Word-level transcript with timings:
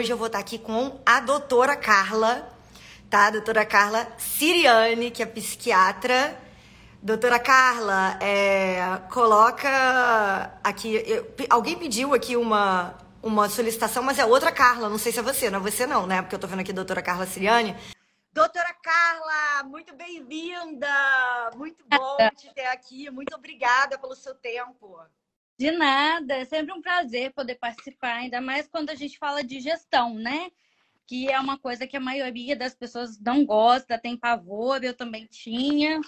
hoje 0.00 0.10
eu 0.10 0.16
vou 0.16 0.28
estar 0.28 0.38
aqui 0.38 0.58
com 0.58 0.98
a 1.04 1.20
doutora 1.20 1.76
Carla, 1.76 2.50
tá? 3.10 3.26
A 3.26 3.30
doutora 3.32 3.66
Carla 3.66 4.10
Siriane, 4.16 5.10
que 5.10 5.22
é 5.22 5.26
psiquiatra. 5.26 6.40
Doutora 7.02 7.38
Carla, 7.38 8.18
é, 8.18 8.80
coloca 9.12 9.68
aqui. 10.64 10.94
Eu, 11.06 11.34
alguém 11.50 11.76
pediu 11.78 12.14
aqui 12.14 12.34
uma, 12.34 12.96
uma 13.22 13.46
solicitação, 13.50 14.02
mas 14.02 14.18
é 14.18 14.24
outra 14.24 14.50
Carla, 14.50 14.88
não 14.88 14.96
sei 14.96 15.12
se 15.12 15.18
é 15.18 15.22
você, 15.22 15.50
não 15.50 15.58
é 15.58 15.62
você 15.62 15.86
não, 15.86 16.06
né? 16.06 16.22
Porque 16.22 16.34
eu 16.34 16.38
tô 16.38 16.46
vendo 16.46 16.60
aqui 16.60 16.70
a 16.70 16.74
doutora 16.74 17.02
Carla 17.02 17.26
Siriane. 17.26 17.76
Doutora 18.32 18.72
Carla, 18.82 19.64
muito 19.64 19.94
bem-vinda! 19.94 20.88
Muito 21.56 21.84
bom 21.86 22.16
te 22.36 22.50
ter 22.54 22.66
aqui, 22.68 23.10
muito 23.10 23.34
obrigada 23.34 23.98
pelo 23.98 24.16
seu 24.16 24.34
tempo. 24.34 24.98
De 25.60 25.70
nada, 25.70 26.36
é 26.36 26.44
sempre 26.46 26.72
um 26.72 26.80
prazer 26.80 27.34
poder 27.34 27.56
participar, 27.56 28.14
ainda 28.14 28.40
mais 28.40 28.66
quando 28.66 28.88
a 28.88 28.94
gente 28.94 29.18
fala 29.18 29.44
de 29.44 29.60
gestão, 29.60 30.14
né? 30.14 30.50
Que 31.06 31.30
é 31.30 31.38
uma 31.38 31.58
coisa 31.58 31.86
que 31.86 31.98
a 31.98 32.00
maioria 32.00 32.56
das 32.56 32.74
pessoas 32.74 33.20
não 33.20 33.44
gosta, 33.44 33.98
tem 33.98 34.16
pavor, 34.16 34.82
eu 34.82 34.96
também 34.96 35.26
tinha, 35.26 36.00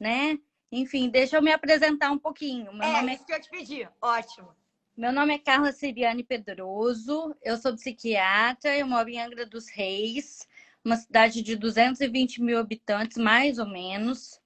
né? 0.00 0.38
Enfim, 0.72 1.10
deixa 1.10 1.36
eu 1.36 1.42
me 1.42 1.52
apresentar 1.52 2.10
um 2.10 2.18
pouquinho. 2.18 2.72
Meu 2.72 2.88
é, 2.88 2.92
nome 2.92 3.12
é... 3.12 3.14
isso 3.16 3.26
que 3.26 3.34
eu 3.34 3.40
te 3.42 3.50
pedi. 3.50 3.86
Ótimo. 4.00 4.48
Meu 4.96 5.12
nome 5.12 5.34
é 5.34 5.38
Carla 5.38 5.72
Siriane 5.72 6.24
Pedroso, 6.24 7.36
eu 7.42 7.58
sou 7.58 7.74
psiquiatra, 7.74 8.78
eu 8.78 8.86
moro 8.86 9.10
em 9.10 9.20
Angra 9.20 9.44
dos 9.44 9.68
Reis, 9.68 10.48
uma 10.82 10.96
cidade 10.96 11.42
de 11.42 11.54
220 11.54 12.40
mil 12.40 12.58
habitantes, 12.58 13.18
mais 13.18 13.58
ou 13.58 13.66
menos. 13.66 14.40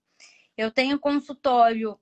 Eu 0.56 0.73
tenho 0.73 0.98
consultório 0.98 1.97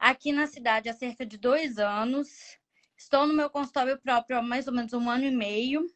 aqui 0.00 0.32
na 0.32 0.46
cidade 0.46 0.88
há 0.88 0.94
cerca 0.94 1.26
de 1.26 1.36
dois 1.36 1.78
anos. 1.78 2.58
Estou 2.96 3.26
no 3.26 3.34
meu 3.34 3.50
consultório 3.50 3.98
próprio 4.00 4.38
há 4.38 4.42
mais 4.42 4.66
ou 4.66 4.72
menos 4.72 4.94
um 4.94 5.08
ano 5.10 5.24
e 5.24 5.30
meio. 5.30 5.86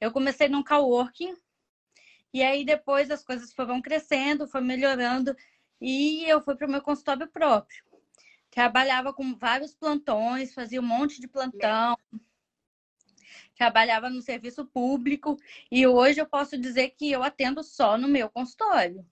Eu 0.00 0.10
comecei 0.10 0.48
num 0.48 0.62
coworking 0.62 1.36
e 2.34 2.42
aí 2.42 2.64
depois 2.64 3.10
as 3.10 3.22
coisas 3.24 3.52
foram 3.52 3.80
crescendo, 3.80 4.46
foi 4.48 4.60
melhorando 4.60 5.34
e 5.80 6.24
eu 6.24 6.42
fui 6.42 6.56
para 6.56 6.66
o 6.66 6.70
meu 6.70 6.82
consultório 6.82 7.28
próprio. 7.28 7.84
Trabalhava 8.50 9.12
com 9.12 9.36
vários 9.36 9.74
plantões, 9.74 10.52
fazia 10.52 10.80
um 10.80 10.86
monte 10.86 11.20
de 11.20 11.28
plantão. 11.28 11.96
Trabalhava 13.54 14.10
no 14.10 14.22
serviço 14.22 14.66
público 14.66 15.36
e 15.70 15.86
hoje 15.86 16.20
eu 16.20 16.26
posso 16.26 16.58
dizer 16.58 16.90
que 16.90 17.10
eu 17.10 17.22
atendo 17.22 17.62
só 17.62 17.96
no 17.96 18.08
meu 18.08 18.28
consultório. 18.28 19.06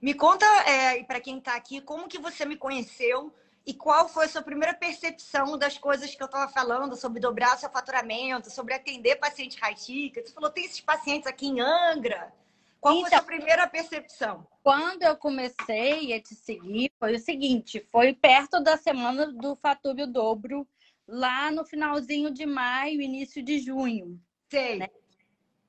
Me 0.00 0.14
conta, 0.14 0.46
é, 0.68 1.02
para 1.04 1.20
quem 1.20 1.38
está 1.38 1.54
aqui, 1.54 1.80
como 1.80 2.08
que 2.08 2.18
você 2.18 2.44
me 2.44 2.56
conheceu 2.56 3.32
e 3.64 3.74
qual 3.74 4.08
foi 4.08 4.26
a 4.26 4.28
sua 4.28 4.42
primeira 4.42 4.72
percepção 4.72 5.58
das 5.58 5.76
coisas 5.76 6.14
que 6.14 6.22
eu 6.22 6.26
estava 6.26 6.50
falando 6.52 6.94
sobre 6.94 7.18
dobrar 7.18 7.58
seu 7.58 7.68
faturamento, 7.68 8.50
sobre 8.50 8.74
atender 8.74 9.16
paciente 9.16 9.58
ticket. 9.74 10.26
Você 10.26 10.32
falou, 10.32 10.50
tem 10.50 10.64
esses 10.64 10.80
pacientes 10.80 11.26
aqui 11.26 11.46
em 11.46 11.60
Angra. 11.60 12.32
Qual 12.80 12.94
então, 12.94 13.08
foi 13.08 13.16
a 13.16 13.18
sua 13.18 13.24
então, 13.24 13.36
primeira 13.36 13.66
percepção? 13.66 14.46
Quando 14.62 15.02
eu 15.02 15.16
comecei 15.16 16.12
a 16.12 16.22
te 16.22 16.34
seguir, 16.34 16.92
foi 17.00 17.16
o 17.16 17.18
seguinte: 17.18 17.84
foi 17.90 18.12
perto 18.14 18.60
da 18.60 18.76
semana 18.76 19.26
do 19.32 19.56
Fatúrio 19.56 20.06
Dobro, 20.06 20.68
lá 21.08 21.50
no 21.50 21.64
finalzinho 21.64 22.30
de 22.30 22.46
maio, 22.46 23.00
início 23.00 23.42
de 23.42 23.58
junho. 23.58 24.20
Sei. 24.48 24.78
Né? 24.78 24.88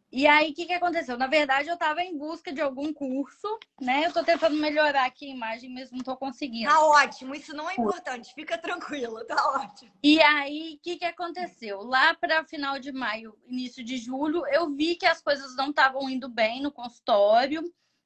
E 0.09 0.25
aí, 0.25 0.51
o 0.51 0.53
que, 0.53 0.65
que 0.65 0.73
aconteceu? 0.73 1.17
Na 1.17 1.27
verdade, 1.27 1.67
eu 1.67 1.73
estava 1.73 2.01
em 2.01 2.17
busca 2.17 2.53
de 2.53 2.61
algum 2.61 2.93
curso, 2.93 3.47
né? 3.79 4.05
Eu 4.05 4.07
estou 4.07 4.23
tentando 4.23 4.55
melhorar 4.55 5.05
aqui 5.05 5.25
a 5.25 5.33
imagem, 5.33 5.73
mas 5.73 5.91
não 5.91 5.99
estou 5.99 6.15
conseguindo. 6.15 6.69
Tá 6.69 6.79
ótimo, 6.79 7.35
isso 7.35 7.53
não 7.53 7.69
é 7.69 7.73
importante, 7.73 8.33
fica 8.33 8.57
tranquilo, 8.57 9.25
tá 9.25 9.35
ótimo. 9.59 9.91
E 10.01 10.21
aí, 10.21 10.75
o 10.75 10.79
que, 10.81 10.97
que 10.97 11.05
aconteceu? 11.05 11.81
Lá 11.81 12.13
para 12.13 12.45
final 12.45 12.79
de 12.79 12.93
maio, 12.93 13.37
início 13.47 13.83
de 13.83 13.97
julho, 13.97 14.47
eu 14.47 14.73
vi 14.73 14.95
que 14.95 15.05
as 15.05 15.21
coisas 15.21 15.55
não 15.57 15.71
estavam 15.71 16.09
indo 16.09 16.29
bem 16.29 16.61
no 16.61 16.71
consultório, 16.71 17.61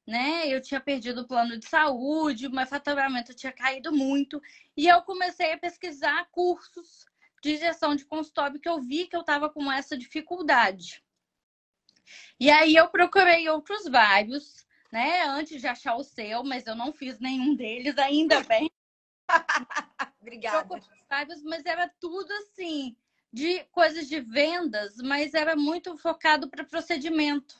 né? 0.07 0.47
Eu 0.47 0.59
tinha 0.59 0.81
perdido 0.81 1.21
o 1.21 1.27
plano 1.27 1.57
de 1.57 1.67
saúde, 1.67 2.47
o 2.47 2.51
meu 2.51 2.65
faturamento 2.65 3.35
tinha 3.35 3.51
caído 3.51 3.91
muito, 3.91 4.41
e 4.75 4.87
eu 4.87 5.03
comecei 5.03 5.53
a 5.53 5.57
pesquisar 5.57 6.27
cursos 6.31 7.05
de 7.43 7.57
gestão 7.57 7.95
de 7.95 8.05
consultório 8.05 8.59
que 8.59 8.69
eu 8.69 8.81
vi 8.81 9.07
que 9.07 9.15
eu 9.15 9.21
estava 9.21 9.49
com 9.49 9.71
essa 9.71 9.95
dificuldade. 9.95 11.03
E 12.39 12.49
aí 12.49 12.75
eu 12.75 12.89
procurei 12.89 13.47
outros 13.49 13.85
vários, 13.85 14.65
né? 14.91 15.23
Antes 15.23 15.61
de 15.61 15.67
achar 15.67 15.95
o 15.95 16.03
seu, 16.03 16.43
mas 16.43 16.65
eu 16.65 16.75
não 16.75 16.91
fiz 16.91 17.19
nenhum 17.19 17.55
deles, 17.55 17.97
ainda 17.97 18.41
bem. 18.43 18.69
Obrigada. 20.19 20.81
Vários, 21.09 21.43
mas 21.43 21.65
era 21.65 21.89
tudo 21.99 22.31
assim, 22.33 22.95
de 23.31 23.63
coisas 23.65 24.07
de 24.07 24.19
vendas, 24.19 24.95
mas 24.97 25.33
era 25.33 25.55
muito 25.55 25.97
focado 25.97 26.49
para 26.49 26.63
procedimento. 26.63 27.55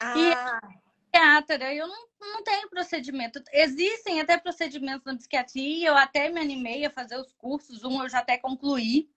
Ah. 0.00 0.14
E 0.16 0.84
psiquiatra, 1.14 1.72
eu 1.72 1.86
não, 1.86 2.08
não 2.20 2.42
tenho 2.42 2.68
procedimento. 2.68 3.42
Existem 3.52 4.20
até 4.20 4.36
procedimentos 4.36 5.04
na 5.04 5.16
psiquiatria, 5.16 5.88
eu 5.88 5.96
até 5.96 6.28
me 6.28 6.40
animei 6.40 6.84
a 6.84 6.90
fazer 6.90 7.16
os 7.16 7.32
cursos, 7.32 7.84
um 7.84 8.02
eu 8.02 8.08
já 8.08 8.18
até 8.18 8.36
concluí. 8.36 9.08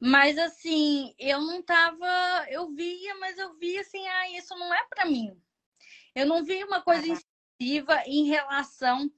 Mas 0.00 0.36
assim, 0.38 1.14
eu 1.18 1.40
não 1.40 1.62
tava. 1.62 2.06
Eu 2.48 2.68
via, 2.70 3.14
mas 3.16 3.38
eu 3.38 3.54
via 3.54 3.80
assim, 3.80 4.06
ah, 4.06 4.30
isso 4.32 4.54
não 4.56 4.72
é 4.72 4.84
para 4.88 5.06
mim. 5.06 5.36
Eu 6.14 6.26
não 6.26 6.44
vi 6.44 6.62
uma 6.62 6.80
coisa 6.80 7.06
incisiva 7.06 8.02
em 8.06 8.26
relação 8.26 9.10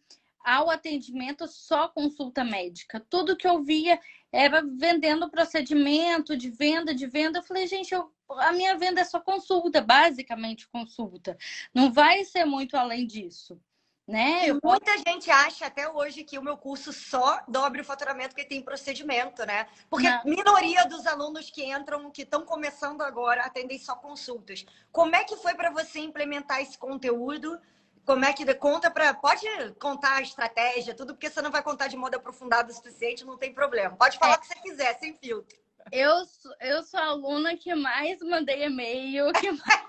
ao 0.45 0.71
atendimento 0.71 1.49
só 1.49 1.89
consulta 1.89 2.45
médica. 2.45 3.05
Tudo 3.11 3.37
que 3.37 3.49
eu 3.49 3.63
via 3.65 4.01
era 4.31 4.63
vendendo 4.63 5.31
procedimento, 5.31 6.37
de 6.37 6.51
venda, 6.51 6.95
de 6.95 7.07
venda. 7.07 7.41
Eu 7.41 7.43
falei, 7.43 7.67
gente, 7.67 7.93
eu, 7.93 8.13
a 8.29 8.53
minha 8.53 8.79
venda 8.79 9.01
é 9.01 9.05
só 9.05 9.19
consulta, 9.19 9.81
basicamente 9.81 10.69
consulta. 10.69 11.37
Não 11.75 11.93
vai 11.93 12.25
ser 12.25 12.45
muito 12.45 12.77
além 12.77 13.07
disso. 13.07 13.61
Né? 14.07 14.49
Eu... 14.49 14.61
Muita 14.63 14.97
gente 14.99 15.29
acha 15.31 15.67
até 15.67 15.89
hoje 15.89 16.23
que 16.23 16.39
o 16.39 16.43
meu 16.43 16.57
curso 16.57 16.93
só 16.93 17.43
dobre 17.49 17.81
o 17.81 17.85
faturamento 17.85 18.31
porque 18.31 18.45
tem 18.45 18.63
procedimento, 18.63 19.45
né? 19.45 19.67
Porque 19.91 20.07
a 20.07 20.23
minoria 20.25 20.87
dos 20.87 21.07
alunos 21.09 21.51
que 21.51 21.65
entram, 21.65 22.09
que 22.11 22.23
estão 22.23 22.45
começando 22.45 23.03
agora, 23.03 23.43
atendem 23.43 23.79
só 23.81 23.97
consultas. 23.97 24.65
Como 24.93 25.17
é 25.17 25.25
que 25.25 25.37
foi 25.37 25.55
para 25.55 25.71
você 25.71 25.99
implementar 25.99 26.61
esse 26.61 26.79
conteúdo? 26.79 27.61
Como 28.05 28.25
é 28.25 28.33
que 28.33 28.55
conta 28.55 28.89
para 28.89 29.13
pode 29.13 29.45
contar 29.81 30.19
a 30.19 30.23
estratégia, 30.23 30.95
tudo 30.95 31.13
porque 31.13 31.29
você 31.29 31.43
não 31.43 31.51
vai 31.51 31.61
contar 31.61 31.89
de 31.89 31.97
modo 31.97 32.15
aprofundado 32.15 32.71
o 32.71 32.75
suficiente, 32.75 33.25
não 33.25 33.37
tem 33.37 33.53
problema. 33.53 33.97
Pode 33.97 34.19
falar 34.19 34.35
é. 34.35 34.37
o 34.37 34.41
que 34.41 34.47
você 34.47 34.55
quiser, 34.61 34.97
sem 35.01 35.15
filtro. 35.15 35.59
Eu, 35.91 36.23
eu 36.61 36.83
sou 36.85 37.01
a 37.01 37.07
aluna 37.07 37.57
que 37.57 37.75
mais 37.75 38.21
mandei 38.21 38.65
e-mail, 38.65 39.33
que 39.33 39.51
mais... 39.51 39.85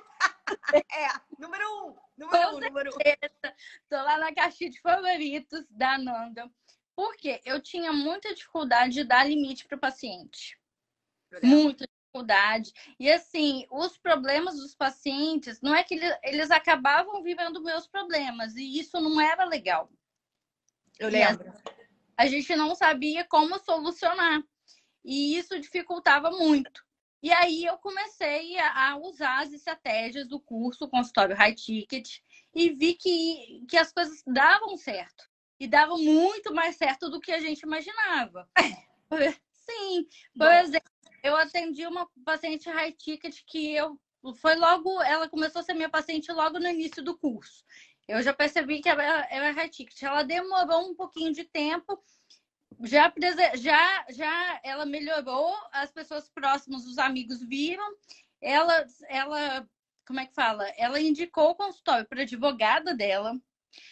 é, 0.73 1.09
número 1.38 1.63
um. 1.85 2.06
Número 2.17 2.55
um, 2.55 2.59
número 2.59 2.91
um. 2.91 3.50
Tô 3.89 3.95
lá 3.95 4.17
na 4.17 4.33
caixinha 4.33 4.69
de 4.69 4.81
favoritos 4.81 5.66
da 5.69 5.97
Nanda. 5.97 6.50
Porque 6.95 7.39
eu 7.45 7.61
tinha 7.61 7.94
muita 7.94 8.33
dificuldade 8.33 8.94
de 8.94 9.03
dar 9.03 9.28
limite 9.28 9.66
para 9.67 9.78
o 9.78 9.79
paciente. 9.79 10.59
Muita 11.44 11.85
dificuldade. 11.85 12.73
E 13.00 13.11
assim, 13.11 13.67
os 13.69 13.97
problemas 14.00 14.55
dos 14.55 14.73
pacientes, 14.73 15.61
não 15.61 15.75
é 15.75 15.83
que 15.83 15.94
eles, 15.94 16.17
eles 16.23 16.50
acabavam 16.50 17.22
vivendo 17.22 17.61
meus 17.61 17.88
problemas. 17.88 18.55
E 18.55 18.79
isso 18.79 18.99
não 18.99 19.22
era 19.22 19.45
legal. 19.45 19.91
Eu 20.97 21.09
lembro. 21.09 21.53
A, 22.17 22.23
a 22.23 22.25
gente 22.25 22.55
não 22.55 22.73
sabia 22.73 23.23
como 23.25 23.59
solucionar. 23.59 24.41
E 25.05 25.38
isso 25.38 25.59
dificultava 25.59 26.31
muito. 26.31 26.87
E 27.22 27.31
aí 27.31 27.66
eu 27.66 27.78
comecei 27.78 28.57
a 28.59 28.97
usar 28.97 29.41
as 29.41 29.51
estratégias 29.51 30.28
do 30.28 30.39
curso 30.39 30.88
Consultório 30.88 31.35
High 31.35 31.55
Ticket 31.55 32.19
e 32.53 32.69
vi 32.69 32.94
que, 32.94 33.66
que 33.67 33.78
as 33.78 33.91
coisas 33.91 34.23
davam 34.25 34.78
certo. 34.78 35.25
E 35.59 35.67
davam 35.67 35.97
muito 35.97 36.53
mais 36.53 36.75
certo 36.75 37.09
do 37.09 37.19
que 37.19 37.31
a 37.31 37.39
gente 37.39 37.61
imaginava. 37.61 38.47
Sim, 39.51 40.07
por 40.38 40.51
exemplo, 40.51 40.91
eu 41.23 41.35
atendi 41.35 41.85
uma 41.85 42.07
paciente 42.23 42.69
high 42.69 42.91
ticket 42.91 43.41
que 43.45 43.73
eu 43.75 43.99
foi 44.35 44.55
logo, 44.55 45.02
ela 45.03 45.29
começou 45.29 45.61
a 45.61 45.63
ser 45.63 45.73
minha 45.73 45.90
paciente 45.90 46.31
logo 46.31 46.59
no 46.59 46.67
início 46.67 47.03
do 47.03 47.17
curso. 47.17 47.63
Eu 48.08 48.22
já 48.22 48.34
percebi 48.34 48.81
que 48.81 48.90
ela 48.90 49.03
era 49.29 49.52
high 49.52 49.70
ticket. 49.70 50.02
Ela 50.02 50.23
demorou 50.23 50.90
um 50.90 50.96
pouquinho 50.96 51.34
de 51.34 51.43
tempo, 51.43 52.02
já, 52.84 53.14
já, 53.55 54.05
já 54.09 54.59
ela 54.64 54.85
melhorou, 54.85 55.55
as 55.72 55.91
pessoas 55.91 56.29
próximas, 56.29 56.85
os 56.85 56.97
amigos 56.97 57.41
viram, 57.41 57.85
ela, 58.41 58.85
ela, 59.09 59.67
como 60.05 60.19
é 60.19 60.25
que 60.25 60.34
fala? 60.34 60.67
Ela 60.78 60.99
indicou 60.99 61.52
o 61.52 61.55
consultório 61.55 62.08
para 62.08 62.22
advogada 62.22 62.96
dela. 62.96 63.34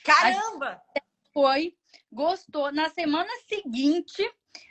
Caramba! 0.03 0.81
Foi, 1.33 1.75
gostou. 2.11 2.71
Na 2.71 2.89
semana 2.89 3.29
seguinte, 3.47 4.23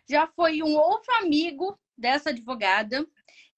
já 0.08 0.26
foi 0.28 0.62
um 0.62 0.76
outro 0.76 1.12
amigo 1.16 1.78
dessa 1.96 2.30
advogada. 2.30 3.06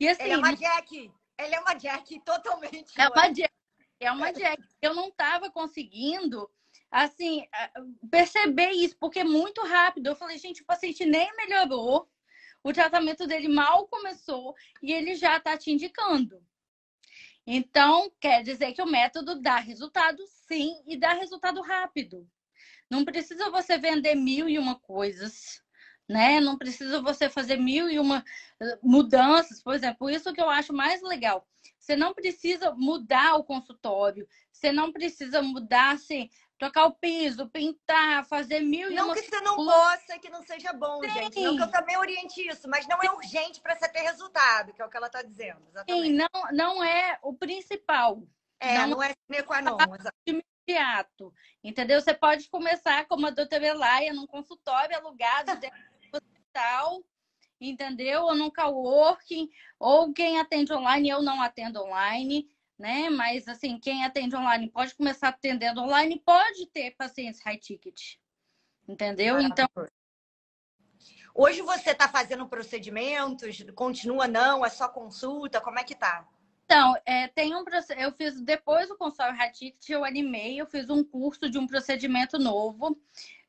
E 0.01 0.09
assim, 0.09 0.25
Ela 0.25 0.33
é 0.33 0.37
uma 0.39 0.57
Jack. 0.57 1.13
Ela 1.39 1.55
é 1.55 1.61
uma 1.61 1.75
Jack 1.75 2.21
totalmente. 2.25 2.93
É 2.99 3.09
uma 3.09 3.29
Jack. 3.29 3.55
É 4.01 4.13
uma 4.13 4.33
Jack. 4.33 4.63
Eu 4.83 4.95
não 4.95 5.09
estava 5.09 5.51
conseguindo 5.51 6.51
assim, 6.91 7.47
perceber 8.11 8.71
isso, 8.73 8.97
porque 8.99 9.21
é 9.21 9.25
muito 9.25 9.63
rápido. 9.63 10.09
Eu 10.09 10.17
falei, 10.17 10.39
gente, 10.39 10.63
o 10.63 10.67
paciente 10.67 11.05
nem 11.05 11.35
melhorou, 11.37 12.09
O 12.63 12.73
tratamento 12.73 13.27
dele 13.29 13.49
mal 13.49 13.87
começou 13.89 14.55
e 14.83 14.93
ele 14.93 15.15
já 15.15 15.37
está 15.37 15.57
te 15.57 15.71
indicando. 15.71 16.43
Então, 17.47 18.11
quer 18.21 18.43
dizer 18.43 18.73
que 18.73 18.83
o 18.83 18.87
método 18.87 19.41
dá 19.41 19.57
resultado, 19.57 20.21
sim, 20.49 20.83
e 20.87 20.97
dá 20.97 21.13
resultado 21.15 21.61
rápido. 21.63 22.29
Não 22.91 23.05
precisa 23.05 23.51
você 23.51 23.79
vender 23.79 24.17
mil 24.17 24.49
e 24.49 24.59
uma 24.59 24.79
coisas, 24.81 25.63
né? 26.09 26.41
Não 26.41 26.59
precisa 26.59 27.01
você 27.01 27.29
fazer 27.29 27.57
mil 27.57 27.89
e 27.89 28.01
uma 28.01 28.25
eh, 28.61 28.79
mudanças, 28.83 29.63
por 29.63 29.75
exemplo. 29.75 30.11
Isso 30.11 30.33
que 30.33 30.41
eu 30.41 30.51
acho 30.51 30.73
mais 30.73 31.03
legal. 31.03 31.47
Você 31.79 31.95
não 31.97 32.13
precisa 32.15 32.73
mudar 32.75 33.37
o 33.37 33.45
consultório, 33.45 34.27
você 34.53 34.73
não 34.73 34.93
precisa 34.93 35.41
mudar, 35.43 35.95
assim, 35.95 36.31
trocar 36.59 36.87
o 36.87 36.93
piso, 36.93 37.49
pintar, 37.49 38.25
fazer 38.27 38.61
mil 38.61 38.91
e. 38.91 38.95
Não 38.95 39.13
que 39.13 39.23
você 39.23 39.41
não 39.41 39.57
possa, 39.57 40.19
que 40.19 40.29
não 40.29 40.43
seja 40.43 40.73
bom, 40.73 41.01
Sim. 41.03 41.11
gente. 41.11 41.41
Não 41.41 41.57
que 41.57 41.63
eu 41.63 41.71
também 41.71 41.97
oriente 41.97 42.47
isso, 42.47 42.69
mas 42.69 42.87
não 42.87 42.99
é 43.03 43.11
urgente 43.11 43.61
para 43.61 43.77
você 43.77 43.89
ter 43.89 44.01
resultado, 44.01 44.73
que 44.73 44.81
é 44.81 44.85
o 44.85 44.89
que 44.89 44.97
ela 44.97 45.07
está 45.07 45.23
dizendo. 45.23 45.63
Exatamente. 45.69 46.07
Sim, 46.07 46.13
não, 46.13 46.53
não 46.53 46.85
é 46.85 47.19
o 47.23 47.35
principal. 47.35 48.23
É, 48.59 48.79
não, 48.79 48.89
não 48.89 49.03
é 49.03 49.15
sine 49.27 49.43
qua 49.43 49.61
non. 49.61 49.77
Imediato, 50.27 51.33
entendeu? 51.63 52.01
Você 52.01 52.15
pode 52.15 52.49
começar 52.49 53.07
como 53.07 53.27
a 53.27 53.31
doutora 53.31 53.67
Elaia, 53.67 54.13
num 54.13 54.27
consultório 54.27 54.97
alugado 54.97 55.55
dentro 55.57 55.79
do 56.11 56.17
hospital, 56.17 57.05
entendeu? 57.61 58.23
Ou 58.23 58.35
num 58.35 58.51
coworking, 58.51 59.51
ou 59.79 60.13
quem 60.13 60.41
atende 60.41 60.73
online, 60.73 61.11
eu 61.11 61.23
não 61.23 61.43
atendo 61.43 61.83
online 61.83 62.51
né? 62.79 63.11
Mas 63.11 63.49
assim, 63.49 63.79
quem 63.79 64.05
atende 64.05 64.37
online 64.37 64.71
pode 64.71 64.95
começar 64.95 65.29
atendendo 65.29 65.81
online, 65.81 66.23
pode 66.25 66.67
ter 66.67 66.93
pacientes 66.93 67.41
high 67.43 67.59
ticket. 67.59 68.17
Entendeu? 68.89 69.41
Então. 69.41 69.69
Hoje 71.35 71.61
você 71.61 71.91
está 71.91 72.09
fazendo 72.09 72.49
procedimentos? 72.49 73.63
Continua 73.75 74.27
não? 74.27 74.65
É 74.65 74.71
só 74.71 74.89
consulta? 74.89 75.61
Como 75.61 75.79
é 75.79 75.85
que 75.85 75.95
tá? 75.95 76.27
Então, 76.65 76.97
é, 77.05 77.29
tem 77.29 77.55
um 77.55 77.65
eu 77.97 78.11
fiz 78.13 78.41
depois 78.41 78.89
do 78.89 78.97
consultório 78.97 79.37
high 79.37 79.53
ticket, 79.53 79.89
eu 79.89 80.05
animei, 80.05 80.61
eu 80.61 80.67
fiz 80.67 80.91
um 80.91 81.05
curso 81.05 81.49
de 81.49 81.59
um 81.59 81.67
procedimento 81.67 82.39
novo 82.39 83.01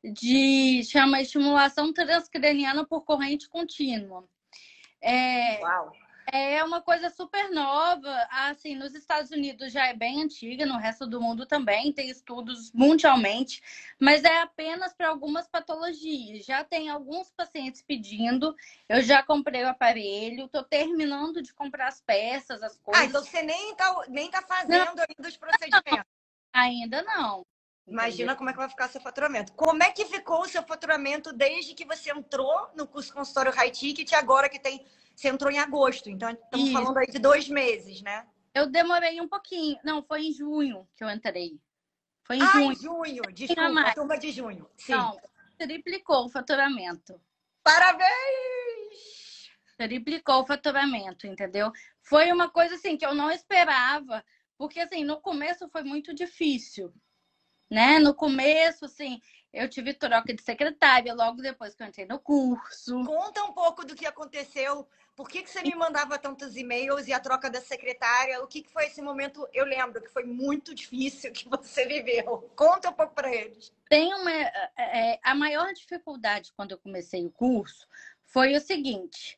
de 0.04 0.84
chama 0.84 1.20
estimulação 1.20 1.92
transcraniana 1.92 2.86
por 2.86 3.04
corrente 3.04 3.48
contínua. 3.48 4.24
É, 5.00 5.60
Uau. 5.60 5.92
É 6.30 6.62
uma 6.62 6.82
coisa 6.82 7.08
super 7.08 7.50
nova. 7.50 8.26
Assim, 8.30 8.74
nos 8.74 8.94
Estados 8.94 9.30
Unidos 9.30 9.72
já 9.72 9.86
é 9.86 9.94
bem 9.94 10.22
antiga, 10.22 10.66
no 10.66 10.76
resto 10.76 11.06
do 11.06 11.20
mundo 11.20 11.46
também 11.46 11.92
tem 11.92 12.10
estudos 12.10 12.70
mundialmente, 12.72 13.62
mas 13.98 14.24
é 14.24 14.42
apenas 14.42 14.92
para 14.92 15.08
algumas 15.08 15.48
patologias. 15.48 16.44
Já 16.44 16.62
tem 16.64 16.90
alguns 16.90 17.30
pacientes 17.30 17.82
pedindo. 17.82 18.54
Eu 18.88 19.00
já 19.02 19.22
comprei 19.22 19.64
o 19.64 19.68
aparelho, 19.68 20.44
estou 20.44 20.62
terminando 20.62 21.40
de 21.40 21.54
comprar 21.54 21.88
as 21.88 22.00
peças, 22.00 22.62
as 22.62 22.76
coisas. 22.78 23.02
Ah, 23.02 23.06
então 23.06 23.24
você 23.24 23.42
nem 23.42 23.72
está 23.72 24.04
nem 24.08 24.30
tá 24.30 24.42
fazendo 24.42 24.96
não. 24.96 25.04
ainda 25.08 25.28
os 25.28 25.36
procedimentos. 25.36 26.12
Ainda 26.52 27.02
não. 27.02 27.46
Imagina 27.86 28.36
como 28.36 28.50
é 28.50 28.52
que 28.52 28.58
vai 28.58 28.68
ficar 28.68 28.88
seu 28.88 29.00
faturamento. 29.00 29.54
Como 29.54 29.82
é 29.82 29.90
que 29.90 30.04
ficou 30.04 30.42
o 30.42 30.48
seu 30.48 30.62
faturamento 30.62 31.32
desde 31.32 31.74
que 31.74 31.86
você 31.86 32.10
entrou 32.10 32.68
no 32.74 32.86
curso 32.86 33.14
consultório 33.14 33.50
High 33.50 33.70
Ticket 33.70 34.12
e 34.12 34.14
agora 34.14 34.50
que 34.50 34.58
tem 34.58 34.84
você 35.18 35.28
entrou 35.28 35.50
em 35.50 35.58
agosto, 35.58 36.08
então 36.08 36.30
estamos 36.30 36.68
Isso. 36.68 36.72
falando 36.72 36.96
aí 36.96 37.06
de 37.08 37.18
dois 37.18 37.48
meses, 37.48 38.00
né? 38.02 38.24
Eu 38.54 38.70
demorei 38.70 39.20
um 39.20 39.26
pouquinho. 39.26 39.76
Não, 39.82 40.00
foi 40.00 40.26
em 40.26 40.32
junho 40.32 40.88
que 40.96 41.02
eu 41.02 41.10
entrei. 41.10 41.60
Foi 42.22 42.36
em 42.36 42.42
ah, 42.42 42.52
junho. 42.52 42.72
em 42.72 42.76
junho. 42.76 43.22
Desculpa, 43.32 43.94
turma 43.94 44.16
de 44.16 44.30
junho. 44.30 44.70
Sim. 44.76 44.92
Não, 44.92 45.18
triplicou 45.58 46.26
o 46.26 46.28
faturamento. 46.28 47.20
Parabéns! 47.64 48.06
Triplicou 49.76 50.42
o 50.42 50.46
faturamento, 50.46 51.26
entendeu? 51.26 51.72
Foi 52.00 52.30
uma 52.30 52.48
coisa 52.48 52.76
assim 52.76 52.96
que 52.96 53.04
eu 53.04 53.14
não 53.14 53.28
esperava, 53.28 54.24
porque 54.56 54.78
assim, 54.78 55.02
no 55.02 55.20
começo 55.20 55.68
foi 55.68 55.82
muito 55.82 56.14
difícil, 56.14 56.94
né? 57.68 57.98
No 57.98 58.14
começo, 58.14 58.84
assim, 58.84 59.20
eu 59.52 59.68
tive 59.68 59.94
troca 59.94 60.32
de 60.32 60.42
secretária 60.42 61.12
logo 61.12 61.42
depois 61.42 61.74
que 61.74 61.82
eu 61.82 61.88
entrei 61.88 62.06
no 62.06 62.20
curso. 62.20 63.04
Conta 63.04 63.42
um 63.44 63.52
pouco 63.52 63.84
do 63.84 63.96
que 63.96 64.06
aconteceu. 64.06 64.88
Por 65.18 65.28
que, 65.28 65.42
que 65.42 65.50
você 65.50 65.60
me 65.62 65.74
mandava 65.74 66.16
tantos 66.16 66.56
e-mails 66.56 67.08
e 67.08 67.12
a 67.12 67.18
troca 67.18 67.50
da 67.50 67.60
secretária? 67.60 68.40
O 68.40 68.46
que, 68.46 68.62
que 68.62 68.70
foi 68.70 68.86
esse 68.86 69.02
momento? 69.02 69.48
Eu 69.52 69.64
lembro 69.64 70.00
que 70.00 70.12
foi 70.12 70.22
muito 70.22 70.72
difícil 70.72 71.32
que 71.32 71.48
você 71.48 71.84
viveu. 71.86 72.48
Conta 72.54 72.90
um 72.90 72.92
pouco 72.92 73.16
para 73.16 73.34
eles. 73.34 73.74
Tem 73.88 74.14
uma. 74.14 74.30
É, 74.30 74.70
é, 74.76 75.20
a 75.20 75.34
maior 75.34 75.74
dificuldade 75.74 76.52
quando 76.52 76.70
eu 76.70 76.78
comecei 76.78 77.26
o 77.26 77.32
curso 77.32 77.88
foi 78.26 78.54
o 78.54 78.60
seguinte. 78.60 79.36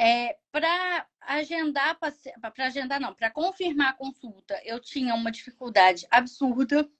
É, 0.00 0.38
para 0.50 1.06
agendar, 1.20 1.98
para 1.98 2.64
agendar 2.64 2.98
não, 2.98 3.14
para 3.14 3.30
confirmar 3.30 3.90
a 3.90 3.92
consulta, 3.92 4.58
eu 4.64 4.80
tinha 4.80 5.14
uma 5.14 5.30
dificuldade 5.30 6.06
absurda 6.10 6.90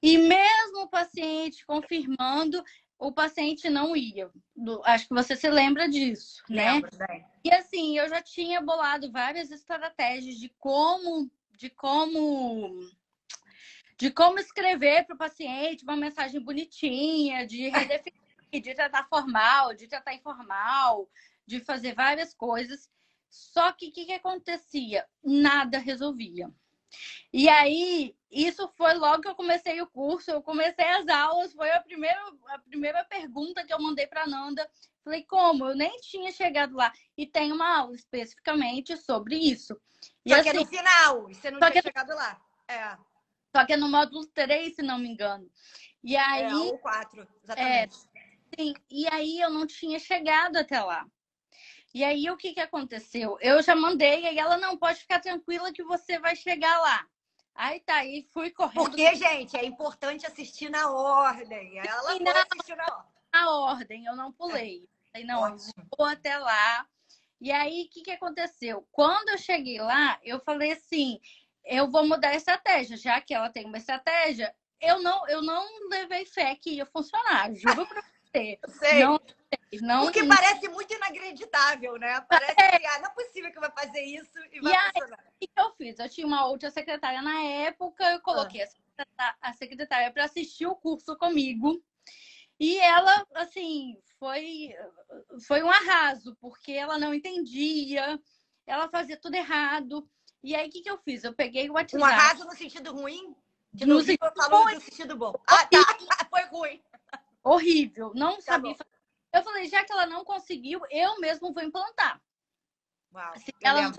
e 0.00 0.18
mesmo 0.18 0.82
o 0.82 0.88
paciente 0.88 1.66
confirmando, 1.66 2.62
o 2.98 3.12
paciente 3.12 3.70
não 3.70 3.96
ia. 3.96 4.30
Acho 4.84 5.08
que 5.08 5.14
você 5.14 5.36
se 5.36 5.48
lembra 5.48 5.88
disso, 5.88 6.42
né? 6.48 6.72
Lembro, 6.72 6.90
né? 6.98 7.24
E 7.44 7.52
assim, 7.52 7.96
eu 7.96 8.08
já 8.08 8.20
tinha 8.20 8.60
bolado 8.60 9.10
várias 9.12 9.50
estratégias 9.50 10.36
de 10.36 10.48
como, 10.58 11.30
de 11.56 11.70
como, 11.70 12.90
de 13.96 14.10
como 14.10 14.38
escrever 14.38 15.06
para 15.06 15.14
o 15.14 15.18
paciente 15.18 15.84
uma 15.84 15.96
mensagem 15.96 16.40
bonitinha, 16.40 17.46
de 17.46 17.68
redefinir, 17.70 18.20
de 18.52 18.74
tratar 18.74 19.08
formal, 19.08 19.74
de 19.74 19.86
tratar 19.86 20.14
informal, 20.14 21.08
de 21.46 21.60
fazer 21.60 21.94
várias 21.94 22.34
coisas. 22.34 22.90
Só 23.30 23.70
que 23.72 23.88
o 23.88 23.92
que, 23.92 24.06
que 24.06 24.12
acontecia? 24.12 25.06
Nada 25.22 25.78
resolvia. 25.78 26.50
E 27.32 27.48
aí, 27.48 28.14
isso 28.30 28.68
foi 28.76 28.94
logo 28.94 29.22
que 29.22 29.28
eu 29.28 29.34
comecei 29.34 29.80
o 29.80 29.86
curso, 29.86 30.30
eu 30.30 30.42
comecei 30.42 30.84
as 30.84 31.08
aulas, 31.08 31.52
foi 31.52 31.70
a 31.70 31.80
primeira, 31.80 32.20
a 32.48 32.58
primeira 32.58 33.04
pergunta 33.04 33.64
que 33.64 33.72
eu 33.72 33.80
mandei 33.80 34.06
para 34.06 34.26
Nanda. 34.26 34.68
Falei, 35.04 35.24
como? 35.24 35.66
Eu 35.66 35.76
nem 35.76 35.96
tinha 36.00 36.30
chegado 36.30 36.76
lá. 36.76 36.92
E 37.16 37.26
tem 37.26 37.52
uma 37.52 37.78
aula 37.78 37.94
especificamente 37.94 38.96
sobre 38.96 39.36
isso. 39.36 39.78
E 40.24 40.30
só 40.30 40.40
assim, 40.40 40.42
que 40.42 40.48
é 40.48 40.52
no 40.52 40.62
assim, 40.62 40.76
final, 40.76 41.22
você 41.22 41.50
não 41.50 41.60
tinha 41.60 41.72
que... 41.72 41.82
chegado 41.82 42.14
lá. 42.14 42.40
É. 42.68 42.96
Só 43.54 43.64
que 43.64 43.72
é 43.72 43.76
no 43.76 43.88
módulo 43.88 44.26
3, 44.26 44.74
se 44.74 44.82
não 44.82 44.98
me 44.98 45.08
engano. 45.08 45.50
E 46.04 46.16
aí. 46.16 46.44
É, 46.44 46.54
ou 46.54 46.78
4, 46.78 47.26
exatamente. 47.42 47.96
É, 47.96 48.58
sim, 48.58 48.74
e 48.90 49.06
aí 49.08 49.40
eu 49.40 49.50
não 49.50 49.66
tinha 49.66 49.98
chegado 49.98 50.56
até 50.56 50.80
lá. 50.80 51.06
E 51.94 52.04
aí 52.04 52.30
o 52.30 52.36
que, 52.36 52.52
que 52.52 52.60
aconteceu? 52.60 53.38
Eu 53.40 53.62
já 53.62 53.74
mandei, 53.74 54.24
e 54.24 54.38
ela 54.38 54.56
não 54.56 54.76
pode 54.76 55.00
ficar 55.00 55.20
tranquila 55.20 55.72
que 55.72 55.82
você 55.82 56.18
vai 56.18 56.36
chegar 56.36 56.78
lá. 56.80 57.06
Aí 57.54 57.80
tá, 57.80 57.96
aí 57.96 58.26
fui 58.32 58.50
correndo. 58.50 58.84
Porque, 58.84 59.14
gente, 59.16 59.56
é 59.56 59.64
importante 59.64 60.26
assistir 60.26 60.70
na 60.70 60.90
ordem. 60.92 61.78
Ela 61.78 62.14
e 62.14 62.20
não, 62.20 62.32
assistiu 62.32 62.76
na 62.76 62.84
ordem. 62.84 63.12
Na 63.32 63.50
ordem, 63.50 64.04
eu 64.04 64.14
não 64.14 64.32
pulei. 64.32 64.88
É. 65.12 65.24
não, 65.24 65.40
Ótimo. 65.40 65.72
vou 65.96 66.06
até 66.06 66.38
lá. 66.38 66.86
E 67.40 67.50
aí, 67.50 67.84
o 67.84 67.90
que, 67.90 68.02
que 68.02 68.10
aconteceu? 68.10 68.86
Quando 68.92 69.30
eu 69.30 69.38
cheguei 69.38 69.80
lá, 69.80 70.20
eu 70.22 70.38
falei 70.40 70.72
assim: 70.72 71.20
eu 71.64 71.90
vou 71.90 72.06
mudar 72.06 72.28
a 72.28 72.36
estratégia, 72.36 72.96
já 72.96 73.20
que 73.20 73.34
ela 73.34 73.50
tem 73.50 73.64
uma 73.64 73.78
estratégia. 73.78 74.54
Eu 74.80 75.02
não, 75.02 75.28
eu 75.28 75.42
não 75.42 75.66
levei 75.88 76.24
fé 76.24 76.54
que 76.54 76.70
ia 76.70 76.86
funcionar, 76.86 77.52
juro 77.54 77.86
pra 77.86 78.02
você. 78.02 78.58
Sei. 78.78 79.04
Não 79.04 79.18
não, 79.82 80.04
Porque 80.04 80.24
parece 80.24 80.68
muito 80.68 80.92
inacreditável, 80.94 81.98
né? 81.98 82.20
Parece 82.22 82.54
que 82.54 82.86
ah, 82.86 82.98
não 83.00 83.10
é 83.10 83.14
possível 83.14 83.52
que 83.52 83.60
vai 83.60 83.70
fazer 83.70 84.02
isso 84.02 84.38
e 84.50 84.60
vai 84.60 84.72
e 84.72 84.92
funcionar. 84.92 85.18
o 85.18 85.38
que 85.38 85.50
eu 85.56 85.74
fiz? 85.74 85.98
Eu 85.98 86.08
tinha 86.08 86.26
uma 86.26 86.46
outra 86.46 86.70
secretária 86.70 87.20
na 87.20 87.40
época, 87.42 88.04
eu 88.04 88.20
coloquei 88.20 88.62
ah. 89.18 89.34
a 89.40 89.52
secretária 89.52 90.10
para 90.10 90.24
assistir 90.24 90.66
o 90.66 90.76
curso 90.76 91.16
comigo. 91.16 91.82
E 92.58 92.78
ela, 92.78 93.26
assim, 93.34 93.96
foi, 94.18 94.74
foi 95.46 95.62
um 95.62 95.70
arraso, 95.70 96.36
porque 96.40 96.72
ela 96.72 96.98
não 96.98 97.14
entendia, 97.14 98.18
ela 98.66 98.88
fazia 98.88 99.16
tudo 99.16 99.34
errado. 99.34 100.08
E 100.42 100.56
aí, 100.56 100.68
o 100.68 100.70
que, 100.70 100.82
que 100.82 100.90
eu 100.90 100.98
fiz? 100.98 101.24
Eu 101.24 101.34
peguei 101.34 101.68
o 101.68 101.74
WhatsApp. 101.74 102.02
Um 102.02 102.06
arraso 102.06 102.44
no 102.44 102.56
sentido 102.56 102.92
ruim? 102.92 103.34
Que 103.76 103.84
no, 103.84 103.96
no 103.96 104.00
sentido 104.00 104.32
falou 104.34 104.64
no 104.74 104.80
sentido 104.80 105.16
bom. 105.16 105.34
Ah, 105.46 105.66
tá. 105.66 105.78
Foi 106.30 106.44
ruim. 106.46 106.82
Horrível. 107.44 108.12
Não 108.14 108.36
tá 108.36 108.42
sabia 108.42 108.74
fazer 108.74 108.97
eu 109.38 109.44
falei, 109.44 109.66
já 109.66 109.84
que 109.84 109.92
ela 109.92 110.06
não 110.06 110.24
conseguiu, 110.24 110.80
eu 110.90 111.18
mesmo 111.20 111.52
vou 111.52 111.62
implantar. 111.62 112.20
Uau, 113.14 113.38
Se 113.38 113.52
ela 113.62 113.82
não 113.82 113.92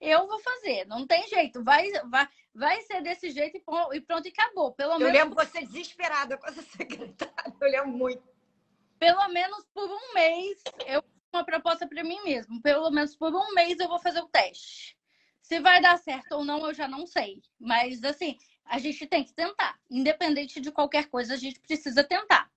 eu 0.00 0.28
vou 0.28 0.38
fazer, 0.38 0.86
não 0.86 1.04
tem 1.04 1.26
jeito, 1.26 1.64
vai, 1.64 1.90
vai, 2.08 2.28
vai 2.54 2.80
ser 2.82 3.02
desse 3.02 3.30
jeito 3.32 3.56
e 3.56 4.00
pronto, 4.00 4.26
e 4.26 4.28
acabou. 4.28 4.72
Pelo 4.72 4.92
eu 4.92 4.98
menos... 5.00 5.12
lembro 5.12 5.34
você 5.34 5.66
desesperada 5.66 6.38
com 6.38 6.46
essa 6.46 6.62
secretária, 6.70 7.56
eu 7.60 7.68
lembro 7.68 7.88
muito. 7.88 8.22
Pelo 8.96 9.28
menos 9.28 9.66
por 9.74 9.90
um 9.90 10.14
mês, 10.14 10.62
eu 10.86 11.02
uma 11.32 11.44
proposta 11.44 11.86
para 11.86 12.02
mim 12.02 12.22
mesmo. 12.22 12.60
Pelo 12.60 12.90
menos 12.90 13.16
por 13.16 13.34
um 13.34 13.54
mês 13.54 13.78
eu 13.78 13.88
vou 13.88 13.98
fazer 13.98 14.20
o 14.20 14.28
teste. 14.28 14.96
Se 15.42 15.60
vai 15.60 15.80
dar 15.80 15.98
certo 15.98 16.32
ou 16.32 16.44
não, 16.44 16.66
eu 16.66 16.74
já 16.74 16.86
não 16.86 17.06
sei. 17.06 17.42
Mas 17.58 18.02
assim, 18.04 18.36
a 18.64 18.78
gente 18.78 19.06
tem 19.06 19.24
que 19.24 19.32
tentar. 19.32 19.78
Independente 19.90 20.60
de 20.60 20.70
qualquer 20.70 21.08
coisa, 21.08 21.34
a 21.34 21.36
gente 21.36 21.60
precisa 21.60 22.04
tentar. 22.04 22.50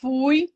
Fui, 0.00 0.52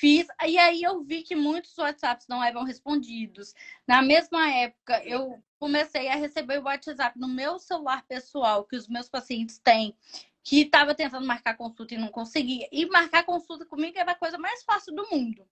Fiz, 0.00 0.26
e 0.46 0.56
aí 0.56 0.82
eu 0.82 1.02
vi 1.02 1.22
que 1.22 1.36
muitos 1.36 1.76
WhatsApps 1.76 2.26
não 2.26 2.42
eram 2.42 2.64
respondidos. 2.64 3.54
Na 3.86 4.00
mesma 4.00 4.50
época, 4.50 5.04
eu 5.04 5.38
comecei 5.58 6.08
a 6.08 6.14
receber 6.14 6.58
o 6.58 6.64
WhatsApp 6.64 7.18
no 7.18 7.28
meu 7.28 7.58
celular 7.58 8.02
pessoal, 8.08 8.64
que 8.64 8.76
os 8.76 8.88
meus 8.88 9.10
pacientes 9.10 9.58
têm, 9.58 9.94
que 10.42 10.62
estava 10.62 10.94
tentando 10.94 11.26
marcar 11.26 11.54
consulta 11.54 11.92
e 11.92 11.98
não 11.98 12.08
conseguia. 12.08 12.66
E 12.72 12.86
marcar 12.86 13.24
consulta 13.24 13.66
comigo 13.66 13.98
era 13.98 14.12
a 14.12 14.18
coisa 14.18 14.38
mais 14.38 14.62
fácil 14.62 14.94
do 14.94 15.06
mundo. 15.10 15.46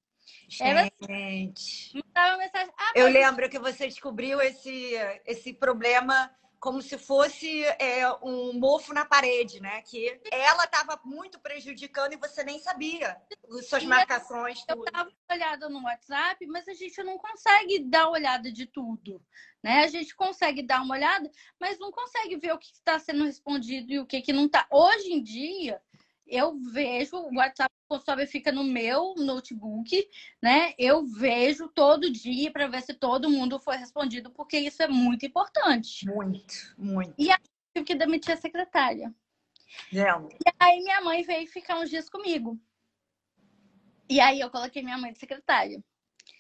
Gente. 0.49 2.03
Era, 2.15 2.39
mensagem, 2.39 2.73
ah, 2.79 2.93
eu 2.95 3.07
lembro 3.09 3.51
que 3.51 3.59
você 3.59 3.87
descobriu 3.87 4.41
esse, 4.41 4.95
esse 5.27 5.53
problema 5.53 6.35
como 6.61 6.83
se 6.83 6.99
fosse 6.99 7.65
é, 7.79 8.11
um 8.23 8.53
mofo 8.59 8.93
na 8.93 9.05
parede, 9.05 9.61
né? 9.61 9.81
Que 9.83 10.21
ela 10.31 10.65
estava 10.65 11.01
muito 11.05 11.39
prejudicando 11.39 12.13
e 12.13 12.17
você 12.17 12.43
nem 12.43 12.59
sabia 12.59 13.17
suas 13.69 13.85
marcações. 13.85 14.65
Eu 14.69 14.83
estava 14.83 15.11
olhada 15.31 15.69
no 15.69 15.83
WhatsApp, 15.85 16.45
mas 16.47 16.67
a 16.67 16.75
gente 16.75 17.03
não 17.03 17.17
consegue 17.17 17.79
dar 17.81 18.09
olhada 18.09 18.51
de 18.51 18.67
tudo, 18.67 19.23
né? 19.63 19.85
A 19.85 19.87
gente 19.87 20.15
consegue 20.17 20.63
dar 20.63 20.83
uma 20.83 20.97
olhada, 20.97 21.31
mas 21.61 21.79
não 21.79 21.93
consegue 21.93 22.37
ver 22.37 22.53
o 22.53 22.59
que 22.59 22.73
está 22.73 22.99
sendo 22.99 23.25
respondido 23.25 23.93
e 23.93 24.01
o 24.01 24.07
que, 24.07 24.21
que 24.21 24.33
não 24.33 24.47
está. 24.47 24.67
Hoje 24.71 25.13
em 25.13 25.23
dia, 25.23 25.81
eu 26.27 26.59
vejo 26.73 27.17
o 27.17 27.37
WhatsApp 27.37 27.73
consultório 27.89 28.27
fica 28.27 28.53
no 28.53 28.63
meu 28.63 29.15
notebook, 29.17 30.09
né? 30.43 30.75
Eu 30.79 31.05
vejo 31.07 31.69
todo 31.69 32.11
dia 32.11 32.51
para 32.53 32.69
ver 32.69 32.83
se 32.83 32.95
todo 32.95 33.31
mundo 33.31 33.59
foi 33.59 33.77
respondido, 33.77 34.31
porque 34.31 34.59
isso 34.59 34.83
é 34.83 34.89
muito 34.89 35.25
importante. 35.25 36.07
Muito, 36.07 36.75
muito. 36.77 37.15
E 37.19 37.31
aí 37.31 37.39
eu 37.75 37.83
tive 37.83 37.87
que 37.87 37.95
demitir 37.95 38.35
a 38.35 38.37
secretária. 38.37 39.13
É. 39.93 39.99
E 39.99 40.53
aí 40.61 40.81
minha 40.81 41.01
mãe 41.01 41.23
veio 41.23 41.47
ficar 41.47 41.79
uns 41.79 41.91
dias 41.91 42.09
comigo. 42.09 42.61
E 44.09 44.21
aí 44.21 44.41
eu 44.41 44.51
coloquei 44.51 44.83
minha 44.83 44.99
mãe 44.99 45.13
de 45.13 45.19
secretária. 45.19 45.83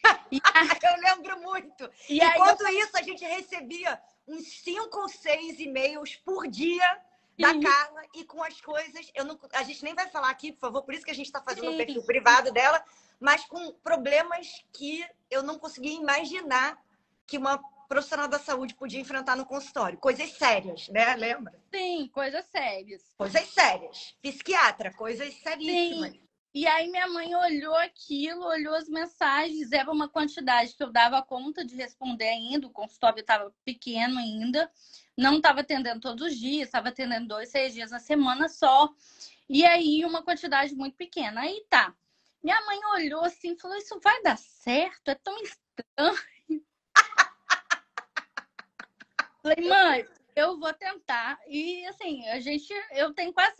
eu 0.30 1.00
lembro 1.02 1.40
muito. 1.40 1.90
E 2.08 2.22
Enquanto 2.22 2.62
eu... 2.62 2.78
isso, 2.80 2.96
a 2.96 3.02
gente 3.02 3.24
recebia 3.24 4.00
uns 4.26 4.46
cinco 4.62 5.00
ou 5.00 5.08
seis 5.08 5.58
e-mails 5.58 6.16
por 6.16 6.46
dia 6.46 7.07
da. 7.38 7.60
Carla 7.60 8.02
e 8.14 8.24
com 8.24 8.42
as 8.42 8.60
coisas. 8.60 9.10
Eu 9.14 9.24
não, 9.24 9.38
a 9.52 9.62
gente 9.62 9.82
nem 9.82 9.94
vai 9.94 10.08
falar 10.08 10.30
aqui, 10.30 10.52
por 10.52 10.60
favor, 10.60 10.82
por 10.82 10.94
isso 10.94 11.04
que 11.04 11.10
a 11.10 11.14
gente 11.14 11.26
está 11.26 11.40
fazendo 11.40 11.72
o 11.72 11.76
perfil 11.76 12.02
privado 12.02 12.52
dela, 12.52 12.82
mas 13.20 13.44
com 13.44 13.72
problemas 13.72 14.64
que 14.72 15.04
eu 15.30 15.42
não 15.42 15.58
conseguia 15.58 15.92
imaginar 15.92 16.78
que 17.26 17.38
uma 17.38 17.60
profissional 17.88 18.28
da 18.28 18.38
saúde 18.38 18.74
podia 18.74 19.00
enfrentar 19.00 19.36
no 19.36 19.46
consultório. 19.46 19.98
Coisas 19.98 20.30
sérias, 20.32 20.88
né? 20.88 21.16
Lembra? 21.16 21.58
Sim, 21.74 22.08
coisas 22.12 22.44
sérias. 22.46 23.02
Coisas 23.16 23.48
sérias. 23.48 24.14
Psiquiatra, 24.22 24.92
coisas 24.92 25.32
seríssimas. 25.34 26.12
Sim. 26.12 26.27
E 26.54 26.66
aí 26.66 26.90
minha 26.90 27.06
mãe 27.08 27.34
olhou 27.34 27.74
aquilo, 27.76 28.46
olhou 28.46 28.74
as 28.74 28.88
mensagens, 28.88 29.70
era 29.70 29.90
uma 29.90 30.08
quantidade 30.08 30.74
que 30.74 30.82
eu 30.82 30.90
dava 30.90 31.22
conta 31.22 31.64
de 31.64 31.76
responder 31.76 32.28
ainda, 32.28 32.66
o 32.66 32.70
consultório 32.70 33.20
estava 33.20 33.52
pequeno 33.64 34.18
ainda, 34.18 34.70
não 35.16 35.36
estava 35.36 35.60
atendendo 35.60 36.00
todos 36.00 36.28
os 36.28 36.38
dias, 36.38 36.68
estava 36.68 36.88
atendendo 36.88 37.28
dois, 37.28 37.50
seis 37.50 37.74
dias 37.74 37.90
na 37.90 37.98
semana 37.98 38.48
só. 38.48 38.88
E 39.48 39.64
aí 39.64 40.04
uma 40.04 40.22
quantidade 40.22 40.74
muito 40.74 40.96
pequena. 40.96 41.42
Aí 41.42 41.64
tá. 41.68 41.94
Minha 42.42 42.60
mãe 42.64 42.78
olhou 42.94 43.24
assim 43.24 43.52
e 43.52 43.58
falou: 43.58 43.76
Isso 43.76 43.98
vai 44.00 44.22
dar 44.22 44.38
certo? 44.38 45.08
É 45.08 45.14
tão 45.14 45.36
estranho. 45.42 46.24
Falei, 49.42 49.68
mãe, 49.68 50.06
eu 50.36 50.58
vou 50.58 50.72
tentar. 50.72 51.38
E 51.48 51.84
assim, 51.86 52.26
a 52.28 52.40
gente, 52.40 52.72
eu 52.92 53.12
tenho 53.12 53.32
quase. 53.32 53.56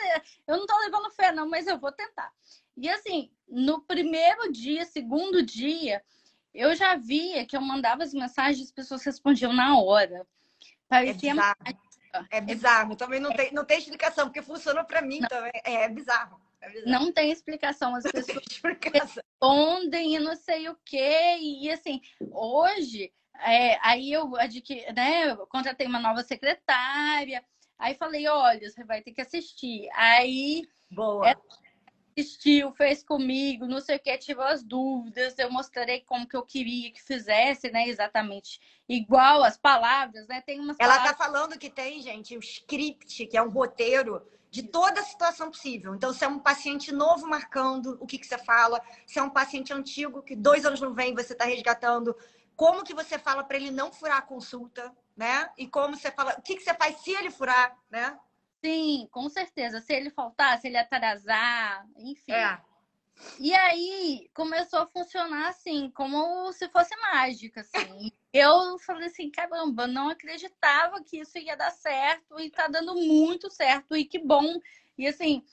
Eu 0.47 0.59
não 0.59 0.67
tô 0.67 0.79
levando 0.81 1.11
fé, 1.11 1.33
não, 1.33 1.49
mas 1.49 1.67
eu 1.67 1.79
vou 1.79 1.93
tentar. 1.93 2.33
E 2.81 2.89
assim, 2.89 3.31
no 3.49 3.81
primeiro 3.83 4.53
dia, 4.53 4.85
segundo 4.85 5.43
dia, 5.43 6.03
eu 6.55 6.75
já 6.75 6.97
via 6.97 7.45
que 7.45 7.57
eu 7.57 7.61
mandava 7.61 8.05
as 8.05 8.15
mensagens, 8.15 8.69
as 8.69 8.73
pessoas 8.73 9.05
respondiam 9.05 9.53
na 9.53 9.79
hora. 9.79 10.27
Parecia 10.89 11.31
é 11.31 11.35
bizarro. 11.35 11.57
É 12.31 12.41
bizarro. 12.41 12.97
Também 12.97 13.21
não 13.21 13.33
tem, 13.33 13.53
não 13.53 13.65
tem 13.65 13.79
explicação, 13.79 14.27
porque 14.27 14.43
funcionou 14.43 14.85
para 14.85 15.03
mim 15.03 15.21
não. 15.21 15.29
também. 15.29 15.53
É, 15.65 15.85
é, 15.85 15.89
bizarro. 15.89 16.41
é, 16.61 16.69
bizarro. 16.71 16.91
Não 16.91 17.13
tem 17.13 17.31
explicação. 17.31 17.95
As 17.95 18.05
pessoas 18.05 18.45
respondem 18.93 20.15
e 20.15 20.19
não 20.19 20.37
sei 20.37 20.69
o 20.69 20.79
quê. 20.85 21.37
E 21.41 21.71
assim, 21.71 22.01
hoje, 22.31 23.13
é, 23.41 23.79
aí 23.83 24.13
eu 24.13 24.37
adquiri, 24.37 24.91
né, 24.93 25.31
eu 25.31 25.47
contratei 25.49 25.87
uma 25.87 26.01
nova 26.01 26.23
secretária. 26.23 27.45
Aí 27.79 27.95
falei, 27.95 28.27
olha, 28.27 28.69
você 28.69 28.85
vai 28.85 29.03
ter 29.03 29.13
que 29.13 29.21
assistir. 29.21 29.89
Aí 29.95 30.63
Boa. 30.91 31.31
É, 31.31 31.37
assistiu, 32.21 32.73
fez 32.73 33.03
comigo, 33.03 33.67
não 33.67 33.81
sei 33.81 33.97
o 33.97 34.01
que, 34.01 34.17
tive 34.19 34.43
as 34.43 34.63
dúvidas, 34.63 35.39
eu 35.39 35.51
mostrei 35.51 36.01
como 36.01 36.27
que 36.27 36.37
eu 36.37 36.43
queria 36.43 36.91
que 36.91 37.03
fizesse, 37.03 37.71
né? 37.71 37.89
Exatamente 37.89 38.61
igual 38.89 39.45
as 39.45 39.57
palavras, 39.57 40.27
né? 40.27 40.41
Tem 40.41 40.59
umas 40.59 40.77
Ela 40.79 40.95
tá 40.95 40.99
palavras... 40.99 41.19
tá 41.19 41.25
falando 41.25 41.59
que 41.59 41.69
tem, 41.69 42.01
gente, 42.01 42.37
o 42.37 42.41
script, 42.41 43.27
que 43.27 43.37
é 43.37 43.43
um 43.43 43.51
roteiro 43.51 44.23
de 44.51 44.63
toda 44.63 45.01
a 45.01 45.05
situação 45.05 45.51
possível. 45.51 45.95
Então, 45.95 46.13
se 46.13 46.25
é 46.25 46.29
um 46.29 46.39
paciente 46.39 46.91
novo 46.91 47.27
marcando, 47.27 47.99
o 48.01 48.07
que, 48.07 48.19
que 48.19 48.27
você 48.27 48.39
fala? 48.39 48.81
Se 49.07 49.19
é 49.19 49.23
um 49.23 49.31
paciente 49.31 49.73
antigo 49.73 50.23
que 50.23 50.35
dois 50.35 50.65
anos 50.65 50.81
não 50.81 50.95
vem, 50.95 51.15
você 51.15 51.35
está 51.35 51.45
resgatando, 51.45 52.17
como 52.57 52.83
que 52.83 52.95
você 52.95 53.19
fala 53.19 53.45
para 53.45 53.59
ele 53.59 53.71
não 53.71 53.93
furar 53.93 54.19
a 54.19 54.23
consulta, 54.23 54.91
né? 55.17 55.51
E 55.59 55.69
como 55.69 55.97
você 55.97 56.11
fala, 56.11 56.35
o 56.39 56.43
que, 56.43 56.57
que 56.57 56.63
você 56.63 56.75
faz 56.75 56.99
se 57.01 57.11
ele 57.11 57.31
furar, 57.31 57.77
né? 57.91 58.19
Sim, 58.65 59.09
com 59.11 59.29
certeza. 59.29 59.81
Se 59.81 59.93
ele 59.93 60.11
faltar, 60.11 60.61
se 60.61 60.67
ele 60.67 60.77
atrasar, 60.77 61.87
enfim. 61.97 62.33
É. 62.33 62.61
E 63.39 63.53
aí 63.55 64.31
começou 64.33 64.81
a 64.81 64.87
funcionar 64.87 65.49
assim, 65.49 65.91
como 65.91 66.53
se 66.53 66.69
fosse 66.69 66.95
mágica, 66.97 67.61
assim. 67.61 68.13
Eu 68.33 68.79
falei 68.79 69.09
assim, 69.09 69.31
caramba, 69.31 69.87
não 69.87 70.09
acreditava 70.09 71.03
que 71.03 71.21
isso 71.21 71.39
ia 71.39 71.57
dar 71.57 71.71
certo 71.71 72.39
e 72.39 72.51
tá 72.51 72.69
dando 72.69 72.95
muito 72.95 73.51
certo 73.51 73.97
e 73.97 74.05
que 74.05 74.19
bom. 74.19 74.61
E 74.97 75.07
assim, 75.07 75.45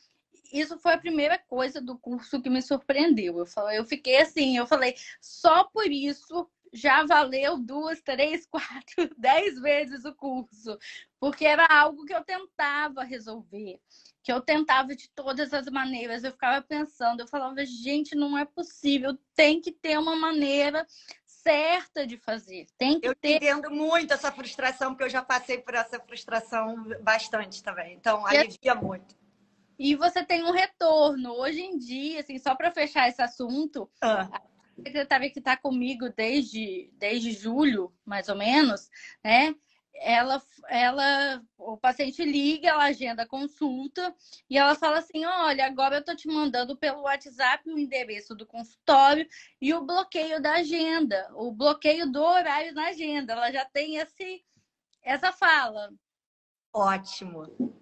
isso 0.51 0.77
foi 0.79 0.93
a 0.93 1.00
primeira 1.00 1.38
coisa 1.38 1.81
do 1.81 1.97
curso 1.97 2.41
que 2.41 2.50
me 2.50 2.62
surpreendeu. 2.62 3.39
Eu 3.39 3.45
falei, 3.45 3.77
eu 3.79 3.85
fiquei 3.85 4.21
assim, 4.21 4.57
eu 4.57 4.67
falei, 4.67 4.95
só 5.19 5.63
por 5.63 5.91
isso 5.91 6.50
já 6.75 7.05
valeu 7.05 7.58
duas, 7.58 8.01
três, 8.01 8.46
quatro, 8.51 9.10
dez 9.17 9.60
vezes 9.60 10.03
o 10.03 10.13
curso, 10.13 10.77
porque 11.20 11.46
era 11.46 11.65
algo 11.65 12.05
que 12.05 12.13
eu 12.13 12.24
tentava 12.24 13.03
resolver, 13.03 13.79
que 14.22 14.32
eu 14.32 14.41
tentava 14.41 14.96
de 14.96 15.10
todas 15.10 15.53
as 15.53 15.67
maneiras. 15.67 16.24
Eu 16.24 16.32
ficava 16.32 16.62
pensando, 16.62 17.22
eu 17.22 17.27
falava, 17.27 17.65
gente, 17.65 18.15
não 18.15 18.38
é 18.38 18.44
possível, 18.44 19.17
tem 19.34 19.62
que 19.62 19.72
ter 19.72 19.98
uma 19.98 20.15
maneira 20.15 20.86
certa 21.25 22.05
de 22.05 22.17
fazer. 22.17 22.67
Tem 22.77 23.00
que 23.00 23.08
eu 23.08 23.15
ter. 23.15 23.38
entendo 23.38 23.72
muito 23.72 24.13
essa 24.13 24.32
frustração, 24.32 24.91
porque 24.91 25.05
eu 25.05 25.10
já 25.10 25.22
passei 25.22 25.60
por 25.60 25.75
essa 25.75 26.00
frustração 26.00 26.84
bastante 27.01 27.63
também. 27.63 27.94
Então, 27.94 28.25
alivia 28.25 28.58
e... 28.63 28.75
muito. 28.75 29.15
E 29.77 29.96
você 29.96 30.24
tem 30.24 30.44
um 30.44 30.51
retorno. 30.51 31.34
Hoje 31.34 31.62
em 31.62 31.77
dia, 31.77 32.22
assim, 32.22 32.39
só 32.39 32.55
para 32.55 32.72
fechar 32.72 33.08
esse 33.08 33.22
assunto, 33.22 33.89
ah 34.01 34.27
secretária 34.84 35.29
que 35.29 35.39
está 35.39 35.55
comigo 35.55 36.10
desde, 36.10 36.89
desde 36.94 37.32
julho, 37.32 37.94
mais 38.05 38.27
ou 38.29 38.36
menos, 38.36 38.89
né? 39.24 39.55
Ela, 39.98 40.41
ela, 40.67 41.41
o 41.58 41.77
paciente 41.77 42.22
liga, 42.25 42.67
ela 42.67 42.84
agenda 42.84 43.24
a 43.24 43.27
consulta 43.27 44.13
e 44.50 44.58
ela 44.58 44.75
fala 44.75 44.98
assim: 44.98 45.24
olha, 45.24 45.65
agora 45.65 45.96
eu 45.96 46.00
estou 46.01 46.15
te 46.15 46.27
mandando 46.27 46.75
pelo 46.75 47.03
WhatsApp 47.03 47.70
o 47.70 47.79
endereço 47.79 48.36
do 48.36 48.46
consultório 48.46 49.25
e 49.62 49.74
o 49.74 49.86
bloqueio 49.86 50.41
da 50.41 50.55
agenda, 50.55 51.29
o 51.34 51.50
bloqueio 51.50 52.12
do 52.12 52.22
horário 52.22 52.74
na 52.74 52.89
agenda. 52.89 53.34
Ela 53.34 53.51
já 53.53 53.63
tem 53.63 53.96
esse, 53.96 54.44
essa 55.01 55.32
fala. 55.32 55.89
Ótimo. 56.74 57.79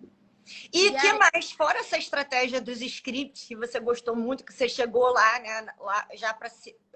E 0.71 0.89
o 0.89 0.99
que 0.99 1.07
aí... 1.07 1.17
mais, 1.17 1.51
fora 1.51 1.79
essa 1.79 1.97
estratégia 1.97 2.59
dos 2.59 2.81
scripts 2.81 3.45
que 3.45 3.55
você 3.55 3.79
gostou 3.79 4.15
muito, 4.15 4.43
que 4.43 4.53
você 4.53 4.67
chegou 4.67 5.11
lá, 5.11 5.39
né, 5.39 5.67
lá 5.79 6.07
já 6.13 6.33
para 6.33 6.49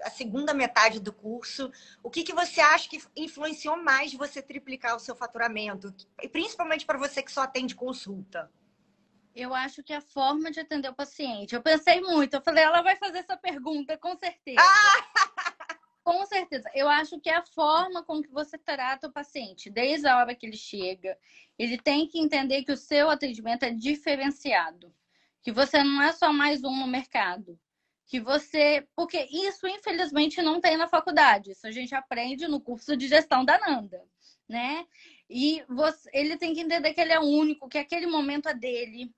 a 0.04 0.10
segunda 0.10 0.54
metade 0.54 1.00
do 1.00 1.13
curso, 1.13 1.72
o 2.04 2.10
que, 2.10 2.24
que 2.24 2.34
você 2.34 2.60
acha 2.62 2.89
que 2.89 3.01
influenciou 3.16 3.77
mais 3.77 4.13
você 4.13 4.42
triplicar 4.42 4.96
o 4.96 5.00
seu 5.00 5.16
faturamento? 5.16 5.94
E 6.22 6.27
principalmente 6.27 6.86
para 6.86 6.98
você 6.98 7.24
que 7.24 7.32
só 7.32 7.42
atende 7.42 7.75
consulta. 7.75 8.51
Eu 9.36 9.54
acho 9.54 9.84
que 9.84 9.94
a 9.94 10.01
forma 10.01 10.50
de 10.50 10.60
atender 10.60 10.89
o 10.89 10.96
paciente. 10.96 11.54
Eu 11.54 11.62
pensei 11.62 12.01
muito, 12.01 12.34
eu 12.34 12.42
falei, 12.42 12.63
ela 12.63 12.82
vai 12.82 12.96
fazer 12.96 13.20
essa 13.20 13.38
pergunta, 13.38 13.96
com 13.96 14.18
certeza. 14.18 14.60
Ah! 14.60 15.36
Com 16.08 16.26
certeza. 16.26 16.72
Eu 16.74 16.88
acho 16.88 17.20
que 17.20 17.30
é 17.30 17.36
a 17.36 17.46
forma 17.46 18.02
com 18.02 18.22
que 18.24 18.32
você 18.32 18.58
trata 18.58 19.08
o 19.10 19.12
paciente, 19.12 19.70
desde 19.70 20.08
a 20.08 20.16
hora 20.16 20.34
que 20.34 20.46
ele 20.46 20.56
chega, 20.56 21.18
ele 21.60 21.78
tem 21.78 22.08
que 22.08 22.18
entender 22.18 22.64
que 22.64 22.72
o 22.72 22.78
seu 22.78 23.10
atendimento 23.10 23.64
é 23.64 23.72
diferenciado, 23.72 24.96
que 25.44 25.52
você 25.52 25.84
não 25.84 26.02
é 26.02 26.14
só 26.14 26.32
mais 26.32 26.64
um 26.64 26.74
no 26.74 26.88
mercado, 26.88 27.60
que 28.06 28.22
você, 28.22 28.88
porque 28.96 29.28
isso 29.30 29.68
infelizmente 29.68 30.42
não 30.42 30.62
tem 30.62 30.78
na 30.78 30.88
faculdade, 30.88 31.52
isso 31.52 31.68
a 31.68 31.72
gente 31.72 31.94
aprende 31.94 32.48
no 32.48 32.62
curso 32.62 32.96
de 32.96 33.06
gestão 33.10 33.44
da 33.44 33.60
Nanda, 33.60 34.02
né? 34.48 34.88
E 35.30 35.62
você, 35.68 36.10
ele 36.14 36.38
tem 36.38 36.54
que 36.54 36.62
entender 36.62 36.94
que 36.94 37.02
ele 37.02 37.12
é 37.12 37.20
único, 37.20 37.68
que 37.68 37.78
aquele 37.78 38.08
momento 38.08 38.48
é 38.48 38.54
dele, 38.54 39.14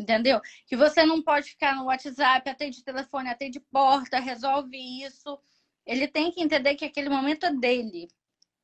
Entendeu? 0.00 0.40
Que 0.66 0.76
você 0.76 1.04
não 1.04 1.20
pode 1.20 1.50
ficar 1.50 1.76
no 1.76 1.84
WhatsApp, 1.84 2.48
atende 2.48 2.82
telefone, 2.82 3.28
atende 3.28 3.60
porta, 3.60 4.18
resolve 4.18 4.74
isso. 5.04 5.38
Ele 5.86 6.06
tem 6.06 6.30
que 6.30 6.40
entender 6.42 6.74
que 6.74 6.84
aquele 6.84 7.08
momento 7.08 7.46
é 7.46 7.52
dele. 7.52 8.08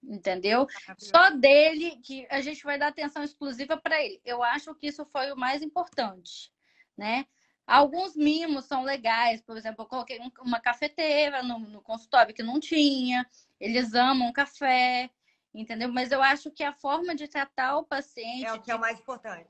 Entendeu? 0.02 0.66
Só 0.98 1.30
dele 1.30 1.96
que 1.96 2.26
a 2.30 2.40
gente 2.40 2.62
vai 2.62 2.78
dar 2.78 2.88
atenção 2.88 3.24
exclusiva 3.24 3.76
para 3.76 4.02
ele. 4.02 4.20
Eu 4.24 4.42
acho 4.42 4.74
que 4.74 4.86
isso 4.86 5.04
foi 5.06 5.32
o 5.32 5.36
mais 5.36 5.62
importante, 5.62 6.52
né? 6.96 7.26
Alguns 7.66 8.14
mimos 8.14 8.66
são 8.66 8.84
legais, 8.84 9.42
por 9.42 9.56
exemplo, 9.56 9.82
eu 9.82 9.88
coloquei 9.88 10.20
uma 10.40 10.60
cafeteira 10.60 11.42
no, 11.42 11.58
no 11.58 11.82
consultório 11.82 12.32
que 12.32 12.42
não 12.42 12.60
tinha, 12.60 13.28
eles 13.58 13.92
amam 13.92 14.32
café, 14.32 15.10
entendeu? 15.52 15.92
Mas 15.92 16.12
eu 16.12 16.22
acho 16.22 16.52
que 16.52 16.62
a 16.62 16.72
forma 16.72 17.12
de 17.12 17.26
tratar 17.26 17.76
o 17.76 17.84
paciente. 17.84 18.46
É 18.46 18.52
o 18.52 18.62
que 18.62 18.70
é 18.70 18.76
o 18.76 18.80
mais 18.80 19.00
importante. 19.00 19.48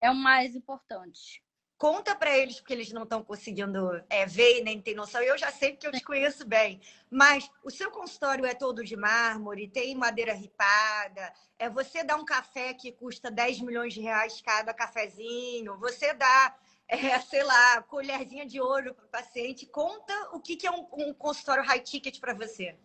É 0.00 0.10
o 0.10 0.14
mais 0.14 0.56
importante. 0.56 1.40
Conta 1.82 2.14
para 2.14 2.38
eles, 2.38 2.60
porque 2.60 2.72
eles 2.72 2.92
não 2.92 3.02
estão 3.02 3.24
conseguindo 3.24 4.00
é, 4.08 4.24
ver 4.24 4.60
e 4.60 4.62
nem 4.62 4.80
tem 4.80 4.94
noção. 4.94 5.20
Eu 5.20 5.36
já 5.36 5.50
sei 5.50 5.74
que 5.74 5.84
eu 5.84 5.90
te 5.90 6.00
conheço 6.04 6.46
bem. 6.46 6.80
Mas 7.10 7.50
o 7.64 7.70
seu 7.72 7.90
consultório 7.90 8.46
é 8.46 8.54
todo 8.54 8.84
de 8.84 8.94
mármore, 8.94 9.66
tem 9.66 9.92
madeira 9.96 10.32
ripada. 10.32 11.32
É 11.58 11.68
você 11.68 12.04
dá 12.04 12.14
um 12.14 12.24
café 12.24 12.72
que 12.72 12.92
custa 12.92 13.32
10 13.32 13.62
milhões 13.62 13.92
de 13.92 14.00
reais 14.00 14.40
cada 14.40 14.72
cafezinho. 14.72 15.76
Você 15.80 16.14
dá 16.14 16.56
é, 16.86 17.18
sei 17.18 17.42
lá, 17.42 17.82
colherzinha 17.82 18.46
de 18.46 18.60
ouro 18.60 18.94
para 18.94 19.04
o 19.04 19.08
paciente. 19.08 19.66
Conta 19.66 20.14
o 20.34 20.38
que, 20.38 20.54
que 20.54 20.68
é 20.68 20.70
um, 20.70 20.86
um 20.92 21.12
consultório 21.12 21.64
high 21.64 21.80
ticket 21.80 22.20
para 22.20 22.32
você. 22.32 22.78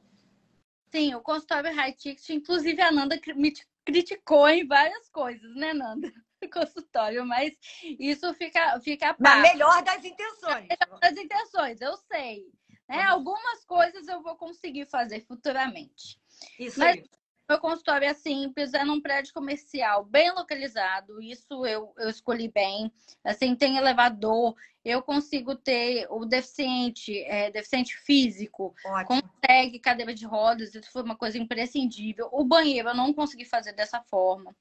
Sim, 0.92 1.14
o 1.14 1.22
consultório 1.22 1.72
high 1.72 1.94
ticket, 1.94 2.28
inclusive 2.30 2.82
a 2.82 2.92
Nanda 2.92 3.20
me 3.36 3.54
criticou 3.86 4.50
em 4.50 4.66
várias 4.66 5.08
coisas, 5.10 5.56
né, 5.56 5.72
Nanda? 5.72 6.12
Consultório, 6.54 7.26
mas 7.26 7.54
isso 8.00 8.34
fica, 8.34 8.80
fica 8.82 9.16
Na 9.20 9.38
melhor 9.38 9.84
das 9.84 10.04
intenções. 10.04 10.68
Na 10.68 10.86
melhor 10.86 11.00
das 11.00 11.18
intenções, 11.18 11.82
eu 11.82 11.98
sei. 11.98 12.46
Né? 12.88 13.02
Algumas 13.04 13.66
coisas 13.66 14.08
eu 14.08 14.22
vou 14.22 14.36
conseguir 14.36 14.86
fazer 14.86 15.26
futuramente. 15.26 16.20
Isso 16.58 16.80
mas, 16.80 16.98
aí. 16.98 17.10
Meu 17.50 17.60
consultório 17.60 18.06
é 18.06 18.14
simples, 18.14 18.74
é 18.74 18.84
num 18.84 19.00
prédio 19.00 19.34
comercial 19.34 20.04
bem 20.04 20.32
localizado. 20.32 21.22
Isso 21.22 21.66
eu, 21.66 21.94
eu 21.98 22.10
escolhi 22.10 22.50
bem. 22.50 22.92
Assim, 23.24 23.56
tem 23.56 23.78
elevador. 23.78 24.54
Eu 24.84 25.02
consigo 25.02 25.56
ter 25.56 26.08
o 26.10 26.26
deficiente, 26.26 27.18
é, 27.24 27.50
deficiente 27.50 27.96
físico, 27.98 28.76
Ótimo. 28.86 29.22
consegue 29.22 29.80
cadeira 29.80 30.14
de 30.14 30.26
rodas. 30.26 30.76
Isso 30.76 30.92
foi 30.92 31.04
uma 31.04 31.16
coisa 31.16 31.38
imprescindível. 31.38 32.28
O 32.34 32.44
banheiro 32.44 32.90
eu 32.90 32.96
não 32.96 33.14
consegui 33.14 33.46
fazer 33.46 33.72
dessa 33.72 34.02
forma. 34.02 34.54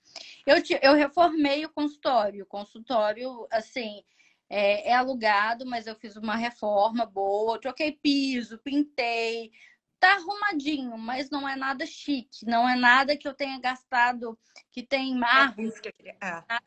Eu, 0.46 0.56
eu 0.80 0.94
reformei 0.94 1.64
o 1.64 1.70
consultório. 1.70 2.44
O 2.44 2.48
consultório, 2.48 3.48
assim, 3.50 4.04
é, 4.48 4.90
é 4.90 4.94
alugado, 4.94 5.66
mas 5.66 5.88
eu 5.88 5.96
fiz 5.96 6.16
uma 6.16 6.36
reforma 6.36 7.04
boa. 7.04 7.60
Troquei 7.60 7.90
piso, 7.90 8.58
pintei 8.58 9.50
tá 9.98 10.14
arrumadinho, 10.14 10.96
mas 10.98 11.30
não 11.30 11.48
é 11.48 11.56
nada 11.56 11.86
chique, 11.86 12.44
não 12.44 12.68
é 12.68 12.76
nada 12.76 13.16
que 13.16 13.26
eu 13.26 13.34
tenha 13.34 13.58
gastado 13.58 14.38
que 14.70 14.82
tem 14.82 15.14
mar. 15.16 15.54
É 15.58 16.26
é. 16.26 16.58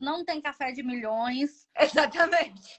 Não 0.00 0.24
tem 0.24 0.40
café 0.40 0.72
de 0.72 0.82
milhões. 0.82 1.68
Exatamente. 1.78 2.76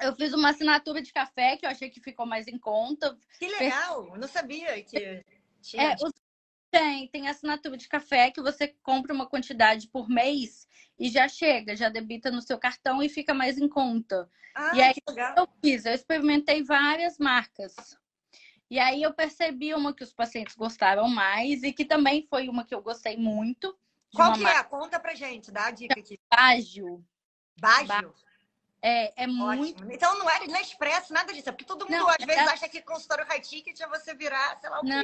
Eu 0.00 0.14
fiz 0.16 0.32
uma 0.32 0.50
assinatura 0.50 1.00
de 1.00 1.12
café 1.12 1.56
que 1.56 1.64
eu 1.64 1.70
achei 1.70 1.88
que 1.88 2.00
ficou 2.00 2.26
mais 2.26 2.48
em 2.48 2.58
conta. 2.58 3.16
Que 3.38 3.48
legal! 3.48 4.08
Eu 4.14 4.18
não 4.18 4.28
sabia 4.28 4.82
que 4.82 5.22
tinha. 5.60 5.92
É, 5.92 5.96
tem, 6.72 7.06
tem 7.08 7.28
assinatura 7.28 7.76
de 7.76 7.86
café 7.88 8.30
que 8.30 8.40
você 8.40 8.68
compra 8.82 9.14
uma 9.14 9.28
quantidade 9.28 9.88
por 9.88 10.08
mês 10.08 10.66
e 10.98 11.08
já 11.10 11.28
chega, 11.28 11.76
já 11.76 11.88
debita 11.88 12.30
no 12.30 12.40
seu 12.40 12.58
cartão 12.58 13.02
e 13.02 13.08
fica 13.08 13.34
mais 13.34 13.58
em 13.58 13.68
conta. 13.68 14.28
Ah, 14.54 14.72
e 14.74 14.82
aí 14.82 14.94
eu 15.36 15.48
fiz, 15.62 15.84
eu 15.84 15.92
experimentei 15.92 16.62
várias 16.62 17.18
marcas. 17.18 17.74
E 18.72 18.78
aí 18.78 19.02
eu 19.02 19.12
percebi 19.12 19.74
uma 19.74 19.92
que 19.92 20.02
os 20.02 20.14
pacientes 20.14 20.56
gostaram 20.56 21.06
mais 21.06 21.62
e 21.62 21.74
que 21.74 21.84
também 21.84 22.26
foi 22.30 22.48
uma 22.48 22.64
que 22.64 22.74
eu 22.74 22.80
gostei 22.80 23.18
muito. 23.18 23.78
Qual 24.14 24.32
que 24.32 24.46
é? 24.46 24.64
Conta 24.64 24.98
pra 24.98 25.14
gente, 25.14 25.52
dá 25.52 25.66
a 25.66 25.70
dica 25.70 26.00
aqui. 26.00 26.18
Bágio. 26.34 27.04
Bágio? 27.60 28.14
É, 28.80 29.24
é 29.24 29.26
muito. 29.26 29.84
Então 29.92 30.18
não 30.18 30.30
é 30.30 30.46
Nespresso, 30.46 31.12
nada 31.12 31.34
disso. 31.34 31.50
É 31.50 31.52
porque 31.52 31.66
todo 31.66 31.84
mundo 31.84 31.98
não, 31.98 32.08
às 32.08 32.16
é... 32.18 32.24
vezes 32.24 32.48
acha 32.48 32.66
que 32.66 32.80
consultório 32.80 33.26
high 33.26 33.42
ticket 33.42 33.78
é 33.78 33.86
você 33.86 34.14
virar, 34.14 34.58
sei 34.58 34.70
lá 34.70 34.80
o 34.80 34.84
não. 34.86 35.02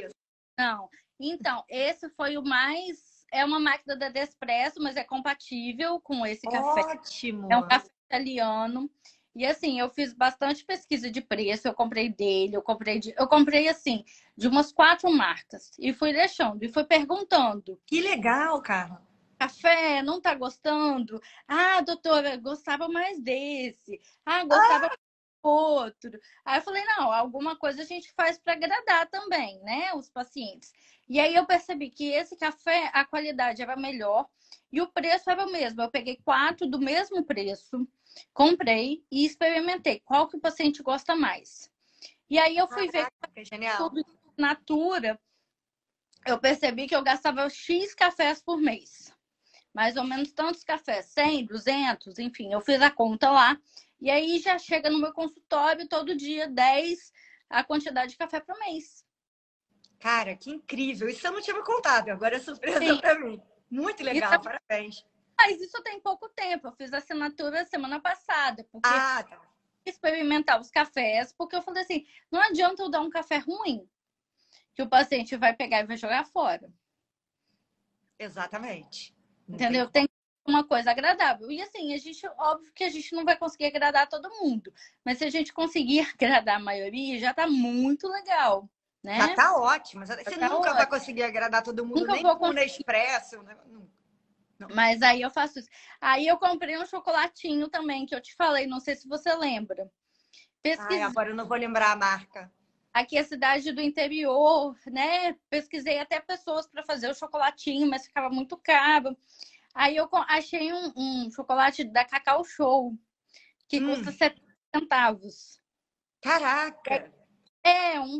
Não. 0.57 0.89
Então, 1.19 1.63
esse 1.69 2.09
foi 2.09 2.39
o 2.39 2.41
mais. 2.41 3.23
É 3.31 3.45
uma 3.45 3.59
máquina 3.59 3.95
da 3.95 4.09
Nespresso, 4.09 4.81
mas 4.81 4.95
é 4.95 5.03
compatível 5.03 6.01
com 6.01 6.25
esse 6.25 6.41
café. 6.41 6.81
Ótimo. 6.81 7.47
É 7.53 7.57
um 7.57 7.67
café 7.67 7.87
italiano. 8.07 8.89
E 9.35 9.45
assim, 9.45 9.79
eu 9.79 9.89
fiz 9.89 10.13
bastante 10.13 10.65
pesquisa 10.65 11.09
de 11.09 11.21
preço, 11.21 11.67
eu 11.67 11.73
comprei 11.73 12.09
dele, 12.09 12.55
eu 12.55 12.61
comprei 12.61 12.99
de, 12.99 13.13
eu 13.17 13.27
comprei 13.27 13.67
assim, 13.69 14.03
de 14.35 14.47
umas 14.47 14.71
quatro 14.71 15.11
marcas 15.11 15.71
e 15.79 15.93
fui 15.93 16.11
deixando 16.11 16.63
e 16.63 16.69
fui 16.69 16.83
perguntando. 16.83 17.79
Que 17.85 18.01
legal, 18.01 18.61
cara. 18.61 19.01
Café, 19.39 20.01
não 20.01 20.19
tá 20.19 20.35
gostando? 20.35 21.21
Ah, 21.47 21.79
doutora, 21.81 22.35
gostava 22.35 22.89
mais 22.89 23.21
desse. 23.21 24.01
Ah, 24.25 24.43
gostava 24.43 24.87
ah! 24.87 24.97
outro. 25.41 26.19
Aí 26.43 26.59
eu 26.59 26.61
falei, 26.61 26.83
não, 26.85 27.11
alguma 27.11 27.55
coisa 27.55 27.81
a 27.81 27.85
gente 27.85 28.11
faz 28.13 28.37
para 28.37 28.53
agradar 28.53 29.07
também, 29.09 29.59
né, 29.61 29.93
os 29.93 30.09
pacientes. 30.09 30.73
E 31.07 31.19
aí 31.19 31.33
eu 31.33 31.45
percebi 31.45 31.89
que 31.89 32.11
esse 32.11 32.35
café, 32.35 32.91
a 32.93 33.05
qualidade 33.05 33.61
era 33.61 33.75
melhor 33.75 34.27
e 34.71 34.81
o 34.81 34.87
preço 34.87 35.29
era 35.29 35.45
o 35.45 35.51
mesmo. 35.51 35.81
Eu 35.81 35.89
peguei 35.89 36.17
quatro 36.23 36.67
do 36.67 36.79
mesmo 36.79 37.23
preço 37.23 37.87
comprei 38.33 39.03
e 39.11 39.25
experimentei 39.25 39.99
qual 40.01 40.27
que 40.27 40.37
o 40.37 40.41
paciente 40.41 40.81
gosta 40.83 41.15
mais. 41.15 41.71
E 42.29 42.37
aí 42.37 42.57
eu 42.57 42.67
fui 42.67 42.89
ver 42.89 43.07
que 43.33 43.43
genial. 43.43 43.77
tudo 43.77 44.05
natura, 44.37 45.19
eu 46.25 46.39
percebi 46.39 46.87
que 46.87 46.95
eu 46.95 47.03
gastava 47.03 47.49
X 47.49 47.93
cafés 47.93 48.41
por 48.41 48.57
mês. 48.57 49.13
Mais 49.73 49.97
ou 49.97 50.03
menos 50.03 50.31
tantos 50.31 50.63
cafés, 50.63 51.07
100, 51.07 51.45
200, 51.45 52.19
enfim, 52.19 52.51
eu 52.51 52.61
fiz 52.61 52.81
a 52.81 52.91
conta 52.91 53.31
lá. 53.31 53.57
E 54.01 54.09
aí 54.09 54.39
já 54.39 54.57
chega 54.57 54.89
no 54.89 54.99
meu 54.99 55.13
consultório 55.13 55.87
todo 55.87 56.15
dia 56.15 56.47
10 56.47 57.11
a 57.49 57.63
quantidade 57.63 58.11
de 58.11 58.17
café 58.17 58.39
por 58.39 58.57
mês. 58.59 59.03
Cara, 59.99 60.35
que 60.35 60.49
incrível! 60.49 61.09
Isso 61.09 61.27
eu 61.27 61.31
não 61.31 61.41
tinha 61.41 61.61
contado, 61.61 62.09
agora 62.09 62.37
é 62.37 62.39
surpresa 62.39 62.97
para 62.97 63.19
mim. 63.19 63.41
Muito 63.69 64.01
legal, 64.03 64.31
então, 64.31 64.41
parabéns. 64.41 65.05
Mas 65.39 65.61
isso 65.61 65.81
tem 65.81 66.01
pouco 66.01 66.27
tempo. 66.27 66.67
Eu 66.67 66.73
fiz 66.73 66.91
assinatura 66.91 67.65
semana 67.65 68.01
passada. 68.01 68.67
Porque 68.69 68.89
ah, 68.89 69.23
tá. 69.23 69.41
experimentar 69.85 70.59
os 70.59 70.69
cafés, 70.69 71.33
porque 71.37 71.55
eu 71.55 71.61
falei 71.61 71.83
assim: 71.83 72.05
não 72.29 72.41
adianta 72.41 72.83
eu 72.83 72.89
dar 72.89 72.99
um 72.99 73.09
café 73.09 73.37
ruim, 73.37 73.87
que 74.75 74.83
o 74.83 74.89
paciente 74.89 75.37
vai 75.37 75.55
pegar 75.55 75.79
e 75.79 75.87
vai 75.87 75.95
jogar 75.95 76.25
fora. 76.25 76.69
Exatamente. 78.19 79.15
Entendeu? 79.47 79.89
Tem 79.89 80.09
uma 80.45 80.67
coisa 80.67 80.91
agradável. 80.91 81.49
E 81.49 81.61
assim, 81.61 81.93
a 81.93 81.97
gente, 81.97 82.27
óbvio 82.37 82.73
que 82.73 82.83
a 82.83 82.89
gente 82.89 83.15
não 83.15 83.23
vai 83.23 83.37
conseguir 83.37 83.67
agradar 83.67 84.09
todo 84.09 84.29
mundo. 84.41 84.73
Mas 85.05 85.19
se 85.19 85.23
a 85.23 85.29
gente 85.29 85.53
conseguir 85.53 86.01
agradar 86.01 86.57
a 86.57 86.63
maioria, 86.63 87.17
já 87.17 87.33
tá 87.33 87.47
muito 87.47 88.09
legal. 88.09 88.69
Né? 89.01 89.17
Já 89.17 89.35
tá 89.35 89.55
ótimo. 89.55 90.05
Você 90.05 90.37
tá 90.37 90.49
nunca 90.49 90.73
vai 90.73 90.85
conseguir 90.85 91.23
agradar 91.23 91.63
todo 91.63 91.85
mundo, 91.85 92.01
nunca 92.01 92.11
nem 92.11 92.23
com 92.23 92.45
o 92.45 92.51
Nespresso. 92.51 93.41
Né? 93.43 93.55
Mas 94.73 95.01
aí 95.01 95.21
eu 95.21 95.29
faço 95.29 95.59
isso. 95.59 95.69
Aí 96.01 96.27
eu 96.27 96.37
comprei 96.37 96.77
um 96.77 96.85
chocolatinho 96.85 97.69
também, 97.69 98.05
que 98.05 98.13
eu 98.13 98.21
te 98.21 98.35
falei, 98.35 98.67
não 98.67 98.79
sei 98.79 98.95
se 98.95 99.07
você 99.07 99.33
lembra. 99.35 99.89
Pesquisei. 100.61 100.97
Ai, 100.97 101.03
agora 101.03 101.29
eu 101.29 101.35
não 101.35 101.47
vou 101.47 101.57
lembrar 101.57 101.91
a 101.91 101.95
marca. 101.95 102.51
Aqui 102.93 103.17
é 103.17 103.21
a 103.21 103.25
cidade 103.25 103.71
do 103.71 103.81
interior, 103.81 104.75
né? 104.87 105.33
Pesquisei 105.49 105.99
até 105.99 106.19
pessoas 106.19 106.67
para 106.67 106.83
fazer 106.83 107.09
o 107.09 107.15
chocolatinho, 107.15 107.87
mas 107.87 108.05
ficava 108.05 108.29
muito 108.29 108.57
caro. 108.57 109.15
Aí 109.73 109.95
eu 109.95 110.09
achei 110.27 110.73
um, 110.73 110.91
um 110.97 111.31
chocolate 111.31 111.83
da 111.83 112.03
Cacau 112.03 112.43
Show, 112.43 112.97
que 113.67 113.79
hum. 113.79 113.87
custa 113.87 114.11
70 114.11 114.41
centavos. 114.75 115.61
Caraca! 116.21 117.13
É, 117.63 117.99
um 117.99 118.19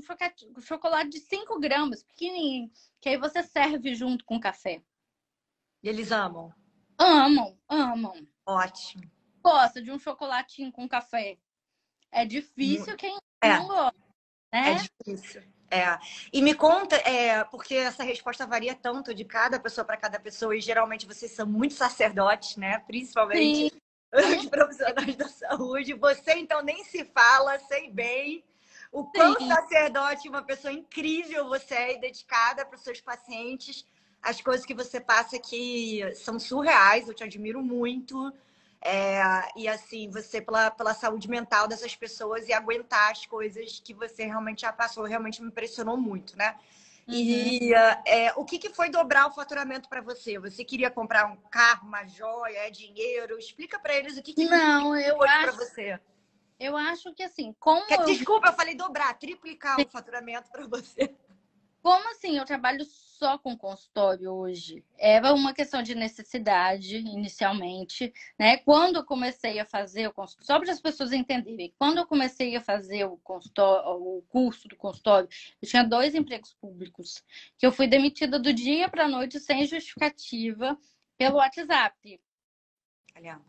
chocolate 0.62 1.10
de 1.10 1.20
5 1.20 1.60
gramas, 1.60 2.04
pequenininho, 2.04 2.70
que 3.02 3.10
aí 3.10 3.18
você 3.18 3.42
serve 3.42 3.96
junto 3.96 4.24
com 4.24 4.36
o 4.36 4.40
café. 4.40 4.82
E 5.82 5.90
eles 5.90 6.12
amam? 6.12 6.54
Amam, 6.98 7.58
amam. 7.68 8.28
Ótimo. 8.46 9.04
Gosta 9.42 9.82
de 9.82 9.92
um 9.92 10.00
chocolatinho 10.00 10.72
com 10.72 10.88
café. 10.88 11.38
É 12.12 12.26
difícil 12.26 12.96
quem 12.98 13.18
é. 13.42 13.58
não 13.58 13.68
gosta. 13.68 14.00
Né? 14.52 14.72
É 14.72 14.76
difícil. 14.76 15.44
É. 15.72 15.98
E 16.34 16.42
me 16.42 16.56
conta, 16.56 16.96
é, 16.98 17.44
porque 17.46 17.76
essa 17.76 18.04
resposta 18.04 18.46
varia 18.46 18.74
tanto 18.76 19.14
de 19.14 19.24
cada 19.24 19.60
pessoa 19.60 19.86
para 19.86 19.98
cada 19.98 20.20
pessoa, 20.20 20.56
e 20.56 20.62
geralmente 20.62 21.06
vocês 21.06 21.32
são 21.32 21.46
muito 21.46 21.76
sacerdotes, 21.76 22.58
né? 22.58 22.80
Principalmente 22.80 23.70
Sim. 23.70 23.72
os 24.40 24.46
profissionais 24.48 25.16
da 25.16 25.30
saúde. 25.30 25.94
Você, 25.94 26.34
então, 26.34 26.64
nem 26.64 26.84
se 26.84 27.06
fala, 27.06 27.60
sei 27.60 27.92
bem 27.92 28.44
o 28.92 29.06
quão 29.06 29.38
Sim. 29.38 29.48
sacerdote, 29.48 30.28
uma 30.28 30.42
pessoa 30.42 30.74
incrível 30.74 31.48
você 31.48 31.76
é 31.76 31.96
e 31.96 32.02
dedicada 32.02 32.66
para 32.66 32.76
os 32.76 32.84
seus 32.84 33.00
pacientes 33.00 33.86
as 34.22 34.42
coisas 34.42 34.66
que 34.66 34.74
você 34.74 35.00
passa 35.00 35.36
aqui 35.36 36.02
são 36.16 36.40
surreais, 36.40 37.08
eu 37.08 37.14
te 37.14 37.24
admiro 37.24 37.62
muito. 37.62 38.32
É, 38.82 39.22
e 39.58 39.68
assim, 39.68 40.10
você, 40.10 40.42
pela, 40.42 40.72
pela 40.72 40.94
saúde 40.94 41.30
mental 41.30 41.68
dessas 41.68 41.96
pessoas 41.96 42.48
e 42.48 42.54
aguentar 42.54 43.12
as 43.12 43.26
coisas 43.26 43.82
que 43.84 43.94
você 43.94 44.26
realmente 44.26 44.62
já 44.62 44.72
passou, 44.72 45.04
realmente 45.04 45.42
me 45.42 45.50
impressionou 45.50 45.98
muito, 45.98 46.38
né? 46.38 46.56
Uhum. 47.08 47.16
E 47.16 47.74
é, 48.06 48.32
o 48.36 48.46
que, 48.46 48.60
que 48.60 48.70
foi 48.70 48.90
dobrar 48.90 49.28
o 49.28 49.32
faturamento 49.32 49.90
para 49.90 50.00
você? 50.00 50.38
Você 50.38 50.64
queria 50.64 50.92
comprar 50.92 51.26
um 51.26 51.36
carro, 51.50 51.88
uma 51.88 52.06
joia, 52.06 52.70
dinheiro? 52.70 53.38
Explica 53.38 53.80
para 53.80 53.96
eles 53.96 54.18
o 54.18 54.22
que, 54.22 54.34
que 54.34 54.46
Não, 54.46 54.96
eu 54.96 55.18
foi 55.18 55.28
acho... 55.28 55.42
para 55.42 55.66
você. 55.66 56.00
Eu 56.60 56.78
acho 56.78 57.14
que 57.14 57.24
assim, 57.24 57.56
como. 57.60 57.86
Desculpa, 58.06 58.50
eu 58.50 58.54
falei 58.54 58.76
dobrar, 58.76 59.18
triplicar 59.18 59.80
o 59.80 59.90
faturamento 59.90 60.52
para 60.52 60.68
você. 60.68 61.16
Como 61.82 62.10
assim 62.12 62.38
eu 62.38 62.46
trabalho 62.46 62.84
só 62.84 63.38
com 63.38 63.58
consultório 63.58 64.32
hoje? 64.32 64.84
Era 64.98 65.34
uma 65.34 65.54
questão 65.54 65.82
de 65.82 65.96
necessidade 65.96 66.98
inicialmente, 66.98 68.14
né? 68.38 68.58
Quando 68.58 68.98
eu 68.98 69.06
comecei 69.06 69.60
a 69.60 69.66
fazer 69.66 70.08
o 70.08 70.14
consultório, 70.14 70.46
só 70.46 70.60
para 70.60 70.72
as 70.72 70.82
pessoas 70.82 71.14
entenderem, 71.14 71.74
quando 71.78 71.98
eu 71.98 72.06
comecei 72.06 72.56
a 72.56 72.62
fazer 72.62 73.06
o, 73.06 73.18
consultório, 73.18 73.90
o 73.92 74.22
curso 74.24 74.68
do 74.68 74.76
consultório, 74.76 75.30
eu 75.62 75.68
tinha 75.68 75.84
dois 75.84 76.14
empregos 76.16 76.54
públicos, 76.54 77.24
que 77.58 77.66
eu 77.66 77.72
fui 77.72 77.88
demitida 77.88 78.38
do 78.38 78.54
dia 78.54 78.90
para 78.90 79.06
a 79.06 79.10
noite 79.10 79.40
sem 79.40 79.66
justificativa 79.66 80.78
pelo 81.18 81.38
WhatsApp. 81.38 82.20
Aliás. 83.16 83.42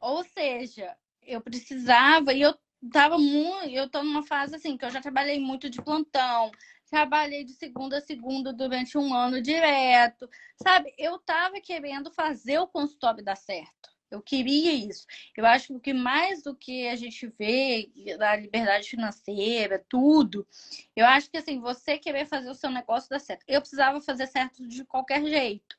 Ou 0.00 0.24
seja, 0.24 0.96
eu 1.22 1.40
precisava 1.40 2.32
e 2.32 2.42
eu 2.42 2.56
tava 2.90 3.16
muito, 3.18 3.70
eu 3.70 3.88
tô 3.88 4.02
numa 4.02 4.24
fase 4.24 4.56
assim 4.56 4.76
que 4.76 4.84
eu 4.84 4.90
já 4.90 5.00
trabalhei 5.00 5.38
muito 5.38 5.70
de 5.70 5.80
plantão, 5.80 6.50
trabalhei 6.92 7.42
de 7.42 7.54
segunda 7.54 7.96
a 7.96 8.00
segunda 8.02 8.52
durante 8.52 8.98
um 8.98 9.14
ano 9.14 9.40
direto, 9.40 10.28
sabe? 10.62 10.92
Eu 10.98 11.18
tava 11.18 11.58
querendo 11.58 12.12
fazer 12.12 12.58
o 12.58 12.66
consultório 12.66 13.24
dar 13.24 13.34
certo. 13.34 13.90
Eu 14.10 14.20
queria 14.20 14.74
isso. 14.74 15.06
Eu 15.34 15.46
acho 15.46 15.80
que 15.80 15.94
mais 15.94 16.42
do 16.42 16.54
que 16.54 16.86
a 16.88 16.94
gente 16.94 17.26
vê 17.38 17.90
da 18.18 18.36
liberdade 18.36 18.90
financeira, 18.90 19.82
tudo, 19.88 20.46
eu 20.94 21.06
acho 21.06 21.30
que 21.30 21.38
assim, 21.38 21.58
você 21.58 21.96
querer 21.96 22.26
fazer 22.26 22.50
o 22.50 22.54
seu 22.54 22.68
negócio 22.68 23.08
dar 23.08 23.20
certo. 23.20 23.42
Eu 23.48 23.62
precisava 23.62 23.98
fazer 24.02 24.26
certo 24.26 24.68
de 24.68 24.84
qualquer 24.84 25.24
jeito, 25.24 25.78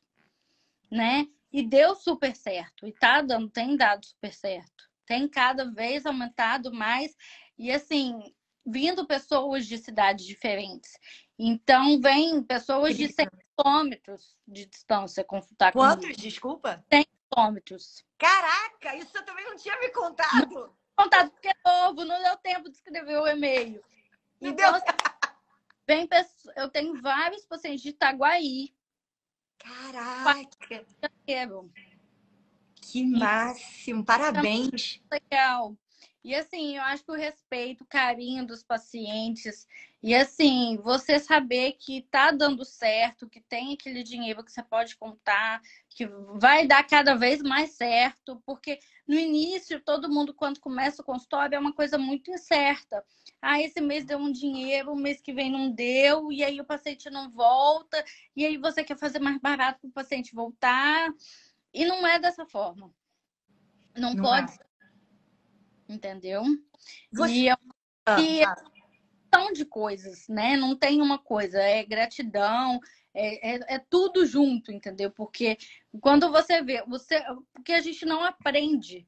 né? 0.89 1.28
E 1.52 1.62
deu 1.62 1.93
super 1.93 2.36
certo. 2.36 2.88
E 2.88 2.91
tá 2.91 3.21
dando, 3.21 3.52
tem 3.52 3.78
dado 3.78 4.04
super 4.04 4.34
certo. 4.34 4.89
Tem 5.06 5.28
cada 5.28 5.69
vez 5.69 6.08
aumentado 6.08 6.73
mais. 6.73 7.15
E 7.56 7.71
assim, 7.71 8.34
vindo 8.65 9.06
pessoas 9.06 9.65
de 9.65 9.78
cidades 9.78 10.26
diferentes. 10.26 10.97
Então, 11.38 11.99
vem 11.99 12.41
pessoas 12.43 12.95
de 12.95 13.12
100 13.12 13.28
quilômetros 13.58 14.38
de 14.47 14.65
distância 14.65 15.23
consultar 15.23 15.71
Quantos, 15.73 16.06
comigo. 16.06 16.21
desculpa? 16.21 16.84
100 16.91 17.06
quilômetros. 17.30 18.06
Caraca, 18.17 18.95
isso 18.95 19.17
eu 19.17 19.26
também 19.26 19.45
não 19.45 19.58
tinha 19.58 19.78
me 19.80 19.89
contado. 19.89 20.76
Contado 20.95 21.32
porque 21.32 21.49
é 21.49 21.56
novo, 21.65 22.06
não 22.06 22.21
deu 22.21 22.38
tempo 22.38 22.69
de 22.69 22.76
escrever 22.76 23.17
o 23.19 23.28
e-mail. 23.28 23.84
Então, 24.39 24.56
deu... 24.56 24.76
Assim, 24.76 24.86
vem 25.88 26.08
pessoas, 26.08 26.56
eu 26.56 26.69
tenho 26.69 27.02
vários 27.02 27.45
pacientes 27.45 27.82
de 27.82 27.89
Itaguaí. 27.89 28.73
Caraca! 29.58 30.86
Que 32.82 33.04
máximo, 33.04 34.06
parabéns. 34.06 35.02
Legal. 35.12 35.76
E 36.23 36.33
assim, 36.33 36.77
eu 36.77 36.83
acho 36.83 37.03
que 37.03 37.12
o 37.12 37.15
respeito, 37.15 37.83
o 37.83 37.88
carinho 37.88 38.47
dos 38.47 38.63
pacientes, 38.63 39.67
e 40.01 40.15
assim, 40.15 40.77
você 40.81 41.19
saber 41.19 41.73
que 41.73 42.01
tá 42.03 42.31
dando 42.31 42.63
certo, 42.63 43.29
que 43.29 43.41
tem 43.41 43.73
aquele 43.73 44.03
dinheiro 44.03 44.41
que 44.43 44.51
você 44.51 44.63
pode 44.63 44.95
contar, 44.95 45.62
que 45.89 46.05
vai 46.36 46.65
dar 46.65 46.88
cada 46.88 47.13
vez 47.13 47.41
mais 47.41 47.71
certo, 47.71 48.41
porque 48.45 48.79
no 49.05 49.15
início, 49.15 49.81
todo 49.81 50.09
mundo, 50.09 50.33
quando 50.33 50.62
começa 50.62 51.01
o 51.01 51.05
consultório, 51.05 51.55
é 51.55 51.59
uma 51.59 51.73
coisa 51.73 51.97
muito 51.97 52.31
incerta. 52.31 53.03
Ah, 53.41 53.62
esse 53.62 53.81
mês 53.81 54.05
deu 54.05 54.17
um 54.17 54.31
dinheiro, 54.31 54.93
o 54.93 54.95
mês 54.95 55.21
que 55.21 55.33
vem 55.33 55.51
não 55.51 55.69
deu, 55.69 56.31
e 56.31 56.41
aí 56.41 56.62
o 56.62 56.65
paciente 56.65 57.09
não 57.09 57.29
volta, 57.29 58.03
e 58.33 58.45
aí 58.45 58.57
você 58.57 58.81
quer 58.81 58.97
fazer 58.97 59.19
mais 59.19 59.38
barato 59.39 59.81
para 59.81 59.89
o 59.89 59.91
paciente 59.91 60.33
voltar. 60.33 61.13
E 61.73 61.86
não 61.86 62.07
é 62.07 62.17
dessa 62.17 62.45
forma. 62.45 62.93
Não, 63.95 64.13
não 64.13 64.23
pode 64.23 64.53
é 64.53 64.72
entendeu? 65.93 66.43
Você... 67.12 67.32
E 67.34 67.49
é 67.49 67.56
ah, 68.06 68.19
e 68.19 68.43
ah. 68.43 69.51
de 69.53 69.65
coisas, 69.65 70.27
né? 70.27 70.58
Não 70.58 70.75
tem 70.75 71.01
uma 71.01 71.17
coisa, 71.17 71.62
é 71.62 71.84
gratidão, 71.86 72.79
é, 73.13 73.56
é, 73.56 73.75
é, 73.75 73.79
tudo 73.79 74.25
junto, 74.25 74.71
entendeu? 74.71 75.12
Porque 75.12 75.58
quando 76.01 76.32
você 76.32 76.62
vê, 76.62 76.84
você, 76.86 77.23
porque 77.53 77.73
a 77.73 77.82
gente 77.82 78.06
não 78.06 78.23
aprende 78.23 79.08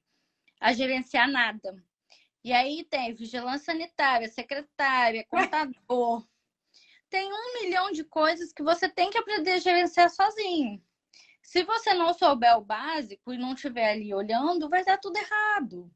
a 0.60 0.71
gerenciar 0.74 1.30
nada. 1.30 1.84
E 2.43 2.54
aí 2.54 2.84
tem 2.84 3.13
vigilância 3.13 3.74
sanitária, 3.74 4.30
secretária, 4.30 5.26
contador. 5.28 6.26
Tem 7.10 7.32
um 7.32 7.62
milhão 7.62 7.91
de 7.91 8.04
coisas 8.04 8.54
que 8.54 8.63
você 8.63 8.88
tem 8.88 9.10
que 9.10 9.17
aprender 9.17 9.54
a 9.54 9.60
gerenciar 9.60 10.10
sozinho. 10.10 10.82
Se 11.41 11.63
você 11.63 11.93
não 11.93 12.13
souber 12.13 12.58
o 12.58 12.62
básico 12.62 13.34
e 13.34 13.38
não 13.38 13.54
estiver 13.54 13.91
ali 13.91 14.13
olhando, 14.13 14.69
vai 14.69 14.84
dar 14.84 14.98
tudo 15.00 15.17
errado. 15.17 15.91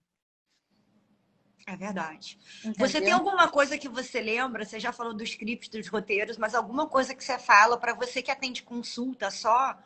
É 1.70 1.78
verdade. 1.78 2.40
Entendeu? 2.66 2.88
Você 2.88 3.00
tem 3.00 3.12
alguma 3.12 3.48
coisa 3.48 3.78
que 3.78 3.88
você 3.88 4.20
lembra? 4.20 4.66
Você 4.66 4.80
já 4.80 4.92
falou 4.92 5.14
dos 5.14 5.30
scripts, 5.30 5.70
dos 5.70 5.88
roteiros, 5.88 6.36
mas 6.36 6.56
alguma 6.56 6.88
coisa 6.88 7.14
que 7.14 7.24
você 7.24 7.38
fala 7.38 7.78
para 7.78 7.94
você 7.94 8.24
que 8.24 8.32
atende 8.32 8.64
consulta 8.64 9.30
só, 9.30 9.78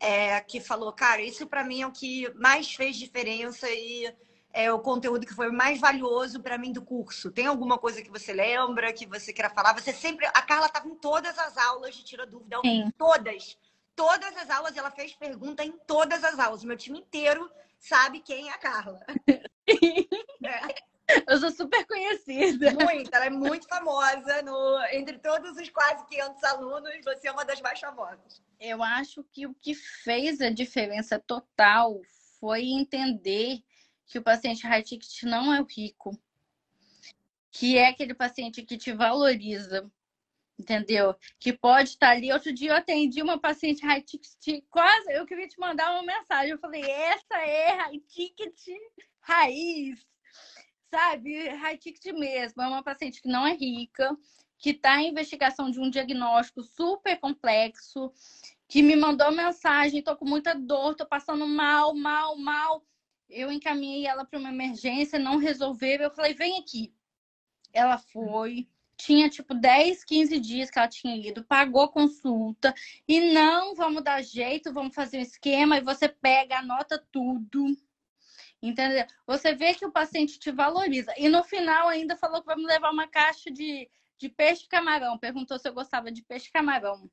é, 0.00 0.40
que 0.40 0.60
falou, 0.60 0.92
cara, 0.92 1.22
isso 1.22 1.46
para 1.46 1.62
mim 1.62 1.82
é 1.82 1.86
o 1.86 1.92
que 1.92 2.28
mais 2.34 2.74
fez 2.74 2.96
diferença 2.96 3.70
e 3.70 4.12
é 4.52 4.72
o 4.72 4.80
conteúdo 4.80 5.24
que 5.24 5.32
foi 5.32 5.52
mais 5.52 5.78
valioso 5.78 6.40
para 6.40 6.58
mim 6.58 6.72
do 6.72 6.82
curso. 6.82 7.30
Tem 7.30 7.46
alguma 7.46 7.78
coisa 7.78 8.02
que 8.02 8.10
você 8.10 8.32
lembra, 8.32 8.92
que 8.92 9.06
você 9.06 9.32
queira 9.32 9.50
falar? 9.50 9.72
Você 9.74 9.92
sempre. 9.92 10.26
A 10.26 10.42
Carla 10.42 10.66
estava 10.66 10.88
em 10.88 10.96
todas 10.96 11.38
as 11.38 11.56
aulas 11.56 11.94
de 11.94 12.02
Tira 12.02 12.26
Dúvida, 12.26 12.58
Sim. 12.64 12.90
todas. 12.98 13.56
Todas 13.94 14.36
as 14.36 14.50
aulas, 14.50 14.76
ela 14.76 14.90
fez 14.90 15.12
pergunta 15.12 15.62
em 15.62 15.72
todas 15.86 16.24
as 16.24 16.40
aulas. 16.40 16.64
Meu 16.64 16.76
time 16.76 16.98
inteiro 16.98 17.48
sabe 17.78 18.18
quem 18.18 18.48
é 18.48 18.52
a 18.52 18.58
Carla. 18.58 18.98
é. 20.44 20.89
Eu 21.26 21.38
sou 21.38 21.50
super 21.50 21.86
conhecida. 21.86 22.72
Muito, 22.72 23.14
ela 23.14 23.26
é 23.26 23.30
muito 23.30 23.66
famosa. 23.66 24.42
No, 24.42 24.82
entre 24.92 25.18
todos 25.18 25.56
os 25.56 25.68
quase 25.70 26.06
500 26.06 26.44
alunos, 26.44 26.92
você 27.04 27.28
é 27.28 27.32
uma 27.32 27.44
das 27.44 27.60
mais 27.60 27.78
famosas. 27.78 28.42
Eu 28.58 28.82
acho 28.82 29.24
que 29.24 29.46
o 29.46 29.54
que 29.54 29.74
fez 29.74 30.40
a 30.40 30.50
diferença 30.50 31.18
total 31.18 32.00
foi 32.38 32.64
entender 32.64 33.62
que 34.06 34.18
o 34.18 34.22
paciente 34.22 34.66
high 34.66 34.82
ticket 34.82 35.22
não 35.22 35.54
é 35.54 35.60
o 35.60 35.66
rico, 35.66 36.18
que 37.50 37.78
é 37.78 37.88
aquele 37.88 38.14
paciente 38.14 38.62
que 38.62 38.76
te 38.76 38.92
valoriza, 38.92 39.90
entendeu? 40.58 41.14
Que 41.38 41.52
pode 41.52 41.90
estar 41.90 42.10
ali. 42.10 42.32
Outro 42.32 42.52
dia 42.52 42.70
eu 42.70 42.76
atendi 42.76 43.22
uma 43.22 43.40
paciente 43.40 43.84
high 43.84 44.02
ticket, 44.02 44.64
quase 44.68 45.12
eu 45.12 45.24
queria 45.26 45.48
te 45.48 45.58
mandar 45.58 45.92
uma 45.92 46.02
mensagem. 46.02 46.50
Eu 46.50 46.58
falei: 46.58 46.82
essa 46.82 47.36
é 47.36 47.76
high 47.76 48.00
ticket 48.08 48.58
raiz 49.20 50.09
sabe, 50.90 51.48
high 51.48 51.78
ticket 51.78 52.12
mesmo. 52.12 52.60
É 52.60 52.68
uma 52.68 52.82
paciente 52.82 53.22
que 53.22 53.28
não 53.28 53.46
é 53.46 53.54
rica, 53.54 54.16
que 54.58 54.70
está 54.70 55.00
em 55.00 55.10
investigação 55.10 55.70
de 55.70 55.80
um 55.80 55.88
diagnóstico 55.88 56.62
super 56.62 57.18
complexo, 57.18 58.12
que 58.68 58.82
me 58.82 58.94
mandou 58.94 59.30
mensagem, 59.32 60.02
tô 60.02 60.16
com 60.16 60.26
muita 60.26 60.54
dor, 60.54 60.94
tô 60.94 61.06
passando 61.06 61.46
mal, 61.46 61.94
mal, 61.94 62.36
mal. 62.36 62.84
Eu 63.28 63.50
encaminhei 63.50 64.06
ela 64.06 64.24
para 64.24 64.38
uma 64.38 64.50
emergência, 64.50 65.18
não 65.18 65.38
resolveu. 65.38 66.00
Eu 66.00 66.10
falei, 66.10 66.34
vem 66.34 66.58
aqui. 66.58 66.92
Ela 67.72 67.96
foi, 67.98 68.68
tinha 68.96 69.30
tipo 69.30 69.54
10, 69.54 70.04
15 70.04 70.38
dias 70.38 70.70
que 70.70 70.78
ela 70.78 70.88
tinha 70.88 71.16
ido, 71.16 71.44
pagou 71.44 71.88
consulta 71.88 72.74
e 73.08 73.32
não, 73.32 73.74
vamos 73.74 74.02
dar 74.02 74.22
jeito, 74.22 74.72
vamos 74.72 74.94
fazer 74.94 75.18
um 75.18 75.22
esquema 75.22 75.78
e 75.78 75.80
você 75.80 76.08
pega, 76.08 76.58
anota 76.58 77.02
tudo. 77.10 77.76
Entendeu? 78.62 79.06
Você 79.26 79.54
vê 79.54 79.74
que 79.74 79.86
o 79.86 79.92
paciente 79.92 80.38
te 80.38 80.50
valoriza. 80.50 81.12
E 81.16 81.28
no 81.28 81.42
final 81.42 81.88
ainda 81.88 82.16
falou 82.16 82.40
que 82.40 82.46
vamos 82.46 82.66
levar 82.66 82.90
uma 82.90 83.08
caixa 83.08 83.50
de, 83.50 83.88
de 84.18 84.28
peixe 84.28 84.68
camarão. 84.68 85.18
Perguntou 85.18 85.58
se 85.58 85.68
eu 85.68 85.72
gostava 85.72 86.12
de 86.12 86.22
peixe 86.22 86.50
camarão. 86.52 87.10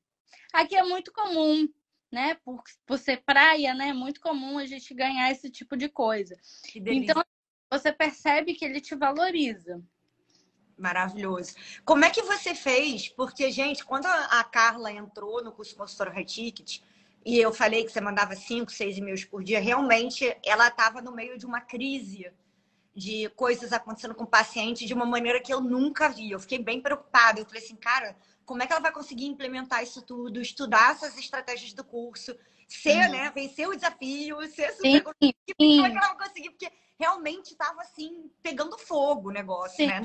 Aqui 0.52 0.76
é 0.76 0.84
muito 0.84 1.12
comum, 1.14 1.68
né? 2.12 2.36
Por, 2.44 2.62
por 2.86 2.98
ser 2.98 3.24
praia, 3.24 3.74
né? 3.74 3.90
É 3.90 3.94
muito 3.94 4.20
comum 4.20 4.58
a 4.58 4.66
gente 4.66 4.94
ganhar 4.94 5.32
esse 5.32 5.50
tipo 5.50 5.78
de 5.78 5.88
coisa. 5.88 6.36
Então, 6.76 7.24
você 7.72 7.94
percebe 7.94 8.54
que 8.54 8.66
ele 8.66 8.82
te 8.82 8.96
valoriza. 8.96 9.82
Maravilhoso. 10.78 11.56
Como 11.84 12.06
é 12.06 12.10
que 12.10 12.22
você 12.22 12.54
fez? 12.54 13.10
Porque, 13.10 13.50
gente, 13.52 13.84
quando 13.84 14.06
a 14.06 14.44
Carla 14.44 14.92
entrou 14.92 15.44
no 15.44 15.52
curso 15.52 15.76
Consultor 15.76 16.14
High 16.14 16.26
Ticket, 16.26 16.82
e 17.28 17.38
eu 17.42 17.54
falei 17.54 17.84
que 17.84 17.92
você 17.92 18.00
mandava 18.00 18.38
cinco, 18.38 18.72
seis 18.72 18.98
e-mails 18.98 19.26
por 19.26 19.44
dia, 19.44 19.60
realmente 19.60 20.34
ela 20.46 20.70
estava 20.70 21.02
no 21.02 21.12
meio 21.12 21.38
de 21.38 21.46
uma 21.46 21.60
crise 21.60 22.32
de 22.96 23.28
coisas 23.36 23.74
acontecendo 23.74 24.16
com 24.16 24.24
o 24.24 24.28
paciente 24.28 24.86
de 24.86 24.94
uma 24.94 25.06
maneira 25.06 25.42
que 25.42 25.54
eu 25.54 25.60
nunca 25.60 26.08
vi. 26.08 26.32
Eu 26.32 26.40
fiquei 26.40 26.58
bem 26.58 26.80
preocupada. 26.80 27.42
Eu 27.42 27.46
falei 27.46 27.62
assim, 27.62 27.76
cara, 27.76 28.16
como 28.46 28.64
é 28.64 28.66
que 28.66 28.72
ela 28.72 28.82
vai 28.82 28.94
conseguir 28.94 29.26
implementar 29.26 29.84
isso 29.84 30.02
tudo, 30.04 30.40
estudar 30.40 30.94
essas 30.94 31.18
estratégias 31.18 31.74
do 31.74 31.84
curso, 31.84 32.34
ser, 32.66 33.08
uhum. 33.08 33.12
né, 33.12 33.32
vencer 33.36 33.68
o 33.68 33.76
desafio, 33.76 34.42
ser 34.48 34.72
super 34.72 35.14
sim, 35.22 35.34
sim. 35.60 35.76
Como 35.76 35.86
é 35.86 35.92
que 35.92 35.98
ela 35.98 36.14
vai 36.14 36.28
conseguir? 36.30 36.52
Porque 36.52 36.72
realmente 36.98 37.52
estava 37.52 37.82
assim, 37.82 38.32
pegando 38.42 38.78
fogo 38.78 39.28
o 39.28 39.34
negócio, 39.34 39.76
sim. 39.76 39.88
né? 39.88 40.02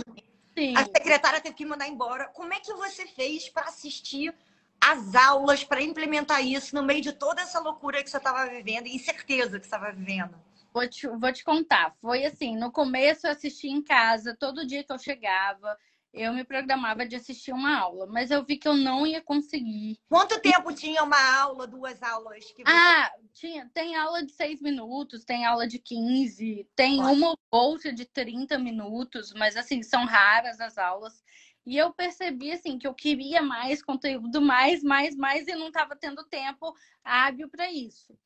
Sim. 0.58 0.76
A 0.76 0.84
secretária 0.86 1.40
teve 1.40 1.54
que 1.54 1.64
mandar 1.64 1.86
embora. 1.86 2.26
Como 2.30 2.52
é 2.52 2.58
que 2.58 2.74
você 2.74 3.06
fez 3.06 3.48
para 3.48 3.68
assistir 3.68 4.34
as 4.82 5.14
aulas, 5.14 5.62
para 5.62 5.80
implementar 5.80 6.44
isso 6.44 6.74
no 6.74 6.82
meio 6.82 7.00
de 7.00 7.12
toda 7.12 7.42
essa 7.42 7.60
loucura 7.60 8.02
que 8.02 8.10
você 8.10 8.16
estava 8.16 8.46
vivendo 8.50 8.86
e 8.86 8.96
incerteza 8.96 9.58
que 9.60 9.66
você 9.66 9.74
estava 9.74 9.92
vivendo? 9.92 10.34
Vou 10.74 10.88
te, 10.88 11.06
vou 11.06 11.32
te 11.32 11.44
contar. 11.44 11.94
Foi 12.00 12.24
assim, 12.24 12.56
no 12.56 12.72
começo 12.72 13.26
eu 13.26 13.30
assistia 13.30 13.70
em 13.70 13.82
casa, 13.82 14.36
todo 14.38 14.66
dia 14.66 14.82
que 14.82 14.92
eu 14.92 14.98
chegava 14.98 15.76
eu 16.12 16.32
me 16.34 16.44
programava 16.44 17.06
de 17.06 17.16
assistir 17.16 17.52
uma 17.52 17.78
aula, 17.78 18.06
mas 18.06 18.30
eu 18.30 18.44
vi 18.44 18.58
que 18.58 18.68
eu 18.68 18.76
não 18.76 19.06
ia 19.06 19.22
conseguir. 19.22 19.98
Quanto 20.08 20.38
tempo 20.40 20.72
tinha 20.74 21.02
uma 21.02 21.40
aula, 21.40 21.66
duas 21.66 22.02
aulas? 22.02 22.44
Que 22.52 22.62
você... 22.62 22.70
Ah, 22.70 23.10
tinha, 23.32 23.70
tem 23.72 23.96
aula 23.96 24.22
de 24.22 24.32
seis 24.32 24.60
minutos, 24.60 25.24
tem 25.24 25.46
aula 25.46 25.66
de 25.66 25.78
15, 25.78 26.68
tem 26.76 26.98
Nossa. 26.98 27.12
uma 27.12 27.38
outra 27.50 27.92
de 27.92 28.04
30 28.04 28.58
minutos, 28.58 29.32
mas 29.32 29.56
assim, 29.56 29.82
são 29.82 30.04
raras 30.04 30.60
as 30.60 30.76
aulas. 30.76 31.24
E 31.64 31.76
eu 31.76 31.92
percebi 31.92 32.50
assim 32.50 32.78
que 32.78 32.86
eu 32.86 32.94
queria 32.94 33.40
mais 33.40 33.82
conteúdo, 33.82 34.40
mais, 34.40 34.82
mais, 34.82 35.14
mais, 35.14 35.46
e 35.46 35.54
não 35.54 35.68
estava 35.68 35.94
tendo 35.94 36.24
tempo 36.24 36.74
hábil 37.04 37.48
para 37.48 37.70
isso. 37.70 38.16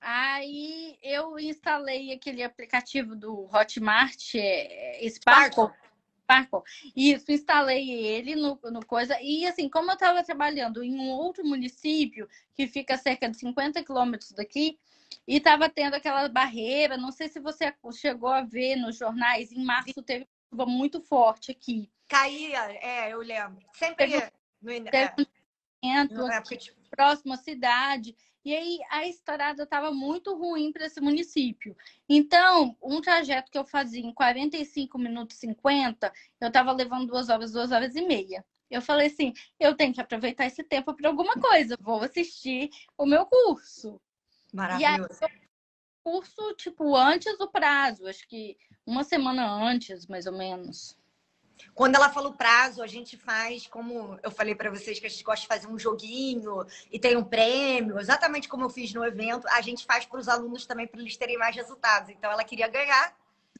Aí 0.00 0.96
eu 1.02 1.38
instalei 1.38 2.12
aquele 2.12 2.42
aplicativo 2.42 3.16
do 3.16 3.48
Hotmart, 3.52 4.34
é, 4.34 5.00
Sparkle. 5.10 5.64
Sparkle. 5.64 5.88
Sparkle. 6.22 6.62
Isso, 6.94 7.32
instalei 7.32 7.90
ele 7.90 8.36
no, 8.36 8.58
no 8.70 8.84
coisa. 8.84 9.18
E 9.20 9.46
assim, 9.46 9.68
como 9.68 9.90
eu 9.90 9.94
estava 9.94 10.22
trabalhando 10.22 10.82
em 10.82 10.94
um 10.94 11.10
outro 11.10 11.44
município, 11.44 12.28
que 12.54 12.66
fica 12.66 12.94
a 12.94 12.98
cerca 12.98 13.28
de 13.28 13.38
50 13.38 13.82
quilômetros 13.82 14.32
daqui, 14.32 14.78
e 15.26 15.36
estava 15.36 15.68
tendo 15.68 15.94
aquela 15.94 16.28
barreira, 16.28 16.96
não 16.96 17.10
sei 17.10 17.28
se 17.28 17.40
você 17.40 17.74
chegou 17.94 18.28
a 18.28 18.42
ver 18.42 18.76
nos 18.76 18.96
jornais, 18.96 19.50
em 19.52 19.64
março 19.64 20.02
teve 20.02 20.24
uma 20.24 20.50
chuva 20.50 20.70
muito 20.70 21.00
forte 21.00 21.50
aqui. 21.50 21.90
Caía, 22.08 22.72
é, 22.82 23.12
eu 23.12 23.20
lembro. 23.20 23.64
Sempre 23.74 24.06
teve, 24.08 24.32
no, 24.62 24.72
é, 24.72 26.04
no, 26.04 26.26
próximo 26.90 27.34
à 27.34 27.36
cidade. 27.36 28.16
E 28.44 28.56
aí 28.56 28.78
a 28.90 29.06
estrada 29.06 29.64
estava 29.64 29.90
muito 29.92 30.34
ruim 30.34 30.72
para 30.72 30.86
esse 30.86 31.00
município. 31.00 31.76
Então, 32.08 32.76
um 32.82 33.00
trajeto 33.00 33.50
que 33.50 33.58
eu 33.58 33.64
fazia 33.64 34.00
em 34.00 34.12
45 34.12 34.98
minutos 34.98 35.36
50, 35.36 36.10
eu 36.40 36.48
estava 36.48 36.72
levando 36.72 37.08
duas 37.08 37.28
horas, 37.28 37.52
duas 37.52 37.72
horas 37.72 37.94
e 37.94 38.00
meia. 38.00 38.44
Eu 38.70 38.80
falei 38.80 39.08
assim, 39.08 39.34
eu 39.60 39.74
tenho 39.74 39.92
que 39.92 40.00
aproveitar 40.00 40.46
esse 40.46 40.62
tempo 40.62 40.94
para 40.94 41.08
alguma 41.08 41.34
coisa. 41.34 41.76
Vou 41.80 42.02
assistir 42.02 42.70
o 42.96 43.04
meu 43.04 43.26
curso. 43.26 44.00
Maravilhoso. 44.52 45.18
E 45.20 45.24
aí, 45.24 45.30
curso, 46.02 46.54
tipo, 46.54 46.96
antes 46.96 47.36
do 47.36 47.50
prazo. 47.50 48.06
Acho 48.06 48.26
que 48.26 48.56
uma 48.86 49.04
semana 49.04 49.46
antes, 49.46 50.06
mais 50.06 50.26
ou 50.26 50.32
menos. 50.32 50.97
Quando 51.74 51.96
ela 51.96 52.10
fala 52.10 52.28
o 52.28 52.36
prazo, 52.36 52.82
a 52.82 52.86
gente 52.86 53.16
faz, 53.16 53.66
como 53.66 54.18
eu 54.22 54.30
falei 54.30 54.54
para 54.54 54.70
vocês, 54.70 54.98
que 54.98 55.06
a 55.06 55.10
gente 55.10 55.22
gosta 55.22 55.42
de 55.42 55.48
fazer 55.48 55.66
um 55.66 55.78
joguinho 55.78 56.66
e 56.90 56.98
tem 56.98 57.16
um 57.16 57.24
prêmio, 57.24 57.98
exatamente 57.98 58.48
como 58.48 58.64
eu 58.64 58.70
fiz 58.70 58.92
no 58.92 59.04
evento, 59.04 59.46
a 59.48 59.60
gente 59.60 59.84
faz 59.84 60.04
para 60.04 60.20
os 60.20 60.28
alunos 60.28 60.66
também, 60.66 60.86
para 60.86 61.00
eles 61.00 61.16
terem 61.16 61.38
mais 61.38 61.54
resultados. 61.54 62.10
Então, 62.10 62.30
ela 62.30 62.44
queria 62.44 62.68
ganhar. 62.68 63.16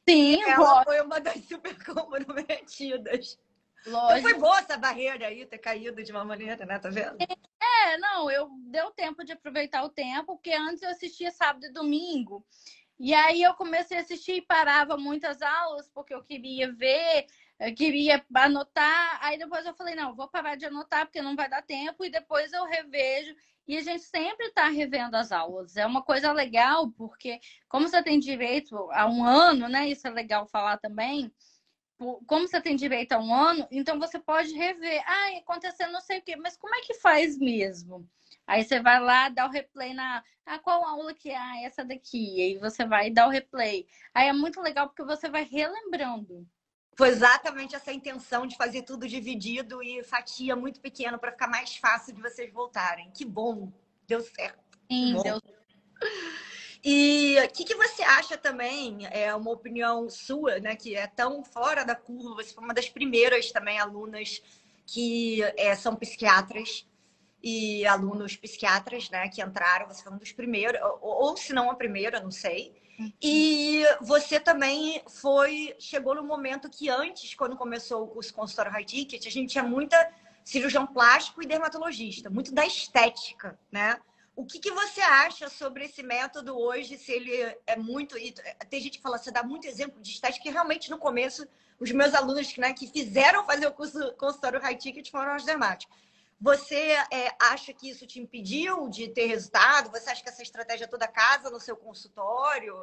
Sim, 0.09 0.43
ela 0.43 0.85
foi 0.85 1.01
uma 1.01 1.21
das 1.21 1.43
super 1.45 1.77
comprometidas. 1.85 3.39
Lógico. 3.87 4.19
Então 4.19 4.23
foi 4.23 4.35
boa 4.35 4.59
essa 4.59 4.77
barreira 4.77 5.27
aí, 5.27 5.47
ter 5.47 5.59
caído 5.59 6.03
de 6.03 6.13
uma 6.13 6.25
maneira, 6.25 6.65
né? 6.67 6.79
Tá 6.79 6.89
vendo? 6.89 7.17
É, 7.21 7.99
não, 7.99 8.31
eu 8.31 8.49
deu 8.67 8.91
tempo 8.91 9.25
de 9.25 9.33
aproveitar 9.33 9.85
o 9.85 9.89
tempo, 9.89 10.35
porque 10.35 10.53
antes 10.53 10.83
eu 10.83 10.91
assistia 10.91 11.31
sábado 11.31 11.65
e 11.67 11.73
domingo. 11.73 12.45
E 12.99 13.15
aí 13.15 13.43
eu 13.43 13.55
comecei 13.55 13.97
a 13.97 14.01
assistir 14.01 14.33
e 14.33 14.43
parava 14.43 14.97
muitas 14.97 15.41
aulas, 15.41 15.89
porque 15.89 16.13
eu 16.13 16.23
queria 16.23 16.73
ver 16.73 17.27
eu 17.61 17.75
queria 17.75 18.25
anotar, 18.35 19.19
aí 19.21 19.37
depois 19.37 19.67
eu 19.67 19.75
falei, 19.75 19.95
não, 19.95 20.15
vou 20.15 20.29
parar 20.29 20.55
de 20.55 20.67
anotar 20.67 21.07
porque 21.07 21.21
não 21.21 21.35
vai 21.35 21.49
dar 21.49 21.63
tempo 21.63 22.05
e 22.05 22.11
depois 22.11 22.53
eu 22.53 22.65
revejo. 22.65 23.35
E 23.67 23.77
a 23.77 23.83
gente 23.83 24.05
sempre 24.05 24.47
está 24.47 24.69
revendo 24.69 25.17
as 25.17 25.33
aulas. 25.33 25.77
É 25.77 25.85
uma 25.85 26.03
coisa 26.03 26.33
legal, 26.33 26.91
porque 26.93 27.41
como 27.69 27.89
você 27.89 28.03
tem 28.03 28.19
direito 28.19 28.77
a 28.93 29.07
um 29.07 29.25
ano, 29.25 29.69
né? 29.69 29.89
Isso 29.89 30.07
é 30.07 30.11
legal 30.11 30.47
falar 30.47 30.79
também. 30.79 31.31
Como 32.27 32.47
você 32.47 32.61
tem 32.61 32.77
direito 32.77 33.13
a 33.13 33.19
um 33.19 33.35
ano, 33.35 33.67
então 33.71 33.99
você 33.99 34.19
pode 34.21 34.55
rever. 34.55 35.03
Ah, 35.07 35.39
aconteceu 35.39 35.91
não 35.91 36.01
sei 36.01 36.19
o 36.19 36.23
quê, 36.23 36.37
mas 36.37 36.57
como 36.57 36.75
é 36.77 36.81
que 36.81 36.95
faz 36.95 37.37
mesmo? 37.39 38.09
Aí 38.47 38.65
você 38.65 38.81
vai 38.81 39.01
lá, 39.01 39.29
dá 39.29 39.47
o 39.47 39.51
replay 39.51 39.93
na. 39.93 40.23
Ah, 40.47 40.59
qual 40.61 40.85
aula 40.85 41.13
que 41.13 41.31
é? 41.31 41.37
Ah, 41.37 41.61
essa 41.63 41.85
daqui. 41.85 42.41
Aí 42.41 42.57
você 42.59 42.87
vai 42.87 43.11
dar 43.11 43.27
o 43.27 43.31
replay. 43.31 43.87
Aí 44.15 44.29
é 44.29 44.33
muito 44.33 44.61
legal 44.63 44.87
porque 44.89 45.05
você 45.05 45.29
vai 45.29 45.45
relembrando. 45.45 46.47
Foi 46.99 47.11
exatamente 47.11 47.77
essa 47.77 47.93
intenção 47.93 48.45
de 48.45 48.57
fazer 48.57 48.83
tudo 48.83 49.07
dividido 49.07 49.81
e 49.81 50.03
fatia 50.03 50.57
muito 50.57 50.81
pequena 50.81 51.17
para 51.17 51.31
ficar 51.31 51.47
mais 51.47 51.77
fácil 51.77 52.13
de 52.13 52.21
vocês 52.21 52.53
voltarem. 52.53 53.09
Que 53.13 53.25
bom, 53.25 53.73
deu 54.05 54.21
certo. 54.21 54.59
Sim, 54.91 55.15
deu 55.23 55.41
e 56.85 57.37
o 57.45 57.49
que, 57.51 57.65
que, 57.65 57.75
você 57.75 58.03
acha 58.03 58.37
também, 58.37 59.07
é 59.11 59.35
uma 59.35 59.51
opinião 59.51 60.09
sua, 60.09 60.61
né, 60.61 60.77
que 60.77 60.95
é 60.95 61.07
tão 61.09 61.45
fora 61.45 61.85
da 61.85 61.95
curva, 61.95 62.43
você 62.43 62.55
foi 62.55 62.63
uma 62.63 62.75
das 62.75 62.89
primeiras 62.89 63.51
também 63.51 63.79
alunas 63.81 64.41
que 64.87 65.43
é, 65.57 65.75
são 65.75 65.97
psiquiatras 65.97 66.87
e 67.43 67.85
alunos 67.85 68.37
psiquiatras, 68.37 69.11
né, 69.11 69.29
que 69.29 69.43
entraram, 69.43 69.89
você 69.89 70.03
foi 70.03 70.13
um 70.13 70.19
dos 70.19 70.33
primeiros, 70.33 70.81
ou, 70.81 71.27
ou 71.27 71.37
se 71.37 71.53
não 71.53 71.69
a 71.69 71.75
primeira, 71.75 72.21
não 72.21 72.31
sei, 72.31 72.81
e 73.23 73.85
você 74.01 74.41
também 74.41 75.03
foi 75.07 75.75
chegou 75.79 76.15
no 76.15 76.25
momento 76.25 76.69
que 76.69 76.89
antes, 76.89 77.35
quando 77.35 77.57
começou 77.57 78.05
o 78.05 78.09
curso 78.09 78.35
consultório 78.35 78.73
high 78.73 78.85
ticket, 78.85 79.27
a 79.27 79.31
gente 79.31 79.53
tinha 79.53 79.65
muita 79.65 79.97
cirurgião 80.45 80.87
plástico 80.87 81.43
e 81.43 81.47
dermatologista, 81.47 82.29
muito 82.31 82.53
da 82.53 82.67
estética, 82.67 83.59
né? 83.71 84.01
O 84.35 84.47
que, 84.47 84.61
que 84.61 84.71
você 84.71 85.01
acha 85.01 85.49
sobre 85.49 85.85
esse 85.85 86.01
método 86.03 86.57
hoje? 86.57 86.97
Se 86.97 87.11
ele 87.11 87.33
é 87.67 87.77
muito. 87.77 88.15
Tem 88.71 88.81
gente 88.81 88.99
que 88.99 89.03
fala, 89.03 89.19
você 89.19 89.33
dá 89.33 89.43
muito 89.43 89.67
exemplo 89.67 90.01
de 90.01 90.13
estética, 90.13 90.45
que 90.45 90.51
realmente 90.51 90.91
no 90.91 90.97
começo, 90.97 91.47
os 91.81 91.91
meus 91.91 92.15
alunos 92.15 92.57
né, 92.57 92.73
que 92.73 92.87
fizeram 92.87 93.45
fazer 93.45 93.67
o 93.67 93.73
curso 93.73 94.13
consultório 94.15 94.61
high 94.61 94.77
ticket 94.77 95.11
foram 95.11 95.35
os 95.35 95.45
dermáticos. 95.45 95.97
Você 96.41 96.93
é, 97.13 97.35
acha 97.41 97.73
que 97.73 97.91
isso 97.91 98.07
te 98.07 98.21
impediu 98.21 98.89
de 98.89 99.09
ter 99.09 99.27
resultado? 99.27 99.91
Você 99.91 100.09
acha 100.09 100.23
que 100.23 100.29
essa 100.29 100.43
estratégia 100.43 100.87
toda 100.87 101.09
casa 101.09 101.51
no 101.51 101.59
seu 101.59 101.77
consultório? 101.77 102.75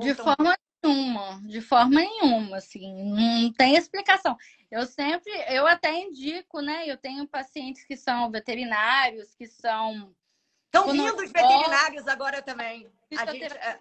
De 0.00 0.14
forma 0.14 0.58
nenhuma, 0.82 1.40
de 1.46 1.60
forma 1.60 2.00
nenhuma, 2.00 2.58
assim, 2.58 3.04
não 3.04 3.52
tem 3.52 3.76
explicação. 3.76 4.36
Eu 4.70 4.84
sempre, 4.84 5.32
eu 5.48 5.66
até 5.66 5.92
indico, 5.92 6.60
né? 6.60 6.86
Eu 6.86 6.96
tenho 6.96 7.26
pacientes 7.26 7.84
que 7.84 7.96
são 7.96 8.30
veterinários, 8.30 9.34
que 9.34 9.46
são. 9.46 10.14
Estão 10.66 10.92
vindo 10.92 11.16
os 11.16 11.32
veterinários 11.32 12.06
agora 12.06 12.42
também. 12.42 12.90
A 13.16 13.32
gente, 13.32 13.44
é... 13.44 13.80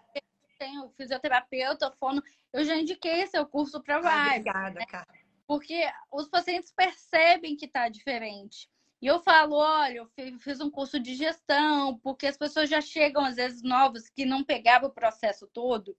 Tenho 0.58 0.90
fisioterapeuta, 0.98 1.92
fono. 2.00 2.24
Eu 2.52 2.64
já 2.64 2.76
indiquei 2.76 3.28
seu 3.28 3.46
curso 3.46 3.82
para 3.82 4.00
vários. 4.00 4.40
Obrigada, 4.40 4.80
né? 4.80 4.86
cara. 4.88 5.08
Porque 5.46 5.88
os 6.12 6.28
pacientes 6.28 6.72
percebem 6.72 7.56
que 7.56 7.66
está 7.66 7.90
diferente. 7.90 8.68
E 9.02 9.06
eu 9.06 9.20
falo, 9.20 9.56
olha, 9.56 9.98
eu 9.98 10.40
fiz 10.40 10.60
um 10.60 10.72
curso 10.72 11.00
de 11.00 11.14
gestão, 11.16 11.98
porque 12.00 12.26
as 12.26 12.38
pessoas 12.38 12.70
já 12.70 12.82
chegam, 12.82 13.24
às 13.24 13.36
vezes, 13.36 13.62
novas, 13.62 14.10
que 14.10 14.26
não 14.26 14.44
pegavam 14.44 14.90
o 14.90 14.94
processo 14.94 15.48
todo. 15.54 15.96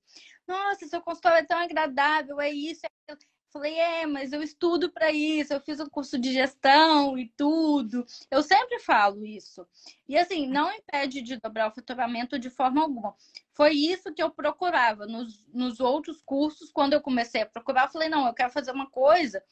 Nossa, 0.46 0.88
seu 0.88 1.00
consultório 1.00 1.38
é 1.38 1.44
tão 1.44 1.58
agradável, 1.58 2.40
é 2.40 2.50
isso, 2.50 2.80
é 2.84 3.12
aquilo. 3.12 3.38
Falei, 3.50 3.78
é, 3.78 4.06
mas 4.06 4.32
eu 4.32 4.42
estudo 4.42 4.90
para 4.90 5.10
isso, 5.10 5.54
eu 5.54 5.60
fiz 5.60 5.80
um 5.80 5.88
curso 5.88 6.18
de 6.18 6.32
gestão 6.34 7.16
e 7.16 7.32
tudo. 7.34 8.04
Eu 8.30 8.42
sempre 8.42 8.78
falo 8.78 9.24
isso. 9.24 9.66
E 10.06 10.18
assim, 10.18 10.46
não 10.46 10.70
impede 10.70 11.22
de 11.22 11.36
dobrar 11.38 11.68
o 11.68 11.74
faturamento 11.74 12.38
de 12.38 12.50
forma 12.50 12.82
alguma. 12.82 13.16
Foi 13.54 13.72
isso 13.72 14.12
que 14.12 14.22
eu 14.22 14.30
procurava 14.30 15.06
nos, 15.06 15.46
nos 15.46 15.80
outros 15.80 16.20
cursos. 16.20 16.70
Quando 16.70 16.92
eu 16.92 17.00
comecei 17.00 17.40
a 17.40 17.46
procurar, 17.46 17.86
eu 17.86 17.92
falei, 17.92 18.08
não, 18.10 18.26
eu 18.26 18.34
quero 18.34 18.52
fazer 18.52 18.70
uma 18.70 18.90
coisa 18.90 19.42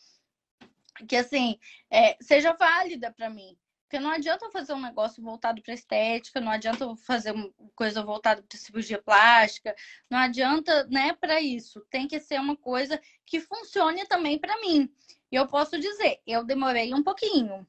que 1.04 1.16
assim 1.16 1.58
é, 1.90 2.16
seja 2.20 2.52
válida 2.52 3.12
para 3.12 3.28
mim. 3.30 3.56
Porque 3.82 4.00
não 4.00 4.10
adianta 4.10 4.50
fazer 4.50 4.72
um 4.72 4.80
negócio 4.80 5.22
voltado 5.22 5.62
para 5.62 5.72
estética, 5.72 6.40
não 6.40 6.50
adianta 6.50 6.96
fazer 6.96 7.30
uma 7.30 7.48
coisa 7.74 8.02
voltada 8.02 8.42
para 8.42 8.58
cirurgia 8.58 9.00
plástica, 9.00 9.74
não 10.10 10.18
adianta, 10.18 10.84
né, 10.88 11.12
para 11.12 11.40
isso. 11.40 11.80
Tem 11.88 12.08
que 12.08 12.18
ser 12.18 12.40
uma 12.40 12.56
coisa 12.56 13.00
que 13.24 13.40
funcione 13.40 14.04
também 14.06 14.40
para 14.40 14.60
mim. 14.60 14.92
E 15.30 15.36
eu 15.36 15.46
posso 15.46 15.78
dizer, 15.78 16.20
eu 16.26 16.44
demorei 16.44 16.92
um 16.92 17.02
pouquinho. 17.02 17.64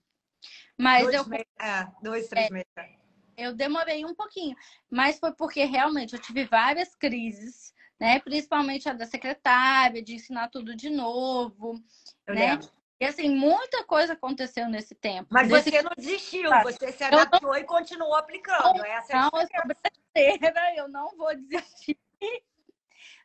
Mas 0.76 1.04
dois 1.04 1.16
eu 1.16 1.26
meses, 1.28 1.46
é, 1.60 1.88
dois, 2.02 2.28
três 2.28 2.48
é, 2.48 2.52
meses. 2.52 2.98
Eu 3.38 3.54
demorei 3.54 4.04
um 4.04 4.16
pouquinho, 4.16 4.56
mas 4.90 5.20
foi 5.20 5.32
porque 5.32 5.66
realmente 5.66 6.16
eu 6.16 6.20
tive 6.20 6.46
várias 6.46 6.96
crises 6.96 7.76
né? 8.00 8.20
Principalmente 8.20 8.88
a 8.88 8.94
da 8.94 9.06
secretária, 9.06 10.02
de 10.02 10.16
ensinar 10.16 10.50
tudo 10.50 10.76
de 10.76 10.90
novo, 10.90 11.82
Eu 12.26 12.36
né? 12.36 12.52
lembro. 12.52 12.77
E 12.99 13.05
assim, 13.05 13.29
muita 13.29 13.83
coisa 13.83 14.13
aconteceu 14.13 14.67
nesse 14.67 14.95
tempo. 14.95 15.27
Mas 15.31 15.47
Nesse 15.49 15.69
você 15.69 15.81
não 15.83 15.91
desistiu, 15.95 16.49
Tá. 16.49 16.63
você 16.63 16.91
se 16.91 17.03
Eu 17.03 17.12
não- 17.12 17.19
adaptou 17.19 17.55
e 17.55 17.63
continuou 17.63 18.15
aplicando. 18.15 18.83
Essa 18.83 19.13
é 19.13 19.15
Não, 19.15 19.29
eu 19.33 19.47
sou 19.47 19.75
brasileira, 20.15 20.75
eu 20.75 20.88
não 20.89 21.15
vou 21.15 21.36
desistir. 21.36 21.97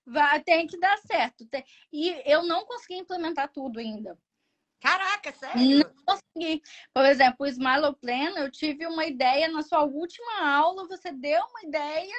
Vai, 0.04 0.42
tem 0.42 0.66
que 0.66 0.78
dar 0.78 0.98
certo. 0.98 1.46
Tem- 1.46 1.64
E 1.92 2.20
eu 2.30 2.42
não 2.42 2.66
consegui 2.66 2.96
implementar 2.98 3.48
tudo 3.50 3.78
ainda. 3.78 4.18
Caraca, 4.80 5.32
sério? 5.32 5.78
Não 5.78 5.94
consegui. 6.04 6.60
Por 6.92 7.04
exemplo, 7.06 7.36
o 7.40 7.46
Smile 7.46 7.94
Plan, 8.00 8.36
eu 8.40 8.50
tive 8.50 8.84
uma 8.86 9.06
ideia 9.06 9.48
na 9.48 9.62
sua 9.62 9.84
última 9.84 10.44
aula, 10.56 10.86
você 10.88 11.12
deu 11.12 11.40
uma 11.46 11.62
ideia, 11.62 12.14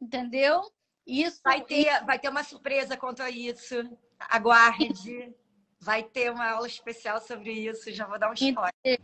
entendeu? 0.00 0.60
Isso 1.06 1.40
Vai 1.42 1.64
ter, 1.64 2.04
vai 2.04 2.18
ter 2.18 2.28
uma 2.28 2.42
surpresa 2.44 2.96
quanto 2.96 3.22
a 3.22 3.30
isso. 3.30 3.76
Aguarde. 4.18 5.32
Vai 5.80 6.02
ter 6.02 6.30
uma 6.30 6.50
aula 6.50 6.66
especial 6.66 7.20
sobre 7.20 7.52
isso. 7.52 7.90
Já 7.92 8.06
vou 8.06 8.18
dar 8.18 8.30
um 8.30 8.34
spoiler. 8.34 9.00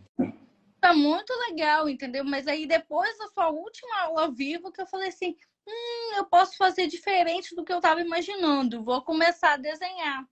tá 0.81 0.93
muito 0.93 1.33
legal, 1.49 1.89
entendeu? 1.89 2.25
Mas 2.25 2.47
aí 2.47 2.67
depois 2.67 3.17
da 3.19 3.29
sua 3.29 3.49
última 3.49 4.01
aula 4.01 4.23
ao 4.23 4.33
vivo 4.33 4.73
que 4.73 4.81
eu 4.81 4.87
falei 4.87 5.09
assim, 5.09 5.37
hum, 5.67 6.17
eu 6.17 6.25
posso 6.27 6.57
fazer 6.57 6.87
diferente 6.87 7.55
do 7.55 7.65
que 7.65 7.73
eu 7.73 7.79
estava 7.79 8.01
imaginando. 8.01 8.85
Vou 8.85 9.03
começar 9.03 9.55
a 9.55 9.57
desenhar. 9.57 10.27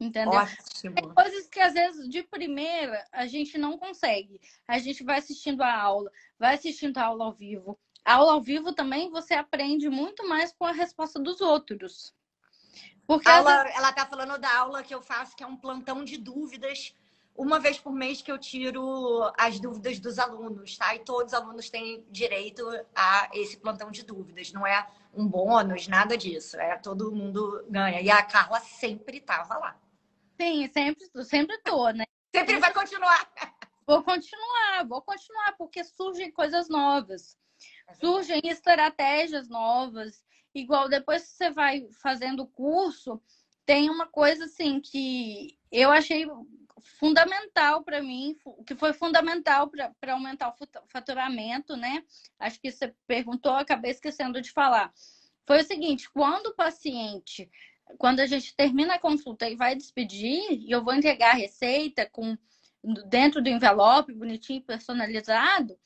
Entendeu? 0.00 0.40
Ótimo. 0.40 1.14
Coisas 1.14 1.46
que 1.48 1.60
às 1.60 1.72
vezes 1.72 2.08
de 2.08 2.22
primeira 2.22 3.04
a 3.12 3.26
gente 3.26 3.56
não 3.56 3.78
consegue. 3.78 4.40
A 4.66 4.78
gente 4.78 5.04
vai 5.04 5.18
assistindo 5.18 5.62
a 5.62 5.72
aula, 5.72 6.10
vai 6.38 6.54
assistindo 6.54 6.98
a 6.98 7.04
aula 7.04 7.24
ao 7.24 7.32
vivo. 7.32 7.78
A 8.04 8.14
aula 8.14 8.32
ao 8.32 8.42
vivo 8.42 8.72
também 8.74 9.10
você 9.10 9.34
aprende 9.34 9.88
muito 9.88 10.28
mais 10.28 10.52
com 10.52 10.66
a 10.66 10.72
resposta 10.72 11.18
dos 11.18 11.40
outros. 11.40 12.14
Porque 13.06 13.28
Aula, 13.28 13.68
ela 13.74 13.92
tá 13.92 14.06
falando 14.06 14.38
da 14.38 14.58
aula 14.58 14.82
que 14.82 14.94
eu 14.94 15.02
faço, 15.02 15.36
que 15.36 15.42
é 15.42 15.46
um 15.46 15.56
plantão 15.56 16.04
de 16.04 16.16
dúvidas, 16.16 16.94
uma 17.36 17.58
vez 17.58 17.78
por 17.78 17.92
mês 17.92 18.22
que 18.22 18.30
eu 18.30 18.38
tiro 18.38 19.30
as 19.36 19.58
dúvidas 19.58 19.98
dos 19.98 20.18
alunos, 20.18 20.78
tá? 20.78 20.94
E 20.94 21.00
todos 21.00 21.32
os 21.32 21.38
alunos 21.38 21.68
têm 21.68 22.04
direito 22.10 22.64
a 22.94 23.28
esse 23.32 23.56
plantão 23.56 23.90
de 23.90 24.04
dúvidas. 24.04 24.52
Não 24.52 24.66
é 24.66 24.86
um 25.12 25.26
bônus, 25.26 25.88
nada 25.88 26.16
disso. 26.16 26.56
É 26.58 26.76
todo 26.78 27.12
mundo 27.12 27.64
ganha. 27.68 28.00
E 28.00 28.10
a 28.10 28.22
Carla 28.22 28.60
sempre 28.60 29.20
tava 29.20 29.58
lá. 29.58 29.76
Sim, 30.40 30.70
sempre, 30.72 31.24
sempre 31.24 31.58
tô, 31.58 31.90
né? 31.90 32.04
Sempre 32.34 32.58
vai 32.58 32.72
continuar. 32.72 33.30
Vou 33.86 34.02
continuar, 34.02 34.86
vou 34.88 35.02
continuar, 35.02 35.54
porque 35.58 35.84
surgem 35.84 36.32
coisas 36.32 36.70
novas. 36.70 37.36
surgem 38.00 38.40
estratégias 38.44 39.46
novas. 39.50 40.24
Igual 40.54 40.88
depois 40.88 41.22
que 41.22 41.30
você 41.30 41.50
vai 41.50 41.88
fazendo 42.00 42.44
o 42.44 42.46
curso, 42.46 43.20
tem 43.66 43.90
uma 43.90 44.06
coisa 44.06 44.44
assim 44.44 44.80
que 44.80 45.58
eu 45.72 45.90
achei 45.90 46.26
fundamental 46.98 47.82
para 47.82 48.02
mim, 48.02 48.36
que 48.66 48.74
foi 48.74 48.92
fundamental 48.92 49.68
para 49.68 50.12
aumentar 50.12 50.50
o 50.50 50.88
faturamento, 50.88 51.76
né? 51.76 52.04
Acho 52.38 52.60
que 52.60 52.70
você 52.70 52.94
perguntou, 53.06 53.52
acabei 53.52 53.90
esquecendo 53.90 54.40
de 54.40 54.52
falar. 54.52 54.92
Foi 55.46 55.60
o 55.60 55.64
seguinte: 55.64 56.10
quando 56.10 56.48
o 56.48 56.54
paciente, 56.54 57.50
quando 57.98 58.20
a 58.20 58.26
gente 58.26 58.54
termina 58.54 58.94
a 58.94 59.00
consulta 59.00 59.48
e 59.48 59.56
vai 59.56 59.74
despedir, 59.74 60.42
e 60.50 60.70
eu 60.70 60.84
vou 60.84 60.94
entregar 60.94 61.30
a 61.30 61.38
receita 61.38 62.08
com 62.10 62.36
dentro 63.06 63.42
do 63.42 63.48
envelope, 63.48 64.12
bonitinho, 64.12 64.62
personalizado, 64.62 65.78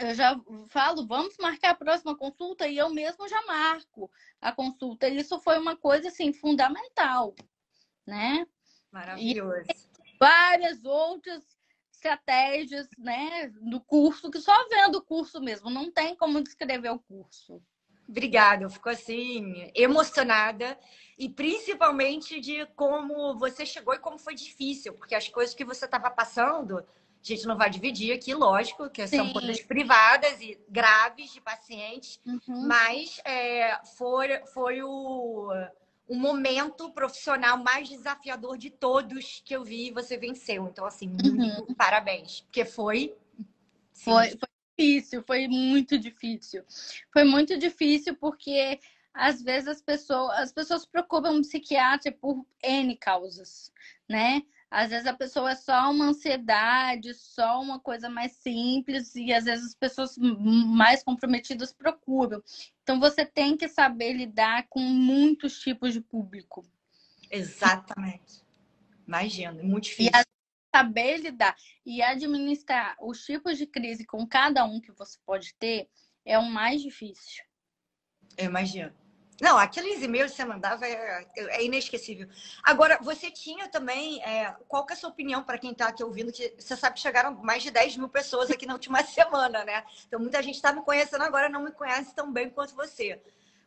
eu 0.00 0.14
já 0.14 0.40
falo, 0.68 1.06
vamos 1.06 1.36
marcar 1.38 1.70
a 1.70 1.74
próxima 1.74 2.16
consulta 2.16 2.66
e 2.66 2.76
eu 2.76 2.90
mesmo 2.90 3.28
já 3.28 3.40
marco 3.46 4.10
a 4.40 4.52
consulta. 4.52 5.08
Isso 5.08 5.38
foi 5.40 5.58
uma 5.58 5.76
coisa 5.76 6.08
assim 6.08 6.32
fundamental, 6.32 7.34
né? 8.06 8.46
Maravilhoso. 8.90 9.66
E 9.68 10.16
várias 10.18 10.84
outras 10.84 11.44
estratégias, 11.92 12.88
né, 12.96 13.48
do 13.60 13.78
curso 13.78 14.30
que 14.30 14.40
só 14.40 14.52
vendo 14.68 14.96
o 14.96 15.02
curso 15.02 15.40
mesmo, 15.40 15.68
não 15.68 15.90
tem 15.90 16.16
como 16.16 16.42
descrever 16.42 16.90
o 16.90 16.98
curso. 16.98 17.62
Obrigada, 18.08 18.64
eu 18.64 18.70
fico 18.70 18.88
assim 18.88 19.70
emocionada 19.74 20.78
e 21.18 21.28
principalmente 21.28 22.40
de 22.40 22.66
como 22.74 23.38
você 23.38 23.64
chegou 23.66 23.94
e 23.94 23.98
como 23.98 24.18
foi 24.18 24.34
difícil, 24.34 24.94
porque 24.94 25.14
as 25.14 25.28
coisas 25.28 25.54
que 25.54 25.64
você 25.64 25.84
estava 25.84 26.10
passando 26.10 26.84
a 27.22 27.26
gente 27.26 27.46
não 27.46 27.56
vai 27.56 27.68
dividir 27.68 28.12
aqui, 28.12 28.34
lógico, 28.34 28.88
que 28.88 29.06
Sim. 29.06 29.18
são 29.18 29.32
coisas 29.32 29.60
privadas 29.60 30.40
e 30.40 30.58
graves 30.68 31.32
de 31.32 31.40
pacientes, 31.40 32.18
uhum. 32.26 32.66
mas 32.66 33.20
é, 33.24 33.78
foi, 33.96 34.40
foi 34.46 34.82
o, 34.82 35.52
o 36.08 36.14
momento 36.16 36.90
profissional 36.90 37.58
mais 37.58 37.88
desafiador 37.88 38.56
de 38.56 38.70
todos 38.70 39.42
que 39.44 39.54
eu 39.54 39.62
vi 39.62 39.88
e 39.88 39.92
você 39.92 40.16
venceu. 40.16 40.66
Então, 40.66 40.86
assim, 40.86 41.08
muito 41.08 41.62
uhum. 41.62 41.74
parabéns, 41.74 42.40
porque 42.40 42.64
foi. 42.64 43.14
Foi, 43.92 44.30
foi 44.30 44.48
difícil, 44.78 45.22
foi 45.26 45.46
muito 45.46 45.98
difícil. 45.98 46.64
Foi 47.12 47.24
muito 47.24 47.58
difícil 47.58 48.16
porque 48.16 48.80
às 49.12 49.42
vezes 49.42 49.68
as 49.68 49.82
pessoas, 49.82 50.38
as 50.38 50.52
pessoas 50.52 50.86
procuram 50.86 51.36
um 51.36 51.42
psiquiatra 51.42 52.10
por 52.10 52.46
N 52.62 52.96
causas, 52.96 53.70
né? 54.08 54.42
Às 54.70 54.90
vezes 54.90 55.06
a 55.06 55.12
pessoa 55.12 55.50
é 55.50 55.56
só 55.56 55.90
uma 55.90 56.06
ansiedade, 56.06 57.12
só 57.14 57.60
uma 57.60 57.80
coisa 57.80 58.08
mais 58.08 58.32
simples, 58.36 59.16
e 59.16 59.32
às 59.32 59.44
vezes 59.44 59.66
as 59.66 59.74
pessoas 59.74 60.16
mais 60.16 61.02
comprometidas 61.02 61.72
procuram. 61.72 62.40
Então 62.82 63.00
você 63.00 63.26
tem 63.26 63.56
que 63.56 63.68
saber 63.68 64.12
lidar 64.12 64.68
com 64.68 64.78
muitos 64.78 65.58
tipos 65.58 65.92
de 65.92 66.00
público. 66.00 66.64
Exatamente. 67.28 68.44
Imagino, 69.06 69.58
é 69.58 69.62
muito 69.64 69.84
difícil. 69.84 70.12
E 70.14 70.76
saber 70.76 71.16
lidar 71.16 71.56
e 71.84 72.00
administrar 72.00 72.96
os 73.00 73.24
tipos 73.24 73.58
de 73.58 73.66
crise 73.66 74.06
com 74.06 74.24
cada 74.24 74.64
um 74.64 74.80
que 74.80 74.92
você 74.92 75.18
pode 75.26 75.52
ter 75.56 75.88
é 76.24 76.38
o 76.38 76.44
mais 76.44 76.80
difícil. 76.80 77.42
Eu 78.36 78.46
imagino. 78.46 78.99
Não, 79.40 79.56
aqueles 79.56 80.02
e-mails 80.02 80.32
que 80.32 80.36
você 80.36 80.44
mandava 80.44 80.86
é, 80.86 81.26
é 81.34 81.64
inesquecível. 81.64 82.28
Agora, 82.62 82.98
você 83.00 83.30
tinha 83.30 83.68
também. 83.68 84.22
É, 84.22 84.54
qual 84.68 84.84
que 84.84 84.92
é 84.92 84.96
a 84.96 84.98
sua 84.98 85.08
opinião 85.08 85.42
para 85.42 85.58
quem 85.58 85.72
está 85.72 85.88
aqui 85.88 86.04
ouvindo? 86.04 86.30
Que 86.30 86.54
você 86.58 86.76
sabe 86.76 86.96
que 86.96 87.00
chegaram 87.00 87.34
mais 87.42 87.62
de 87.62 87.70
10 87.70 87.96
mil 87.96 88.08
pessoas 88.08 88.50
aqui 88.50 88.66
na 88.66 88.74
última 88.74 89.02
semana, 89.04 89.64
né? 89.64 89.82
Então, 90.06 90.20
muita 90.20 90.42
gente 90.42 90.56
está 90.56 90.72
me 90.72 90.82
conhecendo 90.82 91.22
agora, 91.22 91.48
não 91.48 91.62
me 91.62 91.72
conhece 91.72 92.14
tão 92.14 92.30
bem 92.30 92.50
quanto 92.50 92.74
você. 92.74 93.20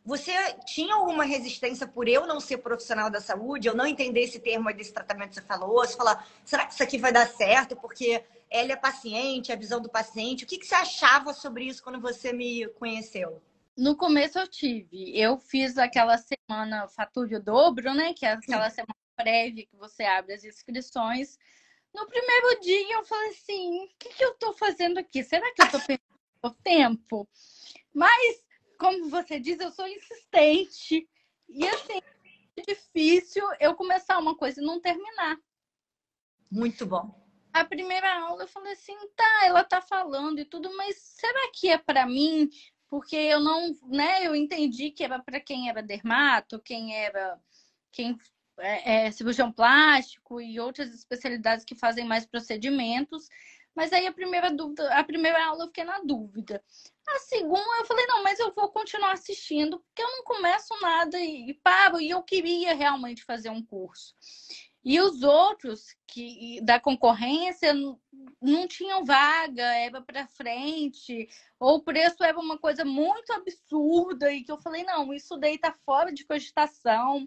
Você 0.04 0.32
tinha 0.66 0.94
alguma 0.94 1.24
resistência 1.24 1.88
por 1.88 2.06
eu 2.06 2.26
não 2.26 2.38
ser 2.38 2.58
profissional 2.58 3.08
da 3.10 3.22
saúde, 3.22 3.66
eu 3.66 3.74
não 3.74 3.86
entender 3.86 4.20
esse 4.20 4.38
termo 4.38 4.68
aí 4.68 4.74
desse 4.74 4.92
tratamento 4.92 5.30
que 5.30 5.36
você 5.36 5.42
falou? 5.42 5.78
Você 5.78 5.96
falar, 5.96 6.28
será 6.44 6.66
que 6.66 6.74
isso 6.74 6.82
aqui 6.82 6.98
vai 6.98 7.10
dar 7.10 7.26
certo? 7.26 7.74
Porque 7.74 8.22
ela 8.50 8.72
é 8.72 8.76
paciente, 8.76 9.50
a 9.50 9.56
visão 9.56 9.80
do 9.80 9.88
paciente. 9.88 10.44
O 10.44 10.46
que, 10.46 10.58
que 10.58 10.66
você 10.66 10.74
achava 10.74 11.32
sobre 11.32 11.64
isso 11.64 11.82
quando 11.82 12.00
você 12.00 12.32
me 12.34 12.68
conheceu? 12.78 13.42
No 13.76 13.96
começo 13.96 14.38
eu 14.38 14.46
tive. 14.46 15.18
Eu 15.18 15.38
fiz 15.38 15.76
aquela 15.78 16.16
semana 16.16 16.88
Fature 16.88 17.36
o 17.36 17.42
Dobro, 17.42 17.92
né? 17.92 18.14
Que 18.14 18.24
é 18.24 18.32
aquela 18.32 18.70
Sim. 18.70 18.76
semana 18.76 18.96
prévia 19.16 19.66
que 19.66 19.76
você 19.76 20.04
abre 20.04 20.34
as 20.34 20.44
inscrições. 20.44 21.38
No 21.92 22.06
primeiro 22.06 22.60
dia 22.60 22.94
eu 22.94 23.04
falei 23.04 23.30
assim: 23.30 23.84
o 23.84 23.88
que, 23.98 24.08
que 24.10 24.24
eu 24.24 24.34
tô 24.34 24.52
fazendo 24.52 24.98
aqui? 24.98 25.22
Será 25.22 25.52
que 25.54 25.62
eu 25.62 25.70
tô 25.70 25.78
perdendo 25.80 26.20
o 26.42 26.50
tempo? 26.50 27.28
Mas, 27.92 28.44
como 28.78 29.08
você 29.08 29.38
diz, 29.38 29.58
eu 29.60 29.70
sou 29.70 29.86
insistente. 29.86 31.08
E 31.48 31.68
assim, 31.68 32.00
é 32.56 32.62
difícil 32.62 33.44
eu 33.60 33.74
começar 33.74 34.18
uma 34.18 34.36
coisa 34.36 34.60
e 34.60 34.64
não 34.64 34.80
terminar. 34.80 35.38
Muito 36.50 36.86
bom. 36.86 37.22
A 37.52 37.64
primeira 37.64 38.12
aula 38.20 38.42
eu 38.42 38.48
falei 38.48 38.72
assim, 38.72 38.96
tá, 39.14 39.42
ela 39.44 39.62
tá 39.62 39.80
falando 39.80 40.40
e 40.40 40.44
tudo, 40.44 40.76
mas 40.76 40.96
será 40.96 41.52
que 41.52 41.68
é 41.68 41.78
para 41.78 42.04
mim? 42.04 42.50
Porque 42.88 43.16
eu 43.16 43.40
não, 43.40 43.74
né, 43.88 44.26
eu 44.26 44.34
entendi 44.34 44.90
que 44.90 45.04
era 45.04 45.18
para 45.18 45.40
quem 45.40 45.68
era 45.68 45.82
dermato, 45.82 46.60
quem 46.60 46.94
era 46.96 47.40
quem 47.92 48.18
é, 48.58 49.06
é, 49.06 49.10
cirurgião 49.10 49.52
plástico 49.52 50.40
e 50.40 50.58
outras 50.60 50.92
especialidades 50.92 51.64
que 51.64 51.74
fazem 51.74 52.04
mais 52.04 52.26
procedimentos. 52.26 53.28
Mas 53.74 53.92
aí 53.92 54.06
a 54.06 54.12
primeira 54.12 54.52
dúvida, 54.52 54.88
a 54.94 55.02
primeira 55.02 55.44
aula 55.44 55.64
eu 55.64 55.66
fiquei 55.66 55.82
na 55.82 55.98
dúvida. 55.98 56.62
A 57.08 57.18
segunda 57.18 57.78
eu 57.78 57.84
falei, 57.86 58.06
não, 58.06 58.22
mas 58.22 58.38
eu 58.38 58.54
vou 58.54 58.70
continuar 58.70 59.12
assistindo, 59.12 59.80
porque 59.80 60.02
eu 60.02 60.10
não 60.10 60.22
começo 60.22 60.72
nada 60.80 61.18
e, 61.18 61.50
e 61.50 61.54
paro, 61.54 62.00
e 62.00 62.10
eu 62.10 62.22
queria 62.22 62.74
realmente 62.74 63.24
fazer 63.24 63.50
um 63.50 63.64
curso. 63.64 64.14
E 64.84 65.00
os 65.00 65.22
outros 65.22 65.96
que 66.06 66.60
da 66.62 66.78
concorrência 66.78 67.72
não 68.40 68.68
tinham 68.68 69.04
vaga, 69.04 69.62
era 69.62 70.02
para 70.02 70.26
frente, 70.26 71.28
ou 71.58 71.76
o 71.76 71.82
preço 71.82 72.22
era 72.22 72.38
uma 72.38 72.58
coisa 72.58 72.84
muito 72.84 73.32
absurda 73.32 74.30
e 74.30 74.44
que 74.44 74.52
eu 74.52 74.60
falei, 74.60 74.84
não, 74.84 75.14
isso 75.14 75.36
daí 75.38 75.58
tá 75.58 75.74
fora 75.86 76.12
de 76.12 76.26
cogitação. 76.26 77.26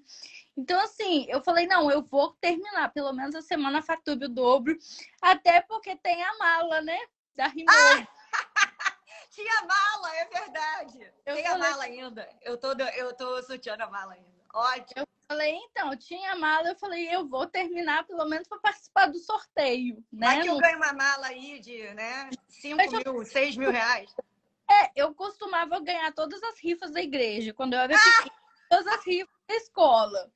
Então, 0.56 0.80
assim, 0.82 1.26
eu 1.30 1.42
falei, 1.42 1.66
não, 1.66 1.90
eu 1.90 2.04
vou 2.04 2.34
terminar 2.40 2.94
pelo 2.94 3.12
menos 3.14 3.34
a 3.34 3.42
semana 3.42 3.82
fatura 3.82 4.28
o 4.28 4.30
dobro, 4.30 4.78
até 5.22 5.62
porque 5.62 5.96
tem 5.96 6.24
a 6.24 6.38
mala, 6.38 6.82
né? 6.82 7.00
Da 7.36 7.48
Rimoso. 7.48 7.74
Ah! 8.60 8.98
Tinha 9.38 9.62
mala, 9.68 10.16
é 10.16 10.26
verdade. 10.26 11.14
Eu 11.26 11.36
Tem 11.36 11.46
falei... 11.46 11.68
a 11.68 11.70
mala 11.70 11.84
ainda. 11.84 12.30
Eu 12.42 12.58
tô, 12.58 12.72
eu 12.72 13.16
tô 13.16 13.42
sorteando 13.44 13.84
a 13.84 13.90
mala 13.90 14.14
ainda. 14.14 14.28
Ótimo. 14.52 14.94
Eu 14.96 15.08
falei, 15.28 15.56
então, 15.56 15.96
tinha 15.98 16.36
mala, 16.36 16.70
eu 16.70 16.76
falei, 16.76 17.14
eu 17.14 17.28
vou 17.28 17.46
terminar 17.48 18.06
pelo 18.06 18.26
menos 18.26 18.48
para 18.48 18.60
participar 18.60 19.08
do 19.08 19.20
sorteio. 19.20 20.04
Né? 20.12 20.28
Vai 20.28 20.42
que 20.42 20.48
eu 20.48 20.58
ganho 20.58 20.78
uma 20.78 20.94
mala 20.94 21.28
aí 21.28 21.60
de, 21.60 21.94
né, 21.94 22.30
5 22.48 22.92
mil, 22.92 23.02
eu... 23.06 23.26
6 23.26 23.58
mil 23.58 23.72
reais. 23.72 24.16
É, 24.70 24.92
eu 24.96 25.14
costumava 25.14 25.80
ganhar 25.80 26.12
todas 26.14 26.42
as 26.44 26.60
rifas 26.60 26.92
da 26.92 27.02
igreja, 27.02 27.54
quando 27.54 27.74
eu 27.74 27.80
era 27.80 27.96
ah! 27.96 28.00
pequena, 28.00 28.36
todas 28.70 28.88
as 28.88 29.06
rifas 29.06 29.36
da 29.48 29.56
escola. 29.56 30.32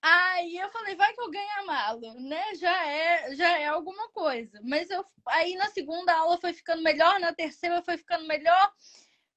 Aí 0.00 0.56
eu 0.56 0.70
falei, 0.70 0.94
vai 0.94 1.12
que 1.12 1.20
eu 1.20 1.30
ganho 1.30 1.50
a 1.58 1.64
mala, 1.64 2.14
né? 2.14 2.54
Já 2.54 2.86
é, 2.86 3.34
já 3.34 3.58
é 3.58 3.66
alguma 3.66 4.08
coisa. 4.10 4.60
Mas 4.62 4.88
eu 4.90 5.04
aí 5.26 5.56
na 5.56 5.66
segunda 5.68 6.14
aula 6.14 6.38
foi 6.38 6.52
ficando 6.52 6.82
melhor, 6.82 7.18
na 7.18 7.32
terceira 7.32 7.82
foi 7.82 7.96
ficando 7.98 8.26
melhor. 8.26 8.72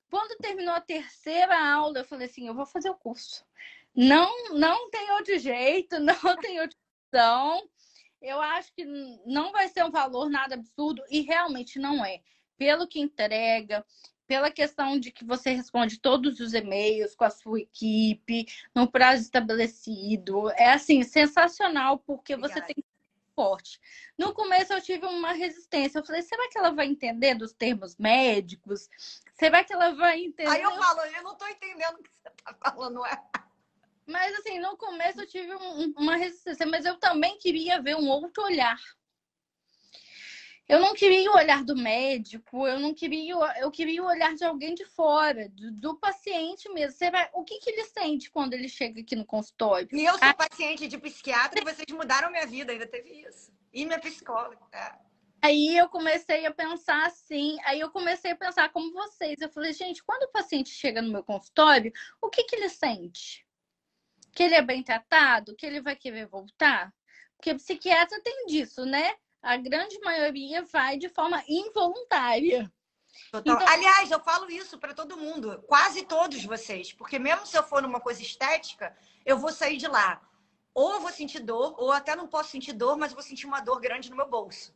Quando 0.09 0.37
terminou 0.37 0.73
a 0.73 0.81
terceira 0.81 1.57
aula, 1.73 1.99
eu 1.99 2.05
falei 2.05 2.27
assim, 2.27 2.47
eu 2.47 2.53
vou 2.53 2.65
fazer 2.65 2.89
o 2.89 2.95
curso. 2.95 3.45
Não, 3.95 4.53
não 4.53 4.89
tem 4.89 5.11
outro 5.11 5.37
jeito, 5.37 5.99
não 5.99 6.37
tem 6.37 6.59
outra 6.59 6.77
opção. 7.07 7.69
Eu 8.21 8.39
acho 8.39 8.71
que 8.73 8.85
não 9.25 9.51
vai 9.51 9.67
ser 9.67 9.83
um 9.83 9.91
valor 9.91 10.29
nada 10.29 10.55
absurdo 10.55 11.03
e 11.09 11.21
realmente 11.21 11.79
não 11.79 12.05
é. 12.05 12.21
Pelo 12.57 12.87
que 12.87 12.99
entrega, 12.99 13.83
pela 14.27 14.51
questão 14.51 14.99
de 14.99 15.11
que 15.11 15.25
você 15.25 15.51
responde 15.51 15.99
todos 15.99 16.39
os 16.39 16.53
e-mails 16.53 17.15
com 17.15 17.25
a 17.25 17.29
sua 17.29 17.59
equipe 17.59 18.45
no 18.73 18.89
prazo 18.89 19.23
estabelecido. 19.23 20.49
É 20.51 20.71
assim, 20.71 21.03
sensacional, 21.03 21.97
porque 21.99 22.35
Obrigada. 22.35 22.65
você 22.65 22.73
tem 22.73 22.83
forte. 23.35 23.79
No 24.17 24.33
começo 24.33 24.71
eu 24.71 24.81
tive 24.81 25.05
uma 25.05 25.33
resistência. 25.33 25.99
Eu 25.99 26.05
falei, 26.05 26.21
será 26.21 26.47
que 26.49 26.57
ela 26.57 26.71
vai 26.71 26.85
entender 26.85 27.33
dos 27.35 27.53
termos 27.53 27.97
médicos? 27.97 28.87
Será 29.33 29.63
que 29.63 29.73
ela 29.73 29.95
vai 29.95 30.19
entender? 30.23 30.49
Aí 30.49 30.61
eu 30.61 30.71
falo, 30.75 31.01
eu 31.01 31.23
não 31.23 31.33
estou 31.33 31.49
entendendo 31.49 31.95
o 31.95 32.03
que 32.03 32.09
você 32.09 32.29
está 32.29 32.53
falando. 32.53 33.05
É? 33.05 33.21
Mas 34.05 34.33
assim, 34.39 34.59
no 34.59 34.77
começo 34.77 35.21
eu 35.21 35.27
tive 35.27 35.53
um, 35.55 35.93
uma 35.97 36.15
resistência, 36.15 36.65
mas 36.65 36.85
eu 36.85 36.97
também 36.97 37.37
queria 37.37 37.81
ver 37.81 37.95
um 37.95 38.09
outro 38.09 38.43
olhar 38.43 38.79
eu 40.71 40.79
não 40.79 40.93
queria 40.93 41.29
o 41.29 41.35
olhar 41.35 41.65
do 41.65 41.75
médico, 41.75 42.65
eu 42.65 42.79
não 42.79 42.93
queria, 42.93 43.35
eu 43.59 43.69
queria 43.69 44.01
o 44.01 44.05
olhar 44.05 44.33
de 44.35 44.45
alguém 44.45 44.73
de 44.73 44.85
fora, 44.85 45.49
do, 45.49 45.69
do 45.69 45.95
paciente 45.97 46.69
mesmo. 46.69 46.97
Você 46.97 47.11
vai, 47.11 47.29
o 47.33 47.43
que, 47.43 47.59
que 47.59 47.71
ele 47.71 47.83
sente 47.83 48.31
quando 48.31 48.53
ele 48.53 48.69
chega 48.69 49.01
aqui 49.01 49.13
no 49.13 49.25
consultório? 49.25 49.89
E 49.91 50.05
eu 50.05 50.13
sou 50.17 50.29
ah, 50.29 50.33
paciente 50.33 50.87
de 50.87 50.97
psiquiatra 50.97 51.59
e 51.59 51.65
vocês 51.65 51.85
mudaram 51.91 52.31
minha 52.31 52.47
vida, 52.47 52.71
ainda 52.71 52.87
teve 52.87 53.09
isso. 53.09 53.51
E 53.73 53.85
minha 53.85 53.99
psicóloga. 53.99 54.57
É. 54.71 54.93
Aí 55.41 55.75
eu 55.75 55.89
comecei 55.89 56.45
a 56.45 56.53
pensar 56.53 57.05
assim, 57.05 57.57
aí 57.65 57.81
eu 57.81 57.91
comecei 57.91 58.31
a 58.31 58.37
pensar 58.37 58.71
como 58.71 58.93
vocês. 58.93 59.41
Eu 59.41 59.49
falei, 59.49 59.73
gente, 59.73 60.01
quando 60.01 60.23
o 60.23 60.31
paciente 60.31 60.69
chega 60.69 61.01
no 61.01 61.11
meu 61.11 61.23
consultório, 61.23 61.91
o 62.21 62.29
que, 62.29 62.45
que 62.45 62.55
ele 62.55 62.69
sente? 62.69 63.45
Que 64.33 64.43
ele 64.43 64.55
é 64.55 64.61
bem 64.61 64.83
tratado? 64.83 65.55
Que 65.55 65.65
ele 65.65 65.81
vai 65.81 65.95
querer 65.95 66.27
voltar? 66.27 66.93
Porque 67.35 67.55
psiquiatra 67.55 68.21
tem 68.21 68.45
disso, 68.45 68.85
né? 68.85 69.15
a 69.41 69.57
grande 69.57 69.99
maioria 69.99 70.63
vai 70.63 70.97
de 70.97 71.09
forma 71.09 71.43
involuntária. 71.47 72.71
Então... 73.33 73.57
Aliás, 73.67 74.11
eu 74.11 74.19
falo 74.19 74.49
isso 74.49 74.77
para 74.77 74.93
todo 74.93 75.17
mundo, 75.17 75.61
quase 75.67 76.03
todos 76.03 76.43
vocês, 76.45 76.93
porque 76.93 77.17
mesmo 77.17 77.45
se 77.45 77.57
eu 77.57 77.63
for 77.63 77.81
numa 77.81 77.99
coisa 77.99 78.21
estética, 78.21 78.95
eu 79.25 79.37
vou 79.37 79.51
sair 79.51 79.77
de 79.77 79.87
lá. 79.87 80.21
Ou 80.73 80.93
eu 80.93 81.01
vou 81.01 81.11
sentir 81.11 81.39
dor, 81.39 81.75
ou 81.77 81.91
até 81.91 82.15
não 82.15 82.27
posso 82.27 82.51
sentir 82.51 82.71
dor, 82.71 82.97
mas 82.97 83.11
eu 83.11 83.15
vou 83.15 83.23
sentir 83.23 83.45
uma 83.45 83.59
dor 83.59 83.81
grande 83.81 84.09
no 84.09 84.15
meu 84.15 84.29
bolso. 84.29 84.73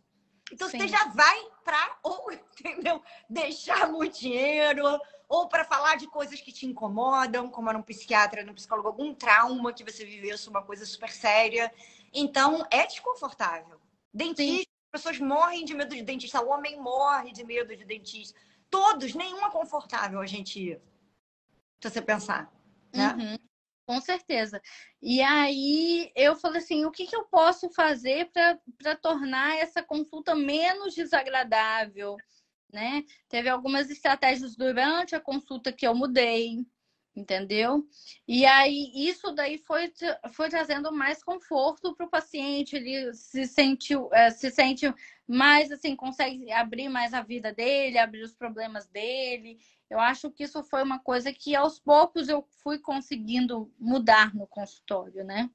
Então 0.52 0.70
Sim. 0.70 0.78
você 0.78 0.88
já 0.88 1.08
vai 1.08 1.48
para 1.64 1.98
ou 2.04 2.32
entendeu? 2.32 3.02
deixar 3.30 3.88
muito 3.92 4.20
dinheiro, 4.20 4.84
ou 5.28 5.48
para 5.48 5.66
falar 5.66 5.98
de 5.98 6.08
coisas 6.08 6.40
que 6.40 6.52
te 6.52 6.66
incomodam, 6.66 7.50
como 7.50 7.70
era 7.70 7.78
um 7.78 7.82
psiquiatra, 7.82 8.50
um 8.50 8.54
psicólogo, 8.54 8.88
algum 8.88 9.14
trauma 9.14 9.74
que 9.74 9.84
você 9.84 10.06
viveu, 10.06 10.36
uma 10.48 10.62
coisa 10.62 10.86
super 10.86 11.12
séria. 11.12 11.72
Então 12.14 12.66
é 12.72 12.86
desconfortável. 12.86 13.82
Dentista, 14.14 14.44
Sim. 14.44 14.66
as 14.94 15.02
pessoas 15.02 15.20
morrem 15.20 15.66
de 15.66 15.74
medo 15.74 15.96
de 15.96 16.04
dentista, 16.04 16.42
o 16.42 16.50
homem 16.50 16.80
morre 16.80 17.32
de 17.32 17.44
medo 17.44 17.76
de 17.76 17.84
dentista. 17.84 18.40
Todos, 18.70 19.14
nenhum 19.14 19.46
é 19.46 19.50
confortável 19.50 20.22
a 20.22 20.26
gente 20.26 20.60
ir. 20.60 20.82
Se 21.82 21.90
você 21.90 22.02
pensar. 22.02 22.52
Né? 22.94 23.14
Uhum. 23.14 23.38
Com 23.86 24.02
certeza. 24.02 24.62
E 25.02 25.22
aí 25.22 26.12
eu 26.16 26.36
falei 26.36 26.60
assim: 26.60 26.86
o 26.86 26.92
que, 26.92 27.06
que 27.06 27.16
eu 27.16 27.26
posso 27.26 27.70
fazer 27.70 28.32
para 28.32 28.96
tornar 28.96 29.58
essa 29.58 29.84
consulta 29.84 30.34
menos 30.36 30.96
desagradável? 30.96 32.18
Né? 32.72 33.04
Teve 33.30 33.48
algumas 33.48 33.90
estratégias 33.90 34.56
durante 34.56 35.16
a 35.16 35.20
consulta 35.20 35.72
que 35.72 35.88
eu 35.88 35.96
mudei 35.96 36.66
entendeu? 37.16 37.88
E 38.28 38.46
aí 38.46 38.92
isso 38.94 39.32
daí 39.32 39.58
foi, 39.58 39.92
foi 40.34 40.50
trazendo 40.50 40.92
mais 40.92 41.24
conforto 41.24 41.96
para 41.96 42.06
o 42.06 42.10
paciente, 42.10 42.76
ele 42.76 43.14
se 43.14 43.46
sentiu, 43.46 44.10
é, 44.14 44.30
se 44.32 44.52
sente 44.52 44.94
mais 45.28 45.72
assim, 45.72 45.96
consegue 45.96 46.52
abrir 46.52 46.90
mais 46.90 47.14
a 47.14 47.22
vida 47.22 47.54
dele, 47.54 47.98
abrir 47.98 48.24
os 48.24 48.36
problemas 48.36 48.88
dele. 48.88 49.58
Eu 49.90 50.00
acho 50.00 50.32
que 50.32 50.44
isso 50.44 50.64
foi 50.64 50.84
uma 50.84 51.00
coisa 51.00 51.32
que 51.32 51.56
aos 51.56 51.80
poucos 51.80 52.28
eu 52.28 52.46
fui 52.64 52.80
conseguindo 52.80 53.72
mudar 53.80 54.34
no 54.36 54.48
consultório, 54.48 55.24
né? 55.24 55.50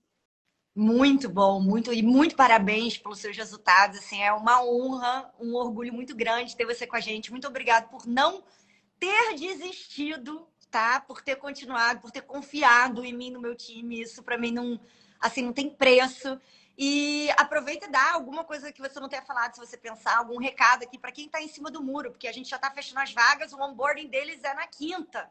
Muito 0.74 1.28
bom, 1.28 1.60
muito 1.60 1.92
e 1.92 2.00
muito 2.00 2.36
parabéns 2.36 2.96
pelos 2.96 3.18
seus 3.18 3.36
resultados. 3.36 3.98
Assim, 3.98 4.22
é 4.22 4.32
uma 4.32 4.64
honra, 4.64 5.32
um 5.38 5.54
orgulho 5.54 5.92
muito 5.92 6.14
grande 6.14 6.56
ter 6.56 6.64
você 6.64 6.86
com 6.86 6.96
a 6.96 7.00
gente. 7.00 7.30
Muito 7.30 7.48
obrigado 7.48 7.90
por 7.90 8.06
não 8.06 8.44
ter 8.98 9.34
desistido 9.34 10.46
tá? 10.70 11.00
Por 11.00 11.20
ter 11.20 11.36
continuado, 11.36 12.00
por 12.00 12.10
ter 12.10 12.22
confiado 12.22 13.04
em 13.04 13.12
mim, 13.12 13.30
no 13.30 13.40
meu 13.40 13.54
time. 13.54 14.00
Isso 14.00 14.22
para 14.22 14.38
mim 14.38 14.52
não, 14.52 14.80
assim, 15.20 15.42
não 15.42 15.52
tem 15.52 15.68
preço. 15.68 16.40
E 16.78 17.28
aproveita 17.36 17.86
e 17.86 17.90
dá 17.90 18.12
alguma 18.12 18.44
coisa 18.44 18.72
que 18.72 18.80
você 18.80 18.98
não 18.98 19.08
tenha 19.08 19.22
falado, 19.22 19.54
se 19.54 19.60
você 19.60 19.76
pensar, 19.76 20.16
algum 20.16 20.38
recado 20.38 20.82
aqui 20.82 20.98
para 20.98 21.12
quem 21.12 21.26
está 21.26 21.42
em 21.42 21.48
cima 21.48 21.70
do 21.70 21.82
muro, 21.82 22.10
porque 22.10 22.26
a 22.26 22.32
gente 22.32 22.48
já 22.48 22.56
está 22.56 22.70
fechando 22.70 23.00
as 23.00 23.12
vagas, 23.12 23.52
o 23.52 23.60
onboarding 23.60 24.08
deles 24.08 24.42
é 24.42 24.54
na 24.54 24.66
quinta. 24.66 25.30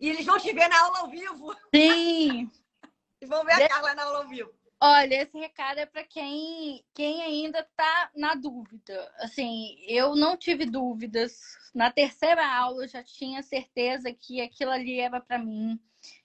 E 0.00 0.08
eles 0.08 0.26
vão 0.26 0.38
te 0.38 0.52
ver 0.52 0.68
na 0.68 0.80
aula 0.80 0.98
ao 1.00 1.08
vivo. 1.08 1.54
Sim! 1.72 2.50
e 3.20 3.26
vão 3.26 3.44
ver 3.44 3.52
a 3.52 3.68
Carla 3.68 3.94
na 3.94 4.02
aula 4.02 4.18
ao 4.18 4.28
vivo. 4.28 4.50
Olha, 4.86 5.22
esse 5.22 5.38
recado 5.38 5.78
é 5.78 5.86
para 5.86 6.04
quem, 6.04 6.84
quem 6.92 7.22
ainda 7.22 7.60
está 7.60 8.10
na 8.14 8.34
dúvida. 8.34 9.10
Assim, 9.16 9.78
eu 9.88 10.14
não 10.14 10.36
tive 10.36 10.66
dúvidas. 10.66 11.40
Na 11.74 11.90
terceira 11.90 12.46
aula 12.46 12.84
eu 12.84 12.88
já 12.88 13.02
tinha 13.02 13.42
certeza 13.42 14.12
que 14.12 14.42
aquilo 14.42 14.70
ali 14.70 15.00
era 15.00 15.22
para 15.22 15.38
mim, 15.38 15.80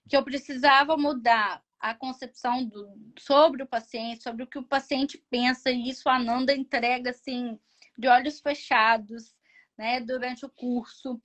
que 0.09 0.17
eu 0.17 0.25
precisava 0.25 0.97
mudar 0.97 1.63
a 1.79 1.93
concepção 1.95 2.65
do, 2.65 2.97
sobre 3.17 3.63
o 3.63 3.65
paciente, 3.65 4.23
sobre 4.23 4.43
o 4.43 4.47
que 4.47 4.59
o 4.59 4.67
paciente 4.67 5.17
pensa, 5.29 5.71
e 5.71 5.87
isso 5.87 6.09
a 6.09 6.17
Ananda 6.17 6.53
entrega 6.53 7.11
assim 7.11 7.57
de 7.97 8.09
olhos 8.09 8.41
fechados, 8.41 9.33
né, 9.77 10.01
durante 10.01 10.45
o 10.45 10.49
curso. 10.49 11.17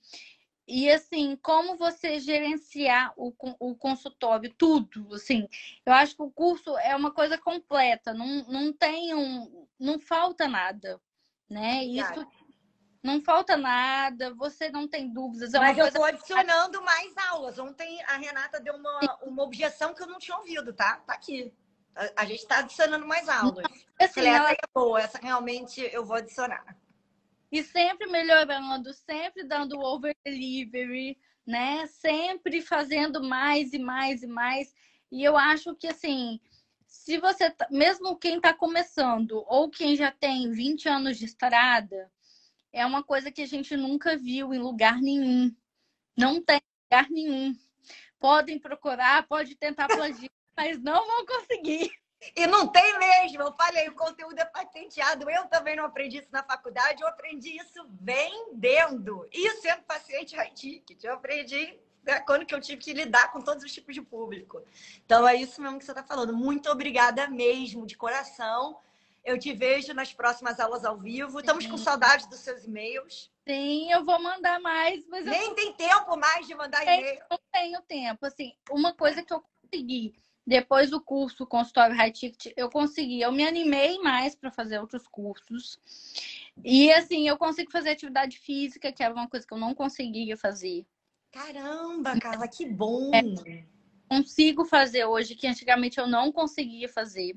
E 0.67 0.89
assim, 0.89 1.35
como 1.41 1.77
você 1.77 2.19
gerenciar 2.19 3.13
o, 3.15 3.31
o 3.59 3.75
consultório, 3.75 4.53
tudo, 4.57 5.13
assim, 5.13 5.47
eu 5.85 5.93
acho 5.93 6.15
que 6.15 6.23
o 6.23 6.31
curso 6.31 6.75
é 6.79 6.95
uma 6.95 7.11
coisa 7.11 7.37
completa, 7.37 8.13
não, 8.13 8.43
não 8.47 8.73
tem 8.73 9.13
um, 9.13 9.67
não 9.79 9.99
falta 9.99 10.47
nada, 10.47 10.99
né? 11.47 11.83
Isso 11.83 12.27
não 13.03 13.21
falta 13.21 13.55
nada, 13.55 14.33
você 14.33 14.71
não 14.71 14.87
tem 14.87 15.13
dúvidas. 15.13 15.53
É 15.53 15.59
Mas 15.59 15.77
eu 15.77 15.85
estou 15.85 16.03
adicionando 16.03 16.81
mais 16.81 17.15
aulas. 17.29 17.59
Ontem 17.59 18.01
a 18.05 18.17
Renata 18.17 18.59
deu 18.59 18.73
uma, 18.73 19.19
uma 19.21 19.43
objeção 19.43 19.93
que 19.93 20.01
eu 20.01 20.07
não 20.07 20.17
tinha 20.17 20.35
ouvido, 20.35 20.73
tá? 20.73 20.97
Tá 21.05 21.13
aqui. 21.13 21.53
A, 21.95 22.23
a 22.23 22.25
gente 22.25 22.39
está 22.39 22.59
adicionando 22.59 23.05
mais 23.05 23.29
aulas. 23.29 23.63
Assim, 24.01 24.13
Falei, 24.15 24.29
ela... 24.31 24.51
essa 24.51 24.53
é 24.53 24.67
boa, 24.73 24.99
essa 24.99 25.19
realmente 25.19 25.87
eu 25.93 26.03
vou 26.03 26.17
adicionar 26.17 26.75
e 27.51 27.63
sempre 27.63 28.07
melhorando, 28.07 28.93
sempre 28.93 29.43
dando 29.43 29.79
over 29.79 30.15
delivery, 30.23 31.17
né? 31.45 31.85
Sempre 31.87 32.61
fazendo 32.61 33.23
mais 33.23 33.73
e 33.73 33.79
mais 33.79 34.23
e 34.23 34.27
mais. 34.27 34.73
E 35.11 35.23
eu 35.23 35.37
acho 35.37 35.75
que 35.75 35.87
assim, 35.87 36.39
se 36.85 37.17
você, 37.17 37.49
tá, 37.51 37.67
mesmo 37.69 38.17
quem 38.17 38.37
está 38.37 38.53
começando 38.53 39.43
ou 39.47 39.69
quem 39.69 39.95
já 39.95 40.11
tem 40.11 40.51
20 40.51 40.89
anos 40.89 41.17
de 41.17 41.25
estrada, 41.25 42.11
é 42.71 42.85
uma 42.85 43.03
coisa 43.03 43.31
que 43.31 43.41
a 43.41 43.45
gente 43.45 43.77
nunca 43.77 44.17
viu 44.17 44.53
em 44.53 44.59
lugar 44.59 45.01
nenhum. 45.01 45.55
Não 46.17 46.41
tem 46.41 46.59
lugar 46.85 47.09
nenhum. 47.09 47.55
Podem 48.19 48.59
procurar, 48.59 49.27
pode 49.27 49.55
tentar 49.55 49.87
plagiar, 49.95 50.31
mas 50.57 50.81
não 50.81 51.05
vão 51.05 51.25
conseguir. 51.25 51.91
E 52.35 52.47
não 52.47 52.67
tem 52.67 52.97
mesmo. 52.97 53.41
Eu 53.41 53.53
falei, 53.53 53.87
o 53.89 53.95
conteúdo 53.95 54.39
é 54.39 54.45
patenteado. 54.45 55.29
Eu 55.29 55.45
também 55.45 55.75
não 55.75 55.85
aprendi 55.85 56.17
isso 56.17 56.29
na 56.31 56.43
faculdade. 56.43 57.01
Eu 57.01 57.07
aprendi 57.07 57.57
isso 57.57 57.85
vendendo. 58.01 59.27
E 59.31 59.49
sendo 59.57 59.83
paciente 59.83 60.35
high 60.37 60.51
ticket. 60.51 61.03
Eu 61.03 61.13
aprendi 61.13 61.79
né, 62.03 62.19
quando 62.21 62.45
que 62.45 62.53
eu 62.53 62.61
tive 62.61 62.81
que 62.81 62.93
lidar 62.93 63.31
com 63.31 63.41
todos 63.41 63.63
os 63.63 63.71
tipos 63.71 63.93
de 63.93 64.01
público. 64.01 64.61
Então 65.05 65.27
é 65.27 65.35
isso 65.35 65.61
mesmo 65.61 65.79
que 65.79 65.85
você 65.85 65.91
está 65.91 66.03
falando. 66.03 66.33
Muito 66.35 66.69
obrigada 66.69 67.27
mesmo, 67.27 67.85
de 67.85 67.97
coração. 67.97 68.79
Eu 69.23 69.39
te 69.39 69.51
vejo 69.53 69.91
nas 69.93 70.13
próximas 70.13 70.59
aulas 70.59 70.85
ao 70.85 70.97
vivo. 70.97 71.39
Estamos 71.39 71.65
com 71.65 71.77
saudade 71.77 72.29
dos 72.29 72.39
seus 72.39 72.63
e-mails. 72.63 73.31
Sim, 73.47 73.91
eu 73.91 74.05
vou 74.05 74.21
mandar 74.21 74.59
mais, 74.59 75.05
mas 75.07 75.25
Nem 75.25 75.49
eu 75.49 75.55
tem 75.55 75.73
tempo 75.73 76.15
mais 76.15 76.45
de 76.45 76.53
mandar 76.53 76.83
e-mail. 76.83 77.23
não 77.29 77.39
tenho 77.51 77.81
tempo. 77.81 78.25
Assim, 78.25 78.55
uma 78.69 78.93
coisa 78.93 79.23
que 79.23 79.33
eu 79.33 79.43
consegui 79.61 80.15
depois 80.45 80.89
do 80.91 81.01
curso 81.01 81.45
consultório 81.45 81.95
high 81.95 82.11
ticket, 82.11 82.53
eu 82.55 82.69
consegui, 82.69 83.21
eu 83.21 83.31
me 83.31 83.45
animei 83.45 83.97
mais 83.99 84.35
para 84.35 84.51
fazer 84.51 84.79
outros 84.79 85.07
cursos. 85.07 85.79
E 86.63 86.91
assim, 86.91 87.27
eu 87.27 87.37
consigo 87.37 87.71
fazer 87.71 87.91
atividade 87.91 88.37
física, 88.37 88.91
que 88.91 89.03
era 89.03 89.13
uma 89.13 89.27
coisa 89.27 89.45
que 89.45 89.53
eu 89.53 89.57
não 89.57 89.73
conseguia 89.73 90.37
fazer. 90.37 90.85
Caramba, 91.31 92.19
Carla, 92.19 92.47
que 92.47 92.65
bom! 92.65 93.11
É. 93.13 93.65
Consigo 94.07 94.63
fazer 94.65 95.05
hoje, 95.05 95.35
que 95.35 95.47
antigamente 95.47 95.97
eu 95.97 96.07
não 96.07 96.31
conseguia 96.31 96.87
fazer. 96.87 97.35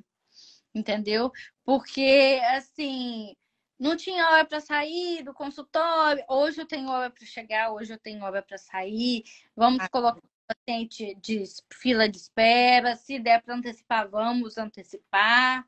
Entendeu? 0.74 1.32
Porque, 1.64 2.40
assim, 2.52 3.34
não 3.78 3.96
tinha 3.96 4.28
hora 4.30 4.44
para 4.44 4.60
sair 4.60 5.22
do 5.22 5.32
consultório. 5.32 6.22
Hoje 6.28 6.60
eu 6.60 6.66
tenho 6.66 6.90
hora 6.90 7.10
para 7.10 7.24
chegar, 7.24 7.72
hoje 7.72 7.92
eu 7.92 7.98
tenho 7.98 8.22
hora 8.22 8.42
para 8.42 8.58
sair. 8.58 9.24
Vamos 9.56 9.82
ah. 9.82 9.88
colocar 9.88 10.20
paciente 10.48 11.14
de 11.20 11.44
fila 11.72 12.08
de 12.08 12.16
espera. 12.16 12.96
Se 12.96 13.18
der 13.18 13.42
para 13.42 13.54
antecipar, 13.54 14.08
vamos 14.08 14.56
antecipar. 14.56 15.64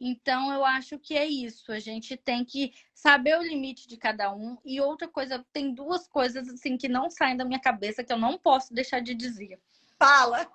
Então, 0.00 0.52
eu 0.52 0.64
acho 0.64 0.98
que 0.98 1.16
é 1.16 1.26
isso. 1.26 1.70
A 1.70 1.78
gente 1.78 2.16
tem 2.16 2.44
que 2.44 2.72
saber 2.92 3.38
o 3.38 3.42
limite 3.42 3.86
de 3.86 3.96
cada 3.96 4.34
um. 4.34 4.58
E 4.64 4.80
outra 4.80 5.06
coisa, 5.06 5.44
tem 5.52 5.72
duas 5.72 6.08
coisas 6.08 6.48
assim 6.48 6.76
que 6.76 6.88
não 6.88 7.10
saem 7.10 7.36
da 7.36 7.44
minha 7.44 7.60
cabeça 7.60 8.02
que 8.02 8.12
eu 8.12 8.18
não 8.18 8.36
posso 8.36 8.74
deixar 8.74 9.00
de 9.00 9.14
dizer. 9.14 9.60
Fala! 9.98 10.50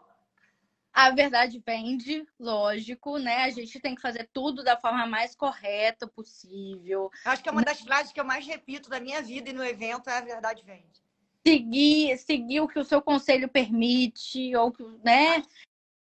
A 0.91 1.11
verdade 1.11 1.61
vende, 1.65 2.25
lógico, 2.39 3.17
né? 3.19 3.43
A 3.43 3.49
gente 3.49 3.79
tem 3.79 3.95
que 3.95 4.01
fazer 4.01 4.27
tudo 4.33 4.63
da 4.63 4.75
forma 4.75 5.05
mais 5.05 5.35
correta 5.35 6.07
possível. 6.07 7.09
Acho 7.23 7.43
que 7.43 7.47
é 7.49 7.51
uma 7.51 7.61
das 7.61 7.79
frases 7.79 8.11
que 8.11 8.19
eu 8.19 8.25
mais 8.25 8.45
repito 8.45 8.89
da 8.89 8.99
minha 8.99 9.21
vida 9.21 9.49
e 9.49 9.53
no 9.53 9.63
evento 9.63 10.09
é 10.09 10.17
a 10.17 10.21
verdade 10.21 10.63
vende. 10.63 11.01
Seguir, 11.45 12.17
seguir 12.17 12.61
o 12.61 12.67
que 12.67 12.79
o 12.79 12.85
seu 12.85 13.01
conselho 13.01 13.47
permite, 13.47 14.55
ou 14.55 14.73
né? 15.03 15.41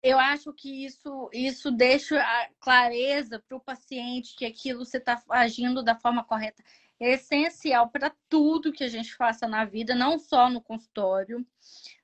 Eu 0.02 0.18
acho 0.18 0.52
que 0.52 0.84
isso, 0.84 1.28
isso 1.32 1.70
deixa 1.70 2.20
a 2.20 2.48
clareza 2.60 3.42
para 3.46 3.56
o 3.56 3.60
paciente 3.60 4.36
que 4.36 4.44
aquilo 4.44 4.84
você 4.84 4.98
está 4.98 5.20
agindo 5.30 5.82
da 5.82 5.96
forma 5.96 6.24
correta. 6.24 6.62
É 7.00 7.14
essencial 7.14 7.88
para 7.88 8.14
tudo 8.28 8.72
que 8.72 8.84
a 8.84 8.88
gente 8.88 9.14
faça 9.14 9.46
na 9.48 9.64
vida, 9.64 9.94
não 9.94 10.18
só 10.18 10.48
no 10.48 10.60
consultório, 10.60 11.44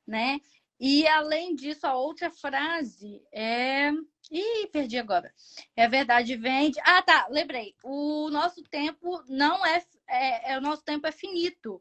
né? 0.06 0.40
E 0.78 1.06
além 1.06 1.54
disso, 1.54 1.86
a 1.86 1.94
outra 1.94 2.30
frase 2.30 3.22
é. 3.32 3.90
Ih, 4.30 4.66
perdi 4.72 4.98
agora. 4.98 5.32
É 5.76 5.88
verdade, 5.88 6.36
vende. 6.36 6.80
Ah, 6.82 7.02
tá, 7.02 7.26
lembrei. 7.30 7.74
O 7.82 8.28
nosso 8.30 8.62
tempo 8.64 9.22
não 9.28 9.64
é, 9.64 9.82
é, 10.08 10.52
é, 10.52 10.58
O 10.58 10.60
nosso 10.60 10.82
tempo 10.82 11.06
é 11.06 11.12
finito, 11.12 11.80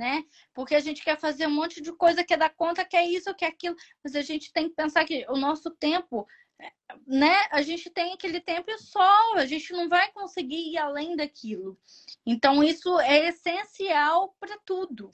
né? 0.00 0.24
Porque 0.54 0.74
a 0.74 0.80
gente 0.80 1.04
quer 1.04 1.20
fazer 1.20 1.46
um 1.46 1.50
monte 1.50 1.82
de 1.82 1.92
coisa, 1.92 2.24
quer 2.24 2.38
dar 2.38 2.48
conta, 2.48 2.86
quer 2.86 3.04
isso, 3.04 3.34
quer 3.34 3.48
aquilo. 3.48 3.76
Mas 4.02 4.16
a 4.16 4.22
gente 4.22 4.50
tem 4.50 4.70
que 4.70 4.74
pensar 4.74 5.04
que 5.04 5.26
o 5.28 5.36
nosso 5.36 5.70
tempo, 5.72 6.26
né? 7.06 7.36
A 7.50 7.60
gente 7.60 7.90
tem 7.90 8.14
aquele 8.14 8.40
tempo 8.40 8.70
só, 8.78 9.34
a 9.34 9.44
gente 9.44 9.70
não 9.74 9.90
vai 9.90 10.10
conseguir 10.12 10.72
ir 10.72 10.78
além 10.78 11.14
daquilo. 11.14 11.78
Então, 12.24 12.64
isso 12.64 12.98
é 13.00 13.28
essencial 13.28 14.34
para 14.40 14.56
tudo. 14.64 15.10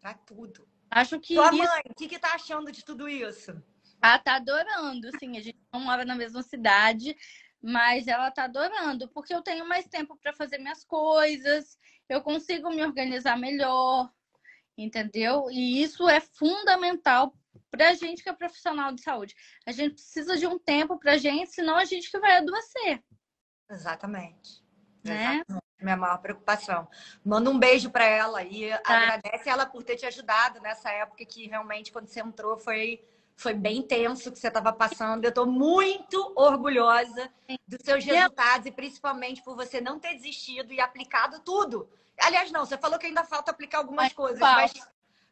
Para 0.00 0.14
tudo. 0.14 0.68
Acho 0.88 1.18
que. 1.18 1.34
Tua 1.34 1.48
isso... 1.48 1.56
mãe, 1.56 1.82
o 1.90 1.94
que, 1.94 2.06
que 2.06 2.18
tá 2.20 2.32
achando 2.32 2.70
de 2.70 2.84
tudo 2.84 3.08
isso? 3.08 3.60
Ela 4.00 4.20
tá 4.20 4.36
adorando, 4.36 5.10
sim. 5.18 5.36
A 5.36 5.40
gente 5.40 5.58
não 5.72 5.80
mora 5.80 6.04
na 6.04 6.14
mesma 6.14 6.44
cidade, 6.44 7.16
mas 7.60 8.06
ela 8.06 8.30
tá 8.30 8.44
adorando, 8.44 9.08
porque 9.08 9.34
eu 9.34 9.42
tenho 9.42 9.66
mais 9.66 9.88
tempo 9.88 10.16
para 10.16 10.32
fazer 10.32 10.58
minhas 10.58 10.84
coisas, 10.84 11.76
eu 12.08 12.20
consigo 12.22 12.70
me 12.70 12.84
organizar 12.84 13.36
melhor, 13.36 14.10
entendeu? 14.76 15.50
E 15.50 15.82
isso 15.82 16.08
é 16.08 16.20
fundamental 16.20 17.34
para 17.70 17.90
a 17.90 17.94
gente 17.94 18.22
que 18.22 18.28
é 18.28 18.32
profissional 18.32 18.92
de 18.92 19.02
saúde. 19.02 19.34
A 19.66 19.72
gente 19.72 19.94
precisa 19.94 20.36
de 20.36 20.46
um 20.46 20.58
tempo 20.58 20.98
para 20.98 21.12
a 21.12 21.18
gente, 21.18 21.50
senão 21.50 21.76
a 21.76 21.84
gente 21.84 22.10
que 22.10 22.18
vai 22.18 22.36
adoecer. 22.36 23.02
Exatamente. 23.70 24.64
Né? 25.02 25.34
Exatamente 25.34 25.64
minha 25.84 25.96
maior 25.96 26.18
preocupação. 26.18 26.88
Manda 27.24 27.50
um 27.50 27.58
beijo 27.58 27.90
para 27.90 28.04
ela 28.04 28.42
e 28.42 28.70
tá. 28.70 28.80
agradece 28.86 29.48
ela 29.48 29.66
por 29.66 29.82
ter 29.82 29.96
te 29.96 30.06
ajudado 30.06 30.60
nessa 30.60 30.90
época 30.90 31.24
que 31.24 31.46
realmente, 31.46 31.92
quando 31.92 32.08
você 32.08 32.20
entrou, 32.20 32.56
foi, 32.56 33.04
foi 33.36 33.54
bem 33.54 33.82
tenso 33.82 34.30
que 34.30 34.38
você 34.38 34.48
estava 34.48 34.72
passando. 34.72 35.24
Eu 35.24 35.30
estou 35.30 35.46
muito 35.46 36.32
orgulhosa 36.36 37.30
dos 37.66 37.80
seus 37.82 38.04
resultados 38.04 38.66
e 38.66 38.70
principalmente 38.70 39.42
por 39.42 39.56
você 39.56 39.80
não 39.80 39.98
ter 39.98 40.14
desistido 40.14 40.72
e 40.72 40.80
aplicado 40.80 41.40
tudo. 41.40 41.88
Aliás, 42.20 42.50
não, 42.50 42.64
você 42.64 42.78
falou 42.78 42.98
que 42.98 43.06
ainda 43.06 43.24
falta 43.24 43.50
aplicar 43.50 43.78
algumas 43.78 44.04
mas, 44.04 44.12
coisas, 44.12 44.38
mas 44.38 44.72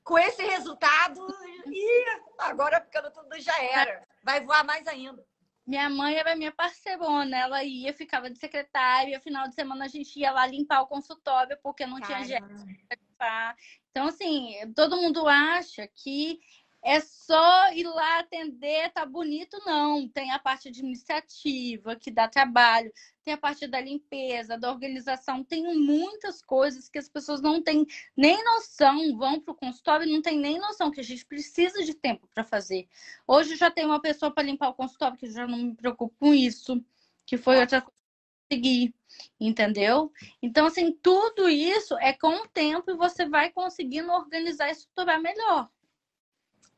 com 0.03 0.19
esse 0.19 0.43
resultado, 0.43 1.25
e 1.67 2.05
agora 2.39 2.81
ficando 2.81 3.11
tudo 3.13 3.39
já 3.41 3.57
era. 3.63 4.05
Vai 4.23 4.45
voar 4.45 4.65
mais 4.65 4.87
ainda. 4.87 5.25
Minha 5.65 5.89
mãe 5.89 6.17
era 6.17 6.35
minha 6.35 6.51
parceirona, 6.51 7.37
ela 7.39 7.63
ia, 7.63 7.95
ficava 7.95 8.29
de 8.29 8.37
secretária, 8.37 9.21
final 9.21 9.47
de 9.49 9.55
semana 9.55 9.85
a 9.85 9.89
gente 9.89 10.19
ia 10.19 10.33
lá 10.33 10.45
limpar 10.45 10.83
o 10.83 10.89
consultório, 10.89 11.57
porque 11.63 11.87
não 11.87 12.01
Caramba. 12.01 12.25
tinha 12.25 12.41
gente 12.41 12.85
para 12.89 12.99
limpar. 13.01 13.57
Então, 13.91 14.07
assim, 14.09 14.55
todo 14.75 14.97
mundo 14.97 15.29
acha 15.29 15.87
que 15.87 16.41
é 16.85 17.01
só 17.01 17.73
ir 17.73 17.85
lá 17.85 18.19
atender, 18.19 18.91
tá 18.93 19.07
bonito, 19.07 19.57
não. 19.65 20.09
Tem 20.09 20.33
a 20.33 20.39
parte 20.39 20.69
administrativa, 20.69 21.95
que 21.95 22.11
dá 22.11 22.27
trabalho, 22.29 22.93
tem 23.23 23.33
a 23.33 23.39
parte 23.39 23.69
da 23.69 23.81
limpeza, 23.81 24.59
da 24.59 24.71
organização, 24.71 25.45
tem 25.45 25.63
muitas 25.79 26.43
coisas 26.43 26.89
que 26.89 26.99
as 26.99 27.09
pessoas 27.09 27.41
não 27.41 27.63
têm 27.63 27.87
nem 28.17 28.43
noção, 28.45 29.17
vão 29.17 29.41
para 29.41 29.53
o 29.53 29.57
consultório 29.57 30.07
e 30.07 30.13
não 30.13 30.21
tem 30.21 30.39
nem 30.39 30.59
noção 30.59 30.91
que 30.91 31.01
a 31.01 31.05
gente 31.05 31.25
precisa 31.25 31.85
de 31.85 31.95
tempo 31.95 32.29
para 32.35 32.43
fazer. 32.43 32.89
Hoje 33.27 33.55
já 33.57 33.71
tem 33.71 33.87
uma 33.87 34.01
pessoa 34.01 34.33
para 34.33 34.43
limpar 34.43 34.71
o 34.71 34.75
consultório, 34.75 35.17
que 35.17 35.31
já 35.31 35.47
não 35.47 35.59
me 35.59 35.75
preocupo 35.77 36.15
com 36.19 36.35
isso, 36.35 36.85
que 37.25 37.37
foi 37.37 37.61
outra 37.61 37.81
coisa 37.81 37.97
que 38.51 38.57
seguir, 38.57 38.95
entendeu? 39.39 40.13
Então, 40.43 40.67
assim, 40.67 40.93
tudo 40.93 41.49
isso 41.49 41.97
é 41.99 42.13
com 42.13 42.43
o 42.43 42.49
tempo 42.49 42.91
e 42.91 42.97
você 42.97 43.29
vai 43.29 43.51
conseguindo 43.53 44.11
organizar 44.11 44.69
e 44.69 44.73
estruturar 44.73 45.21
melhor. 45.21 45.71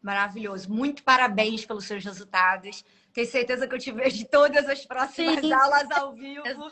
Maravilhoso. 0.05 0.71
Muito 0.71 1.03
parabéns 1.03 1.65
pelos 1.65 1.87
seus 1.87 2.05
resultados. 2.05 2.85
Tenho 3.11 3.27
certeza 3.27 3.67
que 3.67 3.75
eu 3.75 3.79
te 3.79 3.91
vejo 3.91 4.19
de 4.19 4.27
todas 4.27 4.69
as 4.69 4.85
próximas 4.85 5.41
Sim. 5.41 5.51
aulas 5.51 5.91
ao 5.93 6.13
vivo. 6.13 6.71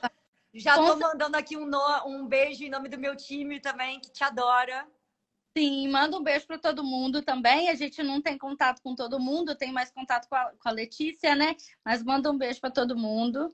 Já 0.52 0.78
estou 0.78 0.98
mandando 0.98 1.34
aqui 1.34 1.56
um, 1.56 1.64
no... 1.64 1.80
um 2.06 2.26
beijo 2.26 2.62
em 2.62 2.68
nome 2.68 2.90
do 2.90 2.98
meu 2.98 3.16
time 3.16 3.58
também, 3.58 3.98
que 4.00 4.12
te 4.12 4.22
adora. 4.22 4.86
Sim, 5.56 5.88
manda 5.88 6.14
um 6.14 6.22
beijo 6.22 6.46
para 6.46 6.58
todo 6.58 6.84
mundo 6.84 7.22
também. 7.22 7.70
A 7.70 7.74
gente 7.74 8.02
não 8.02 8.20
tem 8.20 8.36
contato 8.36 8.82
com 8.82 8.94
todo 8.94 9.18
mundo, 9.18 9.56
tem 9.56 9.72
mais 9.72 9.90
contato 9.90 10.28
com 10.28 10.34
a, 10.34 10.52
com 10.62 10.68
a 10.68 10.72
Letícia, 10.72 11.34
né? 11.34 11.56
Mas 11.82 12.02
manda 12.02 12.30
um 12.30 12.36
beijo 12.36 12.60
para 12.60 12.70
todo 12.70 12.94
mundo. 12.94 13.50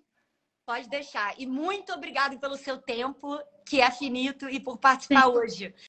Pode 0.66 0.88
deixar. 0.88 1.38
E 1.38 1.46
muito 1.46 1.92
obrigada 1.92 2.36
pelo 2.36 2.56
seu 2.56 2.78
tempo, 2.78 3.40
que 3.64 3.80
é 3.80 3.90
finito, 3.92 4.48
e 4.50 4.58
por 4.58 4.76
participar 4.76 5.26
Sim. 5.26 5.28
hoje. 5.28 5.74